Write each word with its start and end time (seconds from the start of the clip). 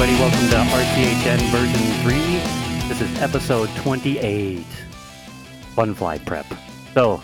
Everybody, 0.00 0.22
welcome 0.22 0.48
to 0.48 0.56
RCHN 0.56 1.50
version 1.50 2.02
3. 2.02 2.88
This 2.88 3.02
is 3.02 3.20
episode 3.20 3.68
28 3.76 4.64
Fun 5.74 5.94
Flight 5.94 6.24
Prep. 6.24 6.46
So, 6.94 7.18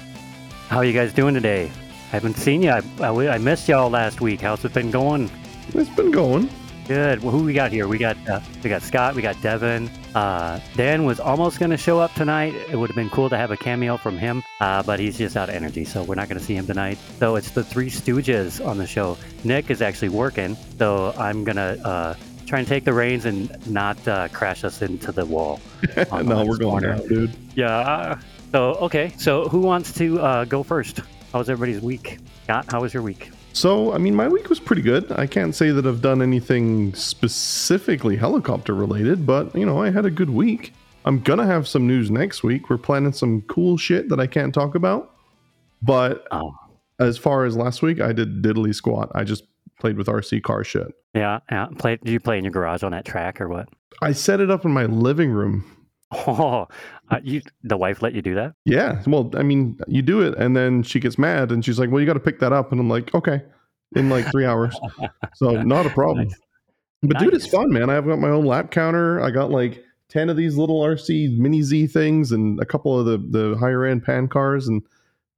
how 0.68 0.76
are 0.76 0.84
you 0.84 0.92
guys 0.92 1.14
doing 1.14 1.32
today? 1.32 1.70
I 1.70 2.10
haven't 2.10 2.36
seen 2.36 2.60
you. 2.60 2.68
I, 2.68 2.82
I, 3.00 3.28
I 3.28 3.38
missed 3.38 3.66
y'all 3.66 3.88
last 3.88 4.20
week. 4.20 4.42
How's 4.42 4.62
it 4.66 4.74
been 4.74 4.90
going? 4.90 5.30
It's 5.68 5.88
been 5.88 6.10
going. 6.10 6.50
Good. 6.86 7.22
Well, 7.22 7.32
who 7.32 7.44
we 7.44 7.54
got 7.54 7.72
here? 7.72 7.88
We 7.88 7.96
got 7.96 8.18
uh, 8.28 8.40
we 8.62 8.68
got 8.68 8.82
Scott. 8.82 9.14
We 9.14 9.22
got 9.22 9.40
Devin. 9.40 9.88
Uh, 10.14 10.60
Dan 10.74 11.06
was 11.06 11.18
almost 11.18 11.58
going 11.58 11.70
to 11.70 11.78
show 11.78 11.98
up 11.98 12.12
tonight. 12.12 12.54
It 12.70 12.76
would 12.76 12.90
have 12.90 12.96
been 12.96 13.08
cool 13.08 13.30
to 13.30 13.38
have 13.38 13.50
a 13.50 13.56
cameo 13.56 13.96
from 13.96 14.18
him, 14.18 14.42
uh, 14.60 14.82
but 14.82 15.00
he's 15.00 15.16
just 15.16 15.34
out 15.34 15.48
of 15.48 15.54
energy, 15.54 15.86
so 15.86 16.02
we're 16.02 16.14
not 16.14 16.28
going 16.28 16.38
to 16.38 16.44
see 16.44 16.54
him 16.54 16.66
tonight. 16.66 16.98
So 17.18 17.36
it's 17.36 17.52
the 17.52 17.64
Three 17.64 17.88
Stooges 17.88 18.62
on 18.62 18.76
the 18.76 18.86
show. 18.86 19.16
Nick 19.44 19.70
is 19.70 19.80
actually 19.80 20.10
working, 20.10 20.58
so 20.78 21.14
I'm 21.16 21.42
gonna 21.42 21.78
uh, 21.82 22.14
try 22.46 22.58
and 22.60 22.68
take 22.68 22.84
the 22.84 22.92
reins 22.92 23.24
and 23.24 23.66
not 23.70 24.06
uh, 24.08 24.28
crash 24.28 24.64
us 24.64 24.82
into 24.82 25.12
the 25.12 25.26
wall. 25.26 25.60
no, 26.12 26.44
we're 26.44 26.56
going 26.56 26.80
corner. 26.80 26.92
out, 26.92 27.08
dude. 27.08 27.32
Yeah. 27.54 27.76
Uh, 27.78 28.18
so 28.52 28.74
okay. 28.76 29.12
So 29.18 29.48
who 29.48 29.60
wants 29.60 29.92
to 29.94 30.20
uh, 30.20 30.44
go 30.44 30.62
first? 30.62 31.00
How 31.32 31.40
was 31.40 31.50
everybody's 31.50 31.82
week? 31.82 32.18
Scott, 32.44 32.66
how 32.70 32.80
was 32.82 32.94
your 32.94 33.02
week? 33.02 33.30
So, 33.52 33.94
I 33.94 33.98
mean, 33.98 34.14
my 34.14 34.28
week 34.28 34.50
was 34.50 34.60
pretty 34.60 34.82
good. 34.82 35.10
I 35.12 35.26
can't 35.26 35.54
say 35.54 35.70
that 35.70 35.86
I've 35.86 36.02
done 36.02 36.20
anything 36.20 36.94
specifically 36.94 38.14
helicopter 38.16 38.74
related, 38.74 39.24
but, 39.24 39.54
you 39.56 39.64
know, 39.64 39.80
I 39.82 39.90
had 39.90 40.04
a 40.04 40.10
good 40.10 40.28
week. 40.28 40.74
I'm 41.06 41.20
going 41.20 41.38
to 41.38 41.46
have 41.46 41.66
some 41.66 41.86
news 41.86 42.10
next 42.10 42.42
week. 42.42 42.68
We're 42.68 42.76
planning 42.76 43.12
some 43.12 43.40
cool 43.42 43.78
shit 43.78 44.10
that 44.10 44.20
I 44.20 44.26
can't 44.26 44.52
talk 44.52 44.74
about. 44.74 45.14
But 45.80 46.26
Oh, 46.30 46.54
as 47.00 47.16
far 47.16 47.46
as 47.46 47.56
last 47.56 47.80
week, 47.80 47.98
I 47.98 48.12
did 48.12 48.42
diddly 48.42 48.74
squat. 48.74 49.10
I 49.14 49.24
just 49.24 49.44
played 49.78 49.96
with 49.96 50.06
RC 50.06 50.42
car 50.42 50.64
shit. 50.64 50.88
yeah. 51.14 51.40
yeah. 51.50 51.66
Play. 51.78 51.96
Did 51.96 52.10
you 52.12 52.20
play 52.20 52.38
in 52.38 52.44
your 52.44 52.52
garage 52.52 52.82
on 52.82 52.92
that 52.92 53.04
track 53.04 53.40
or 53.40 53.48
what? 53.48 53.68
I 54.02 54.12
set 54.12 54.40
it 54.40 54.50
up 54.50 54.64
in 54.64 54.70
my 54.72 54.86
living 54.86 55.30
room. 55.30 55.64
Oh, 56.12 56.68
uh, 57.10 57.18
you 57.24 57.42
the 57.64 57.76
wife 57.76 58.00
let 58.00 58.14
you 58.14 58.22
do 58.22 58.36
that? 58.36 58.52
Yeah. 58.64 59.02
Well, 59.08 59.28
I 59.34 59.42
mean, 59.42 59.76
you 59.88 60.02
do 60.02 60.22
it 60.22 60.38
and 60.38 60.56
then 60.56 60.84
she 60.84 61.00
gets 61.00 61.18
mad 61.18 61.50
and 61.50 61.64
she's 61.64 61.80
like, 61.80 61.90
well, 61.90 61.98
you 62.00 62.06
got 62.06 62.12
to 62.12 62.20
pick 62.20 62.38
that 62.38 62.52
up. 62.52 62.70
And 62.70 62.80
I'm 62.80 62.88
like, 62.88 63.12
okay, 63.12 63.42
in 63.96 64.08
like 64.08 64.30
three 64.30 64.46
hours. 64.46 64.78
So, 65.34 65.62
not 65.62 65.84
a 65.84 65.90
problem. 65.90 66.28
Nice. 66.28 66.40
But 67.02 67.18
dude, 67.18 67.34
it's 67.34 67.48
fun, 67.48 67.72
man. 67.72 67.90
I've 67.90 68.06
got 68.06 68.20
my 68.20 68.28
own 68.28 68.46
lap 68.46 68.70
counter. 68.70 69.20
I 69.20 69.32
got 69.32 69.50
like 69.50 69.84
10 70.08 70.30
of 70.30 70.36
these 70.36 70.56
little 70.56 70.80
RC 70.80 71.36
mini 71.36 71.62
Z 71.62 71.88
things 71.88 72.30
and 72.30 72.60
a 72.60 72.64
couple 72.64 72.98
of 72.98 73.04
the, 73.04 73.18
the 73.18 73.56
higher 73.58 73.84
end 73.84 74.04
pan 74.04 74.28
cars, 74.28 74.68
and 74.68 74.82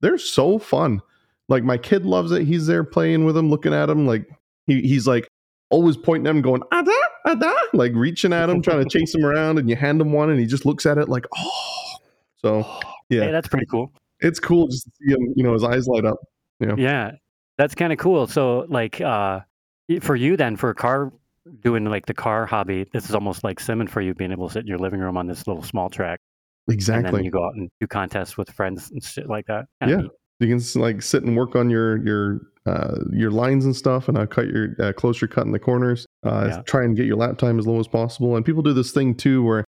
they're 0.01 0.19
so 0.19 0.59
fun. 0.59 1.01
Like 1.49 1.63
my 1.63 1.77
kid 1.77 2.05
loves 2.05 2.31
it. 2.31 2.45
He's 2.45 2.65
there 2.67 2.83
playing 2.83 3.25
with 3.25 3.35
him, 3.35 3.49
looking 3.49 3.73
at 3.73 3.89
him. 3.89 4.05
Like 4.07 4.27
he, 4.67 4.81
he's 4.81 5.05
like 5.07 5.27
always 5.71 5.97
pointing 5.97 6.27
at 6.27 6.31
him, 6.35 6.41
going, 6.41 6.61
Ada, 6.73 6.91
Ada, 7.27 7.53
like 7.73 7.91
reaching 7.95 8.31
at 8.33 8.49
him, 8.49 8.61
trying 8.61 8.83
to 8.83 8.89
chase 8.89 9.13
him 9.13 9.25
around, 9.25 9.57
and 9.59 9.69
you 9.69 9.75
hand 9.75 9.99
him 9.99 10.11
one 10.13 10.29
and 10.29 10.39
he 10.39 10.45
just 10.45 10.65
looks 10.65 10.85
at 10.85 10.97
it 10.97 11.09
like, 11.09 11.25
oh. 11.35 11.97
So 12.37 12.59
yeah, 13.09 13.25
Hey, 13.25 13.31
that's 13.31 13.47
pretty 13.47 13.65
cool. 13.65 13.91
it's 14.21 14.39
cool 14.39 14.67
just 14.67 14.85
to 14.85 14.91
see 14.99 15.11
him, 15.13 15.33
you 15.35 15.43
know, 15.43 15.53
his 15.53 15.63
eyes 15.63 15.87
light 15.87 16.05
up. 16.05 16.17
Yeah, 16.59 16.75
yeah, 16.77 17.11
that's 17.57 17.75
kind 17.75 17.91
of 17.91 17.99
cool. 17.99 18.27
So, 18.27 18.65
like, 18.69 19.01
uh, 19.01 19.41
for 20.01 20.15
you 20.15 20.37
then, 20.37 20.55
for 20.55 20.73
car 20.73 21.11
doing 21.61 21.85
like 21.85 22.05
the 22.05 22.13
car 22.13 22.45
hobby, 22.45 22.85
this 22.93 23.09
is 23.09 23.15
almost 23.15 23.43
like 23.43 23.59
Simon 23.59 23.87
for 23.87 24.01
you, 24.01 24.13
being 24.13 24.31
able 24.31 24.47
to 24.47 24.53
sit 24.53 24.61
in 24.61 24.67
your 24.67 24.77
living 24.77 24.99
room 24.99 25.17
on 25.17 25.25
this 25.27 25.47
little 25.47 25.63
small 25.63 25.89
track, 25.89 26.19
Exactly. 26.69 27.07
and 27.07 27.17
then 27.17 27.23
you 27.25 27.31
go 27.31 27.43
out 27.45 27.55
and 27.55 27.69
do 27.81 27.87
contests 27.87 28.37
with 28.37 28.49
friends 28.51 28.91
and 28.91 29.03
shit 29.03 29.27
like 29.27 29.45
that. 29.47 29.65
Yeah. 29.85 30.01
You 30.39 30.47
can 30.47 30.81
like 30.81 31.01
sit 31.01 31.23
and 31.23 31.35
work 31.35 31.55
on 31.55 31.69
your 31.69 32.03
your 32.05 32.41
uh, 32.65 32.95
your 33.11 33.31
lines 33.31 33.65
and 33.65 33.75
stuff, 33.75 34.07
and 34.07 34.17
uh, 34.17 34.25
cut 34.25 34.47
your 34.47 34.75
uh, 34.79 34.93
closer 34.93 35.27
cut 35.27 35.45
in 35.45 35.51
the 35.51 35.59
corners. 35.59 36.05
Uh, 36.25 36.45
Yeah. 36.49 36.61
Try 36.63 36.83
and 36.83 36.95
get 36.95 37.05
your 37.05 37.15
lap 37.17 37.37
time 37.37 37.57
as 37.57 37.65
low 37.67 37.79
as 37.79 37.87
possible. 37.87 38.35
And 38.35 38.45
people 38.45 38.61
do 38.61 38.73
this 38.73 38.91
thing 38.91 39.15
too, 39.15 39.43
where 39.43 39.65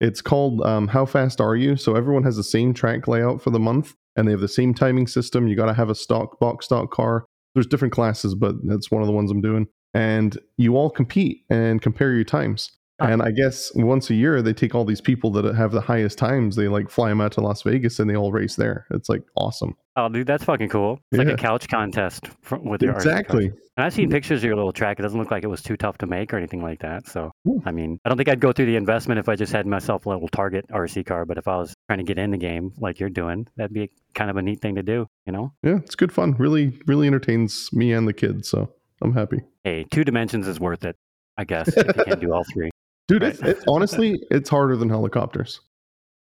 it's 0.00 0.20
called 0.20 0.62
um, 0.62 0.88
"How 0.88 1.06
fast 1.06 1.40
are 1.40 1.56
you?" 1.56 1.76
So 1.76 1.94
everyone 1.94 2.24
has 2.24 2.36
the 2.36 2.44
same 2.44 2.74
track 2.74 3.06
layout 3.08 3.40
for 3.42 3.50
the 3.50 3.58
month, 3.58 3.94
and 4.16 4.26
they 4.26 4.32
have 4.32 4.40
the 4.40 4.48
same 4.48 4.74
timing 4.74 5.06
system. 5.06 5.46
You 5.48 5.56
got 5.56 5.66
to 5.66 5.74
have 5.74 5.90
a 5.90 5.94
stock 5.94 6.38
box 6.40 6.66
stock 6.66 6.90
car. 6.90 7.24
There's 7.54 7.66
different 7.66 7.92
classes, 7.92 8.34
but 8.34 8.54
that's 8.64 8.90
one 8.90 9.02
of 9.02 9.06
the 9.06 9.12
ones 9.14 9.30
I'm 9.30 9.40
doing. 9.40 9.66
And 9.92 10.38
you 10.56 10.76
all 10.76 10.88
compete 10.90 11.44
and 11.50 11.82
compare 11.82 12.12
your 12.12 12.24
times. 12.24 12.70
And 13.00 13.22
I 13.22 13.30
guess 13.30 13.72
once 13.74 14.10
a 14.10 14.14
year 14.14 14.42
they 14.42 14.52
take 14.52 14.74
all 14.74 14.84
these 14.84 15.00
people 15.00 15.30
that 15.32 15.54
have 15.54 15.72
the 15.72 15.80
highest 15.80 16.18
times. 16.18 16.54
They 16.54 16.68
like 16.68 16.90
fly 16.90 17.08
them 17.08 17.20
out 17.20 17.32
to 17.32 17.40
Las 17.40 17.62
Vegas 17.62 17.98
and 17.98 18.08
they 18.08 18.14
all 18.14 18.30
race 18.30 18.56
there. 18.56 18.86
It's 18.90 19.08
like 19.08 19.22
awesome. 19.36 19.74
Oh, 20.04 20.08
dude, 20.08 20.26
that's 20.26 20.44
fucking 20.44 20.68
cool. 20.68 20.98
It's 21.12 21.18
like 21.18 21.28
a 21.28 21.36
couch 21.36 21.68
contest 21.68 22.28
fr- 22.42 22.56
with 22.56 22.82
your. 22.82 22.92
Exactly. 22.94 23.46
And 23.46 23.84
I've 23.86 23.92
seen 23.94 24.10
pictures 24.10 24.40
of 24.40 24.44
your 24.44 24.56
little 24.56 24.72
track. 24.72 24.98
It 24.98 25.02
doesn't 25.02 25.18
look 25.18 25.30
like 25.30 25.42
it 25.44 25.48
was 25.48 25.62
too 25.62 25.76
tough 25.76 25.98
to 25.98 26.06
make 26.06 26.32
or 26.32 26.36
anything 26.36 26.62
like 26.62 26.80
that. 26.80 27.06
So, 27.08 27.30
Yeah. 27.44 27.54
I 27.66 27.70
mean, 27.70 27.98
I 28.04 28.08
don't 28.08 28.16
think 28.18 28.28
I'd 28.28 28.40
go 28.40 28.52
through 28.52 28.66
the 28.66 28.76
investment 28.76 29.18
if 29.18 29.28
I 29.28 29.36
just 29.36 29.52
had 29.52 29.66
myself 29.66 30.06
a 30.06 30.10
little 30.10 30.28
Target 30.28 30.66
RC 30.70 31.04
car. 31.06 31.24
But 31.24 31.38
if 31.38 31.48
I 31.48 31.56
was 31.56 31.74
trying 31.88 31.98
to 31.98 32.04
get 32.04 32.18
in 32.18 32.30
the 32.30 32.38
game 32.38 32.72
like 32.78 33.00
you're 33.00 33.08
doing, 33.10 33.46
that'd 33.56 33.72
be 33.72 33.90
kind 34.14 34.30
of 34.30 34.36
a 34.36 34.42
neat 34.42 34.60
thing 34.60 34.74
to 34.76 34.82
do, 34.82 35.06
you 35.26 35.32
know? 35.32 35.52
Yeah, 35.62 35.76
it's 35.76 35.94
good 35.94 36.12
fun. 36.12 36.34
Really, 36.38 36.78
really 36.86 37.06
entertains 37.06 37.70
me 37.72 37.92
and 37.92 38.06
the 38.08 38.12
kids. 38.12 38.48
So 38.48 38.72
I'm 39.02 39.12
happy. 39.14 39.40
Hey, 39.64 39.84
two 39.90 40.04
dimensions 40.04 40.46
is 40.48 40.58
worth 40.60 40.84
it, 40.84 40.96
I 41.36 41.44
guess, 41.44 41.68
if 41.68 41.86
you 41.96 42.04
can't 42.04 42.20
do 42.20 42.32
all 42.32 42.44
three. 42.52 42.70
Dude, 43.08 43.22
Right. 43.22 43.38
it's, 43.42 43.64
honestly, 43.66 44.20
it's 44.30 44.48
harder 44.50 44.76
than 44.76 44.88
helicopters. 44.88 45.60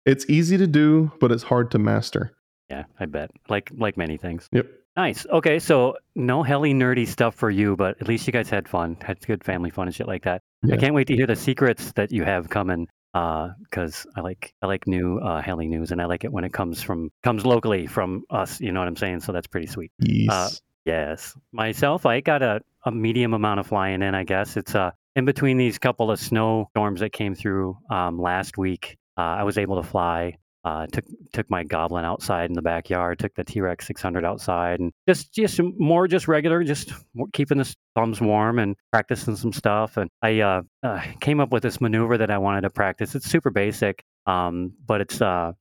It's 0.05 0.25
easy 0.31 0.57
to 0.59 0.67
do, 0.69 1.11
but 1.21 1.33
it's 1.33 1.43
hard 1.43 1.71
to 1.73 1.79
master. 1.79 2.33
Yeah, 2.71 2.85
I 2.99 3.07
bet. 3.07 3.31
Like 3.49 3.71
like 3.77 3.97
many 3.97 4.17
things. 4.17 4.49
Yep. 4.53 4.67
Nice. 4.97 5.27
Okay, 5.27 5.59
so 5.59 5.97
no 6.15 6.43
heli 6.43 6.73
nerdy 6.73 7.07
stuff 7.07 7.35
for 7.35 7.51
you, 7.51 7.77
but 7.77 8.01
at 8.01 8.09
least 8.09 8.27
you 8.27 8.33
guys 8.33 8.49
had 8.49 8.67
fun, 8.67 8.97
had 9.03 9.21
good 9.27 9.45
family 9.45 9.69
fun 9.69 9.89
and 9.89 9.95
shit 9.95 10.07
like 10.07 10.25
that. 10.25 10.43
I 10.73 10.77
can't 10.77 10.95
wait 10.95 11.07
to 11.09 11.15
hear 11.15 11.27
the 11.27 11.37
secrets 11.37 11.93
that 11.93 12.13
you 12.13 12.25
have 12.25 12.49
coming. 12.49 12.89
Because 13.13 14.07
I 14.15 14.21
like 14.21 14.53
I 14.61 14.67
like 14.67 14.87
new 14.87 15.19
uh, 15.19 15.41
heli 15.41 15.69
news, 15.69 15.91
and 15.91 16.03
I 16.03 16.05
like 16.05 16.25
it 16.25 16.33
when 16.33 16.45
it 16.45 16.53
comes 16.53 16.83
from 16.83 17.11
comes 17.23 17.47
locally 17.47 17.87
from 17.87 18.25
us. 18.29 18.61
You 18.61 18.73
know 18.73 18.81
what 18.81 18.89
I'm 18.89 18.97
saying? 18.97 19.21
So 19.21 19.33
that's 19.33 19.47
pretty 19.47 19.69
sweet. 19.69 19.91
Yes. 19.99 20.31
Uh, 20.31 20.51
Yes. 20.87 21.37
Myself, 21.53 22.07
I 22.07 22.21
got 22.21 22.43
a, 22.43 22.61
a 22.85 22.93
medium 22.93 23.35
amount 23.35 23.59
of 23.61 23.67
flying 23.67 24.03
in, 24.03 24.15
I 24.15 24.23
guess. 24.23 24.57
It's 24.57 24.75
uh, 24.75 24.93
in 25.17 25.25
between 25.25 25.59
these 25.59 25.79
couple 25.79 26.13
of 26.13 26.21
snow 26.21 26.69
storms 26.71 27.01
that 27.01 27.13
came 27.13 27.35
through 27.35 27.77
um, 27.91 28.19
last 28.21 28.57
week. 28.57 28.97
Uh, 29.19 29.23
I 29.23 29.43
was 29.43 29.59
able 29.59 29.83
to 29.83 29.89
fly. 29.89 30.39
Uh, 30.67 30.85
took 30.89 31.05
took 31.33 31.49
my 31.49 31.63
goblin 31.63 32.05
outside 32.05 32.51
in 32.51 32.55
the 32.55 32.61
backyard. 32.61 33.21
Took 33.21 33.33
the 33.37 33.45
T 33.45 33.61
Rex 33.61 33.87
600 33.87 34.25
outside, 34.25 34.81
and 34.81 34.93
just 35.09 35.33
just 35.33 35.61
more 35.79 36.09
just 36.09 36.27
regular, 36.27 36.65
just 36.65 36.93
keeping 37.33 37.59
the 37.59 37.75
thumbs 37.95 38.21
warm 38.21 38.59
and 38.59 38.75
practicing 38.93 39.37
some 39.37 39.53
stuff. 39.53 39.97
And 39.97 40.11
I 40.23 40.41
uh, 40.41 40.63
uh, 40.83 41.01
came 41.21 41.39
up 41.39 41.53
with 41.53 41.63
this 41.63 41.81
maneuver 41.81 42.19
that 42.19 42.33
I 42.33 42.39
wanted 42.39 42.63
to 42.63 42.71
practice. 42.71 43.15
It's 43.15 43.31
super 43.31 43.51
basic, 43.51 44.03
um, 44.27 44.73
but 44.85 45.01
it's 45.01 45.23
uh, 45.23 45.53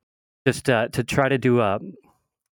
just 0.47 0.71
uh, 0.71 0.87
to 0.87 1.03
try 1.03 1.29
to 1.29 1.37
do 1.37 1.59
a 1.59 1.77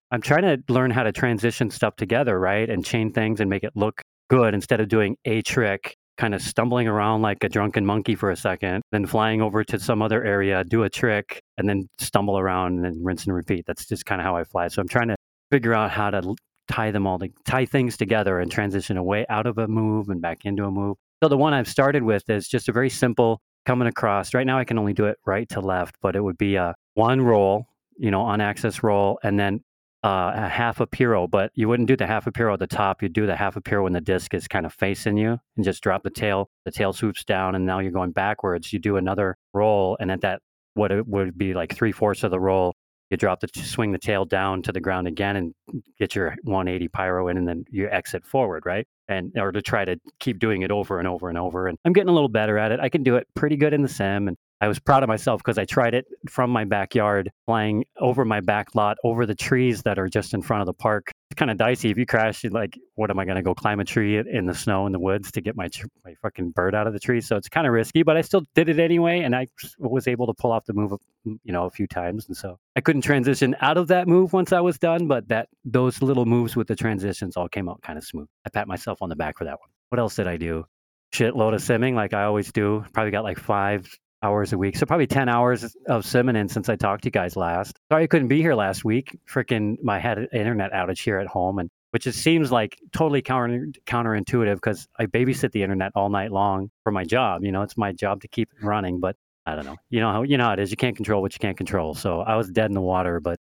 I'm 0.10 0.22
trying 0.22 0.42
to 0.42 0.74
learn 0.74 0.90
how 0.90 1.04
to 1.04 1.12
transition 1.12 1.70
stuff 1.70 1.98
together, 1.98 2.40
right? 2.40 2.68
And 2.68 2.84
chain 2.84 3.14
things 3.14 3.42
and 3.42 3.48
make 3.48 3.64
it 3.64 3.74
look 3.76 4.02
good 4.28 4.56
instead 4.56 4.82
of 4.82 4.88
doing 4.88 5.18
a 5.26 5.44
trick, 5.44 5.98
kind 6.20 6.36
of 6.36 6.42
stumbling 6.42 6.86
around 6.86 7.22
like 7.22 7.42
a 7.46 7.50
drunken 7.50 7.86
monkey 7.86 8.14
for 8.14 8.30
a 8.30 8.36
second, 8.36 8.82
then 8.92 9.06
flying 9.06 9.42
over 9.42 9.64
to 9.64 9.80
some 9.80 10.02
other 10.02 10.22
area, 10.24 10.66
do 10.66 10.84
a 10.84 10.90
trick, 10.90 11.42
and 11.58 11.68
then 11.68 11.88
stumble 11.98 12.38
around 12.38 12.76
and 12.76 12.84
then 12.84 13.02
rinse 13.02 13.24
and 13.26 13.34
repeat. 13.34 13.64
That's 13.66 13.88
just 13.88 14.06
kind 14.06 14.20
of 14.20 14.26
how 14.26 14.36
I 14.36 14.44
fly. 14.44 14.68
So 14.68 14.82
I'm 14.82 14.88
trying 14.90 15.08
to 15.08 15.16
figure 15.50 15.74
out 15.74 15.92
how 15.92 16.10
to 16.10 16.36
tie 16.68 16.92
them 16.92 17.08
all, 17.08 17.20
to, 17.20 17.30
tie 17.46 17.66
things 17.66 17.96
together 17.96 18.38
and 18.40 18.52
transition 18.52 18.98
away 18.98 19.26
out 19.30 19.48
of 19.48 19.58
a 19.58 19.68
move 19.70 20.10
and 20.10 20.22
back 20.22 20.40
into 20.44 20.66
a 20.66 20.72
move. 20.72 20.98
So 21.24 21.30
the 21.30 21.38
one 21.38 21.54
I've 21.54 21.70
started 21.70 22.04
with 22.04 22.30
is 22.30 22.50
just 22.50 22.68
a 22.68 22.74
very 22.74 22.90
simple 22.90 23.40
coming 23.66 23.88
across. 23.88 24.34
Right 24.34 24.46
now 24.46 24.60
I 24.60 24.66
can 24.66 24.78
only 24.78 24.94
do 24.94 25.06
it 25.06 25.18
right 25.26 25.48
to 25.50 25.62
left, 25.62 25.96
but 26.02 26.18
it 26.18 26.22
would 26.22 26.38
be 26.38 26.56
a 26.56 26.76
one 26.96 27.22
roll, 27.22 27.66
you 27.98 28.12
know, 28.12 28.22
on 28.22 28.42
axis 28.42 28.84
roll, 28.84 29.20
and 29.24 29.40
then 29.40 29.62
uh, 30.04 30.32
a 30.34 30.48
half 30.48 30.80
a 30.80 30.88
piro, 30.88 31.28
but 31.28 31.52
you 31.56 31.68
wouldn't 31.68 31.88
do 31.88 31.98
the 31.98 32.08
half 32.08 32.26
a 32.28 32.32
piro 32.32 32.54
at 32.54 32.60
the 32.60 32.68
top. 32.68 33.02
You'd 33.02 33.14
do 33.14 33.26
the 33.26 33.36
half 33.36 33.56
a 33.56 33.62
piro 33.62 33.84
when 33.84 33.94
the 33.94 34.02
disc 34.02 34.34
is 34.34 34.48
kind 34.48 34.66
of 34.66 34.74
facing 34.74 35.18
you 35.18 35.38
and 35.56 35.66
just 35.66 35.84
drop 35.84 36.04
the 36.04 36.10
tail. 36.10 36.50
The 36.66 36.72
tail 36.72 36.94
swoops 36.94 37.24
down 37.26 37.56
and 37.56 37.66
now 37.66 37.80
you're 37.80 37.92
going 37.92 38.12
backwards. 38.12 38.72
You 38.72 38.80
do 38.80 38.98
another 38.98 39.38
roll 39.54 39.98
and 40.00 40.12
at 40.12 40.22
that, 40.22 40.42
what 40.76 40.92
it 40.92 41.08
would 41.08 41.38
be 41.38 41.54
like 41.54 41.76
three 41.76 41.92
fourths 41.92 42.24
of 42.24 42.32
the 42.32 42.40
roll, 42.40 42.76
you 43.10 43.18
drop 43.18 43.40
the 43.40 43.50
swing 43.56 43.92
the 43.92 43.98
tail 43.98 44.24
down 44.24 44.62
to 44.62 44.72
the 44.72 44.80
ground 44.80 45.08
again 45.08 45.36
and 45.36 45.54
get 45.98 46.16
your 46.16 46.36
180 46.44 46.88
piro 46.90 47.28
in 47.28 47.38
and 47.38 47.48
then 47.48 47.66
you 47.70 47.90
exit 47.90 48.26
forward, 48.26 48.64
right? 48.66 48.88
And 49.08 49.34
or 49.36 49.52
to 49.52 49.62
try 49.62 49.84
to 49.84 50.00
keep 50.20 50.40
doing 50.40 50.62
it 50.62 50.72
over 50.72 51.00
and 51.00 51.08
over 51.08 51.28
and 51.28 51.38
over. 51.38 51.68
And 51.68 51.78
I'm 51.84 51.94
getting 51.94 52.10
a 52.10 52.14
little 52.14 52.30
better 52.30 52.58
at 52.58 52.72
it. 52.72 52.80
I 52.80 52.90
can 52.90 53.04
do 53.04 53.16
it 53.16 53.28
pretty 53.34 53.58
good 53.58 53.74
in 53.74 53.82
the 53.82 53.88
sim 53.88 54.28
and 54.28 54.38
I 54.62 54.68
was 54.68 54.78
proud 54.78 55.04
of 55.04 55.08
myself 55.08 55.42
because 55.42 55.58
I 55.58 55.64
tried 55.64 55.94
it 55.94 56.06
from 56.28 56.50
my 56.50 56.66
backyard, 56.66 57.32
flying 57.46 57.86
over 57.98 58.26
my 58.26 58.42
back 58.42 58.76
lot, 58.76 58.98
over 59.06 59.26
the 59.26 59.36
trees 59.36 59.84
that 59.84 59.98
are 59.98 60.10
just 60.10 60.34
in 60.34 60.42
front 60.42 60.62
of 60.62 60.66
the 60.66 60.74
park. 60.74 61.12
It's 61.32 61.38
kind 61.38 61.50
of 61.50 61.58
dicey. 61.58 61.90
If 61.90 61.98
you 61.98 62.06
crash, 62.06 62.44
you're 62.44 62.52
like, 62.52 62.78
what 62.96 63.10
am 63.10 63.20
I 63.20 63.26
going 63.26 63.38
to 63.38 63.42
go 63.42 63.56
climb 63.56 63.80
a 63.80 63.86
tree 63.86 64.18
in 64.18 64.48
the 64.48 64.54
snow 64.54 64.86
in 64.86 64.92
the 64.92 65.00
woods 65.00 65.32
to 65.32 65.42
get 65.42 65.56
my 65.56 65.70
my 66.04 66.14
fucking 66.22 66.52
bird 66.52 66.76
out 66.76 66.88
of 66.88 66.94
the 66.94 67.00
tree? 67.00 67.22
So 67.22 67.38
it's 67.38 67.48
kind 67.48 67.68
of 67.68 67.72
risky, 67.72 68.04
but 68.04 68.18
I 68.18 68.22
still 68.22 68.44
did 68.54 68.68
it 68.68 68.80
anyway, 68.80 69.22
and 69.22 69.34
I 69.34 69.48
was 69.78 70.08
able 70.08 70.28
to 70.28 70.34
pull 70.34 70.52
off 70.52 70.66
the 70.66 70.74
move, 70.74 70.94
you 71.24 71.54
know, 71.54 71.66
a 71.66 71.70
few 71.70 71.88
times. 71.88 72.28
And 72.28 72.36
so 72.36 72.60
I 72.76 72.82
couldn't 72.82 73.04
transition 73.04 73.56
out 73.62 73.78
of 73.78 73.88
that 73.88 74.10
move 74.10 74.34
once 74.34 74.52
I 74.52 74.60
was 74.60 74.78
done, 74.78 75.08
but 75.08 75.30
that 75.30 75.48
those 75.64 76.02
little 76.02 76.26
moves 76.26 76.58
with 76.58 76.68
the 76.68 76.76
transitions 76.76 77.38
all 77.38 77.48
came 77.48 77.70
out 77.70 77.82
kind 77.82 77.98
of 77.98 78.04
smooth. 78.04 78.28
I 78.46 78.50
pat 78.50 78.68
myself 78.68 79.02
on 79.02 79.08
the 79.08 79.16
back 79.16 79.38
for 79.38 79.46
that 79.46 79.60
one. 79.60 79.70
What 79.88 80.00
else 80.00 80.16
did 80.16 80.28
I 80.28 80.36
do? 80.36 80.66
Shitload 81.14 81.54
of 81.54 81.62
simming 81.62 81.94
like 81.96 82.14
I 82.14 82.26
always 82.26 82.52
do. 82.52 82.84
Probably 82.94 83.12
got 83.12 83.24
like 83.24 83.40
five 83.40 83.88
hours 84.22 84.54
a 84.54 84.58
week. 84.58 84.76
So 84.78 84.86
probably 84.86 85.08
10 85.08 85.30
hours 85.30 85.64
of 85.88 86.04
simming 86.04 86.50
since 86.50 86.70
I 86.70 86.76
talked 86.76 87.04
to 87.04 87.08
you 87.08 87.12
guys 87.12 87.36
last. 87.36 87.80
Sorry 87.92 88.04
I 88.04 88.08
couldn't 88.08 88.28
be 88.28 88.42
here 88.42 88.56
last 88.56 88.84
week. 88.84 89.18
Freaking 89.32 89.78
my 89.84 90.00
had 90.00 90.28
internet 90.34 90.72
outage 90.74 91.04
here 91.04 91.18
at 91.20 91.28
home 91.28 91.60
and 91.60 91.70
which 91.92 92.06
it 92.06 92.14
seems 92.14 92.52
like 92.52 92.78
totally 92.92 93.22
counter 93.22 93.68
counterintuitive 93.86 94.56
because 94.56 94.88
I 95.00 95.08
babysit 95.08 95.52
the 95.52 95.64
internet 95.64 95.92
all 95.96 96.10
night 96.10 96.32
long 96.32 96.70
for 96.84 96.92
my 96.92 97.04
job. 97.04 97.44
You 97.44 97.52
know, 97.52 97.64
it's 97.64 97.78
my 97.78 97.92
job 97.92 98.22
to 98.22 98.28
keep 98.28 98.50
it 98.52 98.64
running, 98.64 99.00
but 99.00 99.16
I 99.46 99.56
don't 99.56 99.66
know. 99.66 99.78
You 99.90 100.00
know 100.02 100.12
how 100.12 100.22
you 100.24 100.38
know 100.38 100.46
how 100.46 100.54
it 100.54 100.60
is. 100.60 100.70
You 100.72 100.78
can't 100.78 100.96
control 100.96 101.22
what 101.22 101.34
you 101.34 101.40
can't 101.40 101.58
control. 101.58 101.96
So 101.96 102.22
I 102.22 102.36
was 102.36 102.50
dead 102.50 102.66
in 102.66 102.74
the 102.74 102.82
water, 102.82 103.20
but 103.20 103.40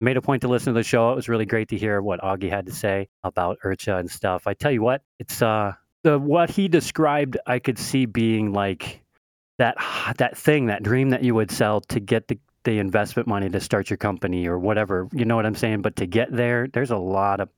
made 0.00 0.16
a 0.16 0.22
point 0.22 0.42
to 0.42 0.48
listen 0.48 0.72
to 0.72 0.78
the 0.78 0.84
show. 0.84 1.10
It 1.10 1.16
was 1.16 1.28
really 1.28 1.46
great 1.46 1.68
to 1.70 1.76
hear 1.76 2.00
what 2.00 2.20
Augie 2.20 2.50
had 2.50 2.66
to 2.66 2.72
say 2.72 3.08
about 3.24 3.58
IRCHA 3.64 3.98
and 3.98 4.10
stuff. 4.10 4.46
I 4.46 4.54
tell 4.54 4.70
you 4.70 4.82
what, 4.82 5.02
it's 5.18 5.42
uh 5.42 5.72
the 6.04 6.18
what 6.18 6.50
he 6.50 6.68
described 6.68 7.36
I 7.46 7.58
could 7.58 7.78
see 7.78 8.06
being 8.06 8.52
like 8.52 9.02
that 9.58 9.76
that 10.18 10.36
thing, 10.36 10.66
that 10.66 10.82
dream 10.82 11.10
that 11.10 11.22
you 11.22 11.34
would 11.34 11.50
sell 11.50 11.80
to 11.82 12.00
get 12.00 12.28
the 12.28 12.38
the 12.64 12.78
investment 12.78 13.28
money 13.28 13.48
to 13.48 13.60
start 13.60 13.88
your 13.88 13.96
company 13.96 14.46
or 14.46 14.58
whatever. 14.58 15.08
You 15.12 15.24
know 15.24 15.36
what 15.36 15.46
I'm 15.46 15.54
saying? 15.54 15.82
But 15.82 15.96
to 15.96 16.06
get 16.06 16.30
there, 16.30 16.68
there's 16.72 16.90
a 16.90 16.96
lot 16.96 17.40
of 17.40 17.48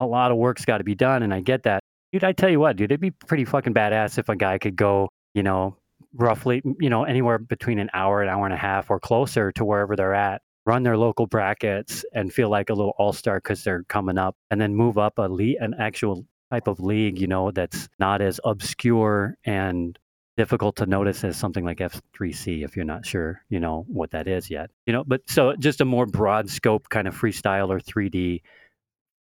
a 0.00 0.06
lot 0.06 0.30
of 0.30 0.36
work's 0.36 0.64
got 0.64 0.78
to 0.78 0.84
be 0.84 0.94
done, 0.94 1.22
and 1.22 1.34
I 1.34 1.40
get 1.40 1.64
that, 1.64 1.82
dude. 2.12 2.24
I 2.24 2.32
tell 2.32 2.48
you 2.48 2.60
what, 2.60 2.76
dude, 2.76 2.90
it'd 2.90 3.00
be 3.00 3.10
pretty 3.10 3.44
fucking 3.44 3.74
badass 3.74 4.18
if 4.18 4.28
a 4.28 4.36
guy 4.36 4.58
could 4.58 4.76
go, 4.76 5.08
you 5.34 5.42
know, 5.42 5.76
roughly, 6.14 6.62
you 6.80 6.90
know, 6.90 7.04
anywhere 7.04 7.38
between 7.38 7.78
an 7.78 7.90
hour, 7.92 8.22
an 8.22 8.28
hour 8.28 8.44
and 8.44 8.54
a 8.54 8.58
half, 8.58 8.90
or 8.90 9.00
closer 9.00 9.52
to 9.52 9.64
wherever 9.64 9.96
they're 9.96 10.14
at, 10.14 10.40
run 10.66 10.84
their 10.84 10.96
local 10.96 11.26
brackets, 11.26 12.04
and 12.14 12.32
feel 12.32 12.48
like 12.48 12.70
a 12.70 12.74
little 12.74 12.94
all 12.98 13.12
star 13.12 13.38
because 13.38 13.64
they're 13.64 13.82
coming 13.84 14.18
up, 14.18 14.36
and 14.50 14.60
then 14.60 14.74
move 14.74 14.98
up 14.98 15.18
a 15.18 15.28
league, 15.28 15.56
an 15.60 15.74
actual 15.78 16.24
type 16.50 16.66
of 16.66 16.80
league, 16.80 17.20
you 17.20 17.26
know, 17.26 17.50
that's 17.50 17.88
not 17.98 18.22
as 18.22 18.40
obscure 18.44 19.36
and 19.44 19.98
difficult 20.38 20.76
to 20.76 20.86
notice 20.86 21.24
as 21.24 21.36
something 21.36 21.64
like 21.64 21.78
F3C 21.78 22.64
if 22.64 22.76
you're 22.76 22.84
not 22.84 23.04
sure, 23.04 23.42
you 23.50 23.58
know, 23.58 23.84
what 23.88 24.12
that 24.12 24.28
is 24.28 24.48
yet. 24.48 24.70
You 24.86 24.92
know, 24.92 25.02
but 25.04 25.20
so 25.26 25.54
just 25.56 25.80
a 25.80 25.84
more 25.84 26.06
broad 26.06 26.48
scope 26.48 26.88
kind 26.88 27.08
of 27.08 27.14
freestyle 27.14 27.68
or 27.68 27.80
3D 27.80 28.42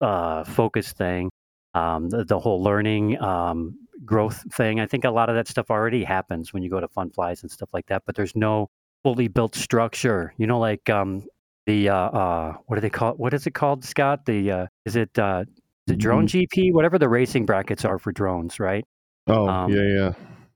uh, 0.00 0.44
focus 0.44 0.92
thing. 0.92 1.28
Um, 1.74 2.08
the, 2.08 2.24
the, 2.24 2.38
whole 2.38 2.62
learning 2.62 3.20
um, 3.20 3.78
growth 4.04 4.44
thing. 4.52 4.78
I 4.78 4.86
think 4.86 5.04
a 5.04 5.10
lot 5.10 5.28
of 5.28 5.34
that 5.34 5.48
stuff 5.48 5.70
already 5.70 6.04
happens 6.04 6.52
when 6.52 6.62
you 6.62 6.70
go 6.70 6.80
to 6.80 6.88
fun 6.88 7.10
flies 7.10 7.42
and 7.42 7.50
stuff 7.50 7.70
like 7.72 7.86
that. 7.86 8.02
But 8.06 8.14
there's 8.14 8.36
no 8.36 8.68
fully 9.02 9.26
built 9.26 9.56
structure. 9.56 10.34
You 10.36 10.46
know, 10.46 10.60
like 10.60 10.88
um, 10.88 11.24
the 11.66 11.88
uh, 11.88 11.96
uh, 11.96 12.56
what 12.66 12.76
do 12.76 12.80
they 12.80 12.90
call? 12.90 13.14
What 13.14 13.34
is 13.34 13.46
it 13.46 13.54
called, 13.54 13.84
Scott? 13.84 14.26
The 14.26 14.50
uh, 14.50 14.66
is 14.84 14.96
it 14.96 15.18
uh, 15.18 15.46
the 15.86 15.96
drone 15.96 16.28
mm-hmm. 16.28 16.60
GP? 16.60 16.72
Whatever 16.74 16.98
the 16.98 17.08
racing 17.08 17.46
brackets 17.46 17.84
are 17.84 17.98
for 17.98 18.12
drones, 18.12 18.60
right? 18.60 18.84
Oh 19.26 19.48
um, 19.48 19.72
yeah, 19.72 19.82
yeah. 19.82 20.12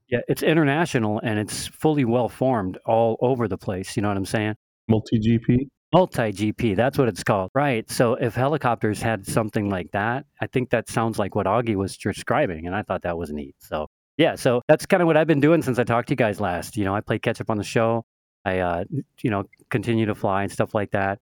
Yeah, 0.09 0.19
it's 0.27 0.43
international 0.43 1.19
and 1.23 1.37
it's 1.37 1.67
fully 1.67 2.05
well 2.05 2.29
formed 2.29 2.77
all 2.85 3.17
over 3.21 3.47
the 3.47 3.57
place. 3.57 3.95
You 3.95 4.01
know 4.01 4.07
what 4.07 4.17
I'm 4.17 4.25
saying? 4.25 4.55
MultiGP? 4.89 5.67
Multi 5.93 6.33
GP, 6.33 6.75
that's 6.75 6.97
what 6.97 7.07
it's 7.07 7.23
called. 7.23 7.49
Right. 7.55 7.89
So 7.89 8.15
if 8.15 8.35
helicopters 8.35 9.01
had 9.01 9.25
something 9.25 9.69
like 9.69 9.91
that, 9.91 10.25
I 10.41 10.47
think 10.47 10.69
that 10.71 10.89
sounds 10.89 11.17
like 11.17 11.33
what 11.33 11.45
Augie 11.45 11.75
was 11.75 11.97
describing. 11.97 12.67
And 12.67 12.75
I 12.75 12.83
thought 12.83 13.03
that 13.03 13.17
was 13.17 13.31
neat. 13.31 13.55
So 13.59 13.87
yeah, 14.17 14.35
so 14.35 14.61
that's 14.67 14.85
kind 14.85 15.01
of 15.01 15.07
what 15.07 15.15
I've 15.15 15.27
been 15.27 15.39
doing 15.39 15.61
since 15.61 15.79
I 15.79 15.83
talked 15.83 16.09
to 16.09 16.11
you 16.11 16.17
guys 16.17 16.41
last. 16.41 16.75
You 16.75 16.83
know, 16.83 16.93
I 16.93 17.01
play 17.01 17.19
catch 17.19 17.39
up 17.39 17.49
on 17.49 17.57
the 17.57 17.63
show. 17.63 18.03
I, 18.43 18.59
uh, 18.59 18.83
you 19.21 19.29
know, 19.29 19.45
continue 19.69 20.05
to 20.07 20.15
fly 20.15 20.43
and 20.43 20.51
stuff 20.51 20.73
like 20.73 20.91
that. 20.91 21.19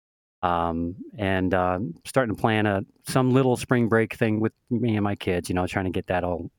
Um, 0.43 0.97
and 1.17 1.53
uh, 1.53 1.79
starting 2.05 2.35
to 2.35 2.41
plan 2.41 2.67
a 2.67 2.83
some 3.07 3.33
little 3.33 3.57
spring 3.57 3.89
break 3.89 4.15
thing 4.15 4.41
with 4.41 4.53
me 4.71 4.97
and 4.97 5.05
my 5.05 5.17
kids. 5.17 5.49
You 5.49 5.55
know, 5.55 5.67
trying 5.67 5.85
to 5.85 5.91
get 5.91 6.09
that 6.09 6.25
all 6.25 6.51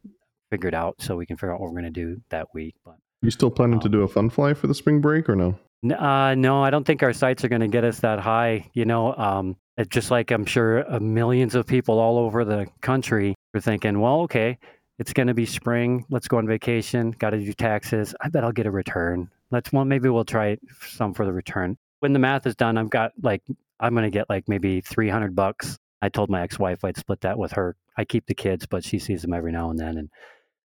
figured 0.50 0.74
out 0.74 0.96
so 1.00 1.16
we 1.16 1.25
can 1.25 1.38
figure 1.38 1.54
out 1.54 1.60
what 1.60 1.72
we're 1.72 1.81
going 1.81 1.94
to 1.94 2.06
do 2.06 2.22
that 2.30 2.48
week. 2.54 2.75
But 2.86 2.96
you 3.22 3.31
still 3.31 3.51
planning 3.51 3.75
um, 3.75 3.81
to 3.81 3.90
do 3.90 4.01
a 4.01 4.07
fun 4.07 4.30
fly 4.30 4.54
for 4.54 4.68
the 4.68 4.74
spring 4.74 5.01
break 5.01 5.30
or 5.30 5.36
no? 5.36 5.60
Uh, 5.96 6.36
no, 6.36 6.63
I 6.63 6.69
don't 6.69 6.84
think 6.84 7.04
our 7.04 7.13
sites 7.13 7.44
are 7.44 7.50
going 7.50 7.62
to 7.62 7.68
get 7.68 7.84
us 7.84 8.00
that 8.01 8.19
high. 8.19 8.69
You 8.74 8.86
know, 8.86 9.16
um, 9.16 9.56
just 9.90 10.12
like 10.12 10.31
I'm 10.31 10.46
sure 10.46 10.90
uh, 10.92 11.00
millions 11.00 11.56
of 11.56 11.66
people 11.66 12.00
all 12.00 12.18
over 12.18 12.44
the 12.44 12.68
country 12.81 13.36
are 13.54 13.62
thinking, 13.62 14.00
well, 14.00 14.22
okay, 14.22 14.57
it's 14.98 15.13
going 15.13 15.28
to 15.28 15.34
be 15.34 15.46
spring. 15.46 16.06
Let's 16.10 16.28
go 16.28 16.38
on 16.38 16.48
vacation. 16.48 17.12
Got 17.12 17.31
to 17.31 17.40
do 17.40 17.54
taxes. 17.54 18.13
I 18.19 18.30
bet 18.30 18.44
I'll 18.44 18.52
get 18.52 18.66
a 18.66 18.72
return. 18.72 19.30
Let's 19.52 19.72
well, 19.72 19.86
maybe 19.86 20.10
we'll 20.10 20.25
try 20.25 20.57
some 20.81 21.13
for 21.13 21.25
the 21.25 21.34
return. 21.34 21.78
When 22.00 22.13
the 22.13 22.19
math 22.19 22.45
is 22.45 22.56
done, 22.56 22.78
I've 22.78 22.90
got 22.90 23.13
like 23.22 23.42
I'm 23.80 23.94
going 23.94 24.04
to 24.04 24.10
get 24.10 24.30
like 24.30 24.48
maybe 24.48 24.81
300 24.81 25.36
bucks. 25.36 25.78
I 26.02 26.10
told 26.10 26.30
my 26.30 26.42
ex-wife 26.42 26.84
I'd 26.84 26.98
split 26.98 27.22
that 27.22 27.38
with 27.38 27.54
her. 27.54 27.75
I 27.98 28.06
keep 28.06 28.25
the 28.25 28.34
kids, 28.34 28.66
but 28.66 28.84
she 28.84 29.00
sees 29.00 29.22
them 29.22 29.34
every 29.34 29.52
now 29.52 29.69
and 29.69 29.80
then, 29.80 29.98
and 29.98 30.10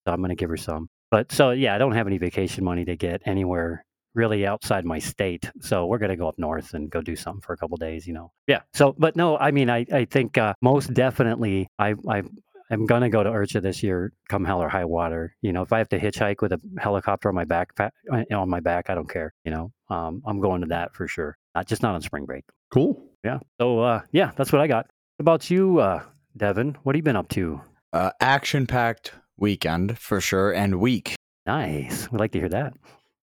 so 0.05 0.13
I'm 0.13 0.19
going 0.19 0.29
to 0.29 0.35
give 0.35 0.49
her 0.49 0.57
some. 0.57 0.89
But 1.09 1.31
so 1.31 1.51
yeah, 1.51 1.75
I 1.75 1.77
don't 1.77 1.93
have 1.93 2.07
any 2.07 2.17
vacation 2.17 2.63
money 2.63 2.85
to 2.85 2.95
get 2.95 3.21
anywhere 3.25 3.85
really 4.13 4.45
outside 4.45 4.85
my 4.85 4.99
state. 4.99 5.49
So 5.61 5.85
we're 5.85 5.97
going 5.97 6.09
to 6.09 6.15
go 6.15 6.27
up 6.27 6.37
north 6.37 6.73
and 6.73 6.89
go 6.89 7.01
do 7.01 7.15
something 7.15 7.41
for 7.41 7.53
a 7.53 7.57
couple 7.57 7.77
days, 7.77 8.07
you 8.07 8.13
know. 8.13 8.31
Yeah. 8.47 8.61
So, 8.73 8.93
but 8.97 9.15
no, 9.15 9.37
I 9.37 9.51
mean, 9.51 9.69
I, 9.69 9.85
I 9.91 10.05
think 10.05 10.37
uh, 10.37 10.53
most 10.61 10.93
definitely 10.93 11.67
I, 11.79 11.95
I, 12.09 12.23
I'm 12.69 12.85
going 12.85 13.01
to 13.01 13.09
go 13.09 13.21
to 13.23 13.29
IRCHA 13.29 13.61
this 13.61 13.83
year, 13.83 14.13
come 14.29 14.45
hell 14.45 14.61
or 14.61 14.69
high 14.69 14.85
water. 14.85 15.35
You 15.41 15.51
know, 15.51 15.61
if 15.61 15.73
I 15.73 15.77
have 15.77 15.89
to 15.89 15.99
hitchhike 15.99 16.41
with 16.41 16.53
a 16.53 16.61
helicopter 16.79 17.29
on 17.29 17.35
my 17.35 17.45
back, 17.45 17.71
uh, 17.79 17.89
on 18.33 18.49
my 18.49 18.61
back, 18.61 18.89
I 18.89 18.95
don't 18.95 19.09
care. 19.09 19.33
You 19.43 19.51
know, 19.51 19.71
um, 19.89 20.21
I'm 20.25 20.39
going 20.39 20.61
to 20.61 20.67
that 20.67 20.95
for 20.95 21.07
sure. 21.07 21.37
Not 21.53 21.67
just 21.67 21.81
not 21.81 21.95
on 21.95 22.01
spring 22.01 22.25
break. 22.25 22.45
Cool. 22.73 23.01
Yeah. 23.25 23.39
So, 23.59 23.79
uh, 23.81 24.01
yeah, 24.11 24.31
that's 24.35 24.53
what 24.53 24.61
I 24.61 24.67
got. 24.67 24.87
What 25.17 25.23
about 25.23 25.49
you, 25.49 25.79
uh, 25.79 26.03
Devin? 26.37 26.77
What 26.83 26.95
have 26.95 26.97
you 26.97 27.03
been 27.03 27.17
up 27.17 27.27
to? 27.29 27.61
Uh, 27.91 28.11
action 28.21 28.65
packed 28.65 29.11
weekend 29.41 29.97
for 29.97 30.21
sure 30.21 30.53
and 30.53 30.79
week. 30.79 31.15
Nice. 31.45 32.09
We 32.11 32.19
like 32.19 32.31
to 32.33 32.39
hear 32.39 32.49
that. 32.49 32.73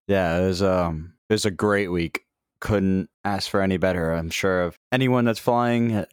Yeah, 0.08 0.38
it 0.38 0.46
was 0.46 0.62
um 0.62 1.14
it 1.30 1.34
was 1.34 1.46
a 1.46 1.50
great 1.50 1.88
week. 1.88 2.24
Couldn't 2.60 3.08
ask 3.24 3.48
for 3.48 3.62
any 3.62 3.76
better. 3.76 4.12
I'm 4.12 4.30
sure 4.30 4.62
of 4.62 4.76
anyone 4.90 5.24
that's 5.24 5.38
flying 5.38 5.94
uh, 5.94 6.06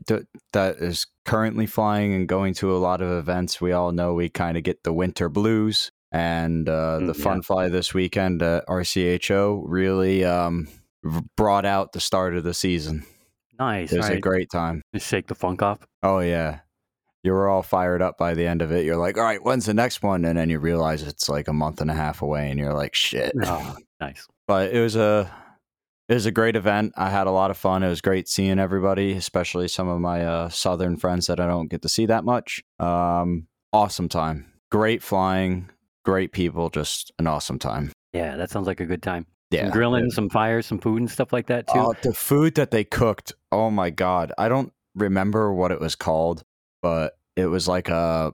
that 0.53 0.75
is 0.77 1.07
currently 1.25 1.65
flying 1.65 2.13
and 2.13 2.27
going 2.27 2.53
to 2.55 2.75
a 2.75 2.77
lot 2.77 3.01
of 3.01 3.09
events, 3.11 3.59
we 3.59 3.71
all 3.71 3.91
know 3.91 4.13
we 4.13 4.29
kind 4.29 4.57
of 4.57 4.63
get 4.63 4.83
the 4.83 4.93
winter 4.93 5.27
blues. 5.27 5.91
And 6.11 6.69
uh, 6.69 6.99
the 6.99 7.13
mm, 7.13 7.17
fun 7.17 7.41
fly 7.41 7.67
this 7.67 7.93
weekend 7.93 8.41
at 8.41 8.65
RCHO 8.67 9.63
really 9.65 10.23
um, 10.23 10.69
brought 11.35 11.65
out 11.65 11.91
the 11.91 11.99
start 11.99 12.37
of 12.37 12.45
the 12.45 12.53
season. 12.53 13.05
Nice. 13.59 13.91
It 13.91 13.97
was 13.97 14.07
right. 14.07 14.17
a 14.17 14.21
great 14.21 14.49
time. 14.49 14.81
Just 14.93 15.07
shake 15.07 15.27
the 15.27 15.35
funk 15.35 15.61
off. 15.61 15.79
Oh 16.03 16.19
yeah 16.19 16.59
you 17.25 17.31
were 17.31 17.49
all 17.49 17.63
fired 17.63 18.01
up 18.01 18.17
by 18.17 18.33
the 18.33 18.45
end 18.45 18.61
of 18.61 18.71
it. 18.71 18.85
You're 18.85 18.97
like, 18.97 19.17
all 19.17 19.23
right, 19.23 19.43
when's 19.43 19.65
the 19.65 19.73
next 19.73 20.03
one? 20.03 20.25
And 20.25 20.37
then 20.37 20.49
you 20.49 20.59
realize 20.59 21.03
it's 21.03 21.27
like 21.27 21.47
a 21.47 21.53
month 21.53 21.81
and 21.81 21.89
a 21.89 21.95
half 21.95 22.21
away, 22.21 22.49
and 22.49 22.59
you're 22.59 22.73
like, 22.73 22.95
shit. 22.95 23.33
Oh, 23.45 23.75
nice. 23.99 24.27
But 24.47 24.71
it 24.73 24.79
was 24.79 24.95
a 24.95 25.31
it 26.07 26.13
was 26.13 26.25
a 26.25 26.31
great 26.31 26.55
event. 26.55 26.93
I 26.95 27.09
had 27.09 27.27
a 27.27 27.31
lot 27.31 27.51
of 27.51 27.57
fun. 27.57 27.83
It 27.83 27.89
was 27.89 28.01
great 28.01 28.27
seeing 28.27 28.59
everybody, 28.59 29.13
especially 29.13 29.67
some 29.67 29.87
of 29.87 29.99
my 29.99 30.23
uh, 30.23 30.49
southern 30.49 30.97
friends 30.97 31.27
that 31.27 31.39
I 31.39 31.47
don't 31.47 31.67
get 31.67 31.81
to 31.81 31.89
see 31.89 32.05
that 32.05 32.23
much. 32.23 32.63
Um, 32.79 33.47
awesome 33.73 34.09
time. 34.09 34.51
Great 34.71 35.01
flying. 35.01 35.69
Great 36.03 36.31
people. 36.31 36.69
Just 36.69 37.11
an 37.17 37.27
awesome 37.27 37.59
time. 37.59 37.91
Yeah, 38.13 38.35
that 38.37 38.51
sounds 38.51 38.67
like 38.67 38.79
a 38.79 38.85
good 38.85 39.01
time. 39.01 39.25
Yeah, 39.51 39.63
some 39.63 39.71
grilling, 39.71 40.05
yeah. 40.05 40.15
some 40.15 40.29
fires, 40.29 40.65
some 40.65 40.79
food 40.79 41.01
and 41.01 41.09
stuff 41.09 41.31
like 41.31 41.47
that 41.47 41.67
too. 41.67 41.79
Oh, 41.79 41.93
the 42.01 42.13
food 42.13 42.55
that 42.55 42.71
they 42.71 42.83
cooked. 42.83 43.33
Oh 43.51 43.69
my 43.69 43.89
god, 43.89 44.31
I 44.37 44.49
don't 44.49 44.73
remember 44.95 45.53
what 45.53 45.71
it 45.71 45.79
was 45.79 45.95
called, 45.95 46.43
but 46.85 47.17
it 47.35 47.47
was 47.47 47.67
like 47.67 47.89
a, 47.89 48.31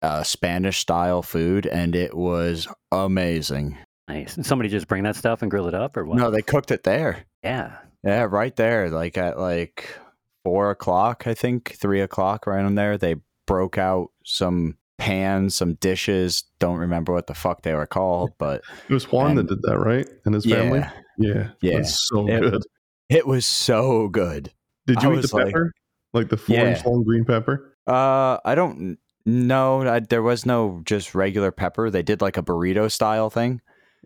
a 0.00 0.24
Spanish 0.24 0.78
style 0.78 1.20
food, 1.20 1.66
and 1.66 1.94
it 1.94 2.16
was 2.16 2.66
amazing. 2.90 3.76
Nice. 4.08 4.34
And 4.36 4.46
somebody 4.46 4.70
just 4.70 4.88
bring 4.88 5.02
that 5.02 5.14
stuff 5.14 5.42
and 5.42 5.50
grill 5.50 5.68
it 5.68 5.74
up, 5.74 5.94
or 5.98 6.06
what? 6.06 6.16
No, 6.16 6.30
they 6.30 6.40
cooked 6.40 6.70
it 6.70 6.84
there. 6.84 7.26
Yeah. 7.44 7.76
Yeah, 8.02 8.22
right 8.30 8.56
there, 8.56 8.88
like 8.88 9.18
at 9.18 9.38
like 9.38 9.94
four 10.42 10.70
o'clock, 10.70 11.26
I 11.26 11.34
think, 11.34 11.76
three 11.76 12.00
o'clock, 12.00 12.46
right 12.46 12.64
on 12.64 12.76
there. 12.76 12.96
They 12.96 13.16
broke 13.46 13.76
out 13.76 14.08
some 14.24 14.78
pans, 14.96 15.54
some 15.54 15.74
dishes. 15.74 16.44
Don't 16.60 16.78
remember 16.78 17.12
what 17.12 17.26
the 17.26 17.34
fuck 17.34 17.60
they 17.60 17.74
were 17.74 17.86
called, 17.86 18.30
but 18.38 18.62
It 18.88 18.94
was 18.94 19.12
Juan 19.12 19.34
that 19.34 19.48
did 19.48 19.60
that, 19.64 19.78
right? 19.78 20.08
And 20.24 20.34
his 20.34 20.46
yeah, 20.46 20.56
family. 20.56 20.82
Yeah, 21.18 21.50
Yeah. 21.60 21.76
that's 21.76 22.08
so 22.08 22.26
It- 22.26 22.40
good. 22.40 22.62
it 23.10 23.26
was 23.26 23.44
so 23.46 24.08
good. 24.08 24.50
Did 24.86 24.96
I 24.98 25.02
you 25.02 25.08
eat 25.10 25.14
the 25.16 25.20
was 25.20 25.32
like- 25.34 25.46
pepper? 25.48 25.72
Like, 26.14 26.28
the 26.28 26.36
four 26.36 26.56
inch 26.56 26.84
long 26.84 27.04
green 27.04 27.24
pepper? 27.24 27.71
Uh, 27.86 28.38
I 28.44 28.54
don't 28.54 28.98
know. 29.26 29.82
I, 29.88 30.00
there 30.00 30.22
was 30.22 30.46
no 30.46 30.82
just 30.84 31.14
regular 31.14 31.50
pepper. 31.50 31.90
They 31.90 32.02
did 32.02 32.20
like 32.20 32.36
a 32.36 32.42
burrito 32.42 32.90
style 32.90 33.30
thing. 33.30 33.60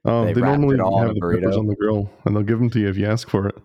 Oh, 0.05 0.25
They 0.27 0.33
they, 0.35 0.41
normally 0.41 0.77
it 0.77 0.81
all 0.81 0.99
in 1.03 1.09
have 1.09 1.11
a 1.11 1.15
the 1.15 1.37
peppers 1.41 1.57
on 1.57 1.67
the 1.67 1.75
grill, 1.77 2.11
and 2.25 2.35
they'll 2.37 2.43
give 2.43 2.59
them 2.59 2.71
to 2.71 2.81
you 2.81 2.89
if 2.89 2.97
you 2.97 3.07
ask 3.07 3.29
for 3.29 3.49
it. 3.49 3.57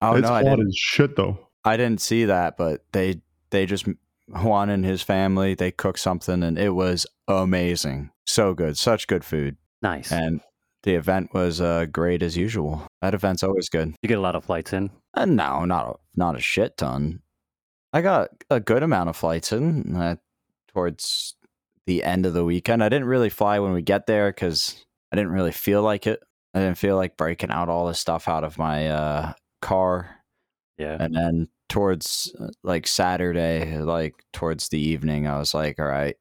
Oh 0.00 0.14
it's 0.16 0.26
no, 0.26 0.34
I 0.34 0.42
didn't. 0.42 0.74
shit 0.74 1.14
though. 1.16 1.38
I 1.64 1.76
didn't 1.76 2.00
see 2.00 2.24
that, 2.24 2.56
but 2.56 2.84
they 2.92 3.20
they 3.50 3.66
just 3.66 3.86
Juan 4.28 4.70
and 4.70 4.84
his 4.84 5.02
family 5.02 5.54
they 5.54 5.70
cooked 5.70 6.00
something 6.00 6.42
and 6.42 6.58
it 6.58 6.70
was 6.70 7.06
amazing. 7.28 8.10
So 8.26 8.54
good, 8.54 8.76
such 8.78 9.06
good 9.06 9.24
food, 9.24 9.56
Nice. 9.82 10.10
and 10.10 10.40
the 10.84 10.94
event 10.94 11.32
was 11.34 11.60
uh, 11.60 11.86
great 11.86 12.22
as 12.22 12.36
usual. 12.36 12.86
That 13.00 13.14
event's 13.14 13.42
always 13.44 13.68
good. 13.68 13.94
you 14.02 14.08
get 14.08 14.18
a 14.18 14.22
lot 14.22 14.34
of 14.34 14.44
flights 14.44 14.72
in. 14.72 14.90
Uh, 15.14 15.24
no, 15.26 15.64
not 15.64 15.86
a, 15.88 15.94
not 16.16 16.36
a 16.36 16.40
shit 16.40 16.76
ton. 16.76 17.20
I 17.92 18.00
got 18.00 18.30
a 18.50 18.60
good 18.60 18.82
amount 18.82 19.10
of 19.10 19.16
flights 19.16 19.52
in 19.52 19.94
uh, 19.94 20.16
towards 20.68 21.34
the 21.86 22.02
end 22.04 22.26
of 22.26 22.32
the 22.32 22.44
weekend. 22.44 22.82
I 22.82 22.88
didn't 22.88 23.08
really 23.08 23.28
fly 23.28 23.58
when 23.58 23.72
we 23.72 23.82
get 23.82 24.06
there 24.06 24.30
because 24.30 24.84
I 25.12 25.16
didn't 25.16 25.32
really 25.32 25.52
feel 25.52 25.82
like 25.82 26.06
it. 26.06 26.20
I 26.54 26.60
didn't 26.60 26.78
feel 26.78 26.96
like 26.96 27.16
breaking 27.16 27.50
out 27.50 27.68
all 27.68 27.86
the 27.86 27.94
stuff 27.94 28.28
out 28.28 28.44
of 28.44 28.58
my 28.58 28.88
uh, 28.88 29.32
car. 29.60 30.18
Yeah. 30.78 30.96
And 30.98 31.14
then 31.14 31.48
towards 31.68 32.34
uh, 32.38 32.48
like 32.62 32.86
Saturday, 32.86 33.78
like 33.78 34.14
towards 34.32 34.68
the 34.68 34.80
evening, 34.80 35.26
I 35.26 35.38
was 35.38 35.54
like, 35.54 35.78
all 35.78 35.86
right, 35.86 36.16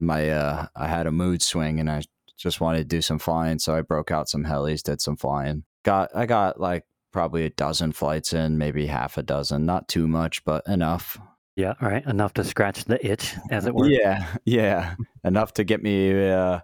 my 0.00 0.30
uh, 0.30 0.66
I 0.76 0.86
had 0.86 1.06
a 1.06 1.12
mood 1.12 1.42
swing 1.42 1.80
and 1.80 1.90
I 1.90 2.02
just 2.36 2.60
wanted 2.60 2.78
to 2.78 2.84
do 2.84 3.02
some 3.02 3.18
flying, 3.18 3.58
so 3.58 3.74
I 3.74 3.82
broke 3.82 4.10
out 4.10 4.28
some 4.28 4.44
helis, 4.44 4.82
did 4.82 5.00
some 5.00 5.16
flying. 5.16 5.64
Got 5.84 6.10
I 6.14 6.26
got 6.26 6.60
like 6.60 6.84
probably 7.14 7.44
a 7.44 7.50
dozen 7.50 7.92
flights 7.92 8.32
in, 8.32 8.58
maybe 8.58 8.86
half 8.86 9.16
a 9.16 9.22
dozen, 9.22 9.64
not 9.64 9.86
too 9.86 10.08
much, 10.08 10.44
but 10.44 10.66
enough. 10.66 11.16
Yeah. 11.54 11.74
All 11.80 11.88
right. 11.88 12.04
Enough 12.04 12.34
to 12.34 12.44
scratch 12.44 12.84
the 12.86 12.98
itch, 13.06 13.34
as 13.50 13.66
it 13.66 13.74
were. 13.74 13.86
Yeah, 13.86 14.26
yeah, 14.44 14.96
enough 15.22 15.54
to 15.54 15.64
get 15.64 15.80
me 15.80 16.28
uh, 16.28 16.58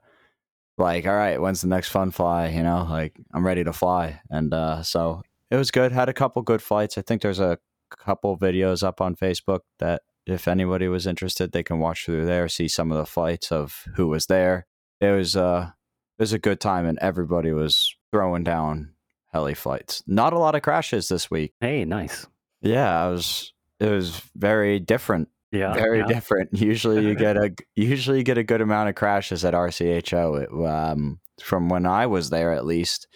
like, 0.77 1.07
all 1.07 1.15
right, 1.15 1.41
when's 1.41 1.61
the 1.61 1.69
next 1.69 1.91
fun 1.91 2.11
fly? 2.11 2.49
You 2.49 2.65
know, 2.65 2.85
like 2.91 3.17
I'm 3.33 3.47
ready 3.47 3.63
to 3.63 3.73
fly, 3.73 4.21
and 4.29 4.53
uh, 4.53 4.83
so 4.83 5.23
it 5.53 5.57
was 5.57 5.71
good. 5.71 5.93
Had 5.93 6.09
a 6.09 6.13
couple 6.13 6.43
good 6.43 6.61
flights. 6.61 6.99
I 6.99 7.03
think 7.03 7.23
there's 7.23 7.39
a 7.39 7.59
couple 7.97 8.37
videos 8.37 8.83
up 8.83 9.01
on 9.01 9.15
Facebook 9.15 9.61
that 9.79 10.03
if 10.27 10.49
anybody 10.49 10.89
was 10.89 11.07
interested, 11.07 11.53
they 11.53 11.63
can 11.63 11.79
watch 11.79 12.05
through 12.05 12.27
there, 12.27 12.49
see 12.49 12.67
some 12.67 12.91
of 12.91 12.99
the 12.99 13.07
flights 13.07 13.53
of 13.53 13.85
who 13.95 14.09
was 14.09 14.27
there. 14.27 14.67
It 15.01 15.13
was 15.13 15.37
uh, 15.37 15.71
it 16.19 16.23
was 16.23 16.33
a 16.33 16.41
good 16.41 16.59
time, 16.59 16.87
and 16.87 16.99
everybody 16.99 17.53
was 17.53 17.95
throwing 18.11 18.43
down 18.43 18.95
heli 19.33 19.55
flights. 19.55 20.03
Not 20.07 20.33
a 20.33 20.39
lot 20.39 20.55
of 20.55 20.63
crashes 20.63 21.09
this 21.09 21.31
week. 21.31 21.53
Hey, 21.61 21.85
nice. 21.85 22.27
Yeah, 22.63 23.05
I 23.07 23.09
was. 23.09 23.53
It 23.79 23.91
was 23.91 24.21
very 24.37 24.79
different 24.79 25.29
Yeah. 25.53 25.73
very 25.73 26.01
yeah. 26.01 26.07
different. 26.07 26.53
Usually 26.61 27.07
you 27.07 27.15
get 27.15 27.37
a 27.37 27.55
usually 27.75 28.19
you 28.19 28.25
get 28.25 28.37
a 28.39 28.43
good 28.45 28.61
amount 28.61 28.89
of 28.91 28.95
crashes 28.95 29.45
at 29.45 29.55
RCHO. 29.55 30.43
It, 30.43 30.67
um, 30.69 31.19
from 31.43 31.69
when 31.71 31.87
I 31.87 32.07
was 32.07 32.29
there, 32.31 32.53
at 32.53 32.67
least, 32.67 33.09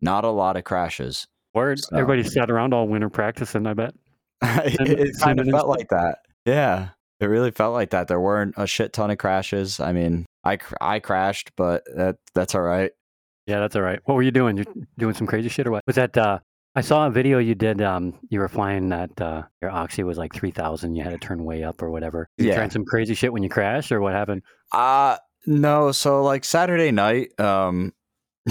not 0.00 0.24
a 0.24 0.30
lot 0.30 0.56
of 0.56 0.64
crashes. 0.64 1.26
Word. 1.54 1.78
So- 1.78 1.96
Everybody 1.96 2.24
sat 2.24 2.50
around 2.50 2.74
all 2.74 2.88
winter 2.88 3.08
practicing. 3.08 3.66
I 3.66 3.74
bet. 3.74 3.94
it 4.42 4.80
it 4.88 5.16
kind 5.20 5.38
of 5.38 5.46
felt 5.46 5.68
like 5.68 5.88
that. 5.90 6.18
Yeah, 6.46 6.88
it 7.20 7.26
really 7.26 7.50
felt 7.52 7.74
like 7.74 7.90
that. 7.90 8.08
There 8.08 8.20
weren't 8.20 8.54
a 8.56 8.66
shit 8.66 8.92
ton 8.92 9.10
of 9.10 9.18
crashes. 9.18 9.78
I 9.78 9.92
mean, 9.92 10.26
I 10.42 10.58
I 10.80 10.98
crashed, 10.98 11.52
but 11.56 11.84
that 11.94 12.16
that's 12.34 12.54
all 12.56 12.62
right. 12.62 12.90
Yeah, 13.46 13.60
that's 13.60 13.74
all 13.76 13.82
right. 13.82 14.00
What 14.04 14.14
were 14.14 14.22
you 14.22 14.30
doing? 14.30 14.56
You're 14.56 14.66
doing 14.98 15.14
some 15.14 15.26
crazy 15.26 15.48
shit 15.48 15.66
or 15.66 15.70
what? 15.72 15.82
Was 15.86 15.96
that? 15.96 16.16
uh 16.16 16.38
I 16.76 16.82
saw 16.82 17.06
a 17.06 17.10
video 17.10 17.38
you 17.38 17.56
did. 17.56 17.82
Um, 17.82 18.14
you 18.28 18.38
were 18.38 18.48
flying 18.48 18.90
that 18.90 19.20
uh, 19.20 19.42
your 19.60 19.72
oxy 19.72 20.04
was 20.04 20.16
like 20.18 20.32
three 20.32 20.52
thousand. 20.52 20.94
You 20.94 21.02
had 21.02 21.10
to 21.10 21.18
turn 21.18 21.44
way 21.44 21.64
up 21.64 21.82
or 21.82 21.90
whatever. 21.90 22.28
You 22.38 22.46
Yeah. 22.46 22.54
trying 22.54 22.70
some 22.70 22.84
crazy 22.84 23.14
shit 23.14 23.32
when 23.32 23.42
you 23.42 23.48
crashed 23.48 23.90
or 23.90 24.00
what 24.00 24.12
happened? 24.12 24.42
Uh 24.72 25.16
no, 25.46 25.90
so 25.90 26.22
like 26.22 26.44
Saturday 26.44 26.92
night, 26.92 27.38
um 27.40 27.92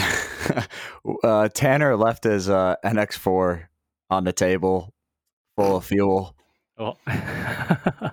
uh 1.23 1.47
Tanner 1.53 1.95
left 1.95 2.23
his 2.25 2.49
uh 2.49 2.75
NX4 2.83 3.63
on 4.09 4.23
the 4.25 4.33
table 4.33 4.93
full 5.55 5.77
of 5.77 5.85
fuel 5.85 6.35
Oh, 6.77 6.95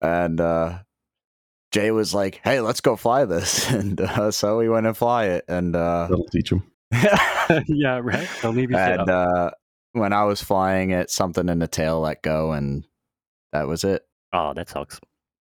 and 0.00 0.40
uh 0.40 0.78
Jay 1.72 1.90
was 1.90 2.14
like, 2.14 2.40
"Hey, 2.44 2.60
let's 2.60 2.80
go 2.80 2.96
fly 2.96 3.24
this." 3.24 3.70
And 3.72 4.00
uh, 4.00 4.30
so 4.30 4.58
we 4.58 4.68
went 4.68 4.86
and 4.86 4.96
fly 4.96 5.24
it 5.26 5.44
and 5.48 5.74
uh 5.74 6.06
That'll 6.08 6.26
teach 6.26 6.52
him. 6.52 6.62
yeah, 7.66 8.00
right. 8.02 8.28
Don't 8.42 8.54
leave 8.56 8.70
your 8.70 8.78
shit 8.86 9.00
and 9.00 9.10
uh 9.10 9.50
when 9.92 10.12
I 10.12 10.24
was 10.24 10.42
flying 10.42 10.90
it, 10.90 11.10
something 11.10 11.48
in 11.48 11.58
the 11.58 11.68
tail 11.68 12.00
let 12.00 12.22
go 12.22 12.52
and 12.52 12.84
that 13.52 13.66
was 13.66 13.84
it. 13.84 14.02
oh, 14.32 14.54
that 14.54 14.68
sucks. 14.70 14.98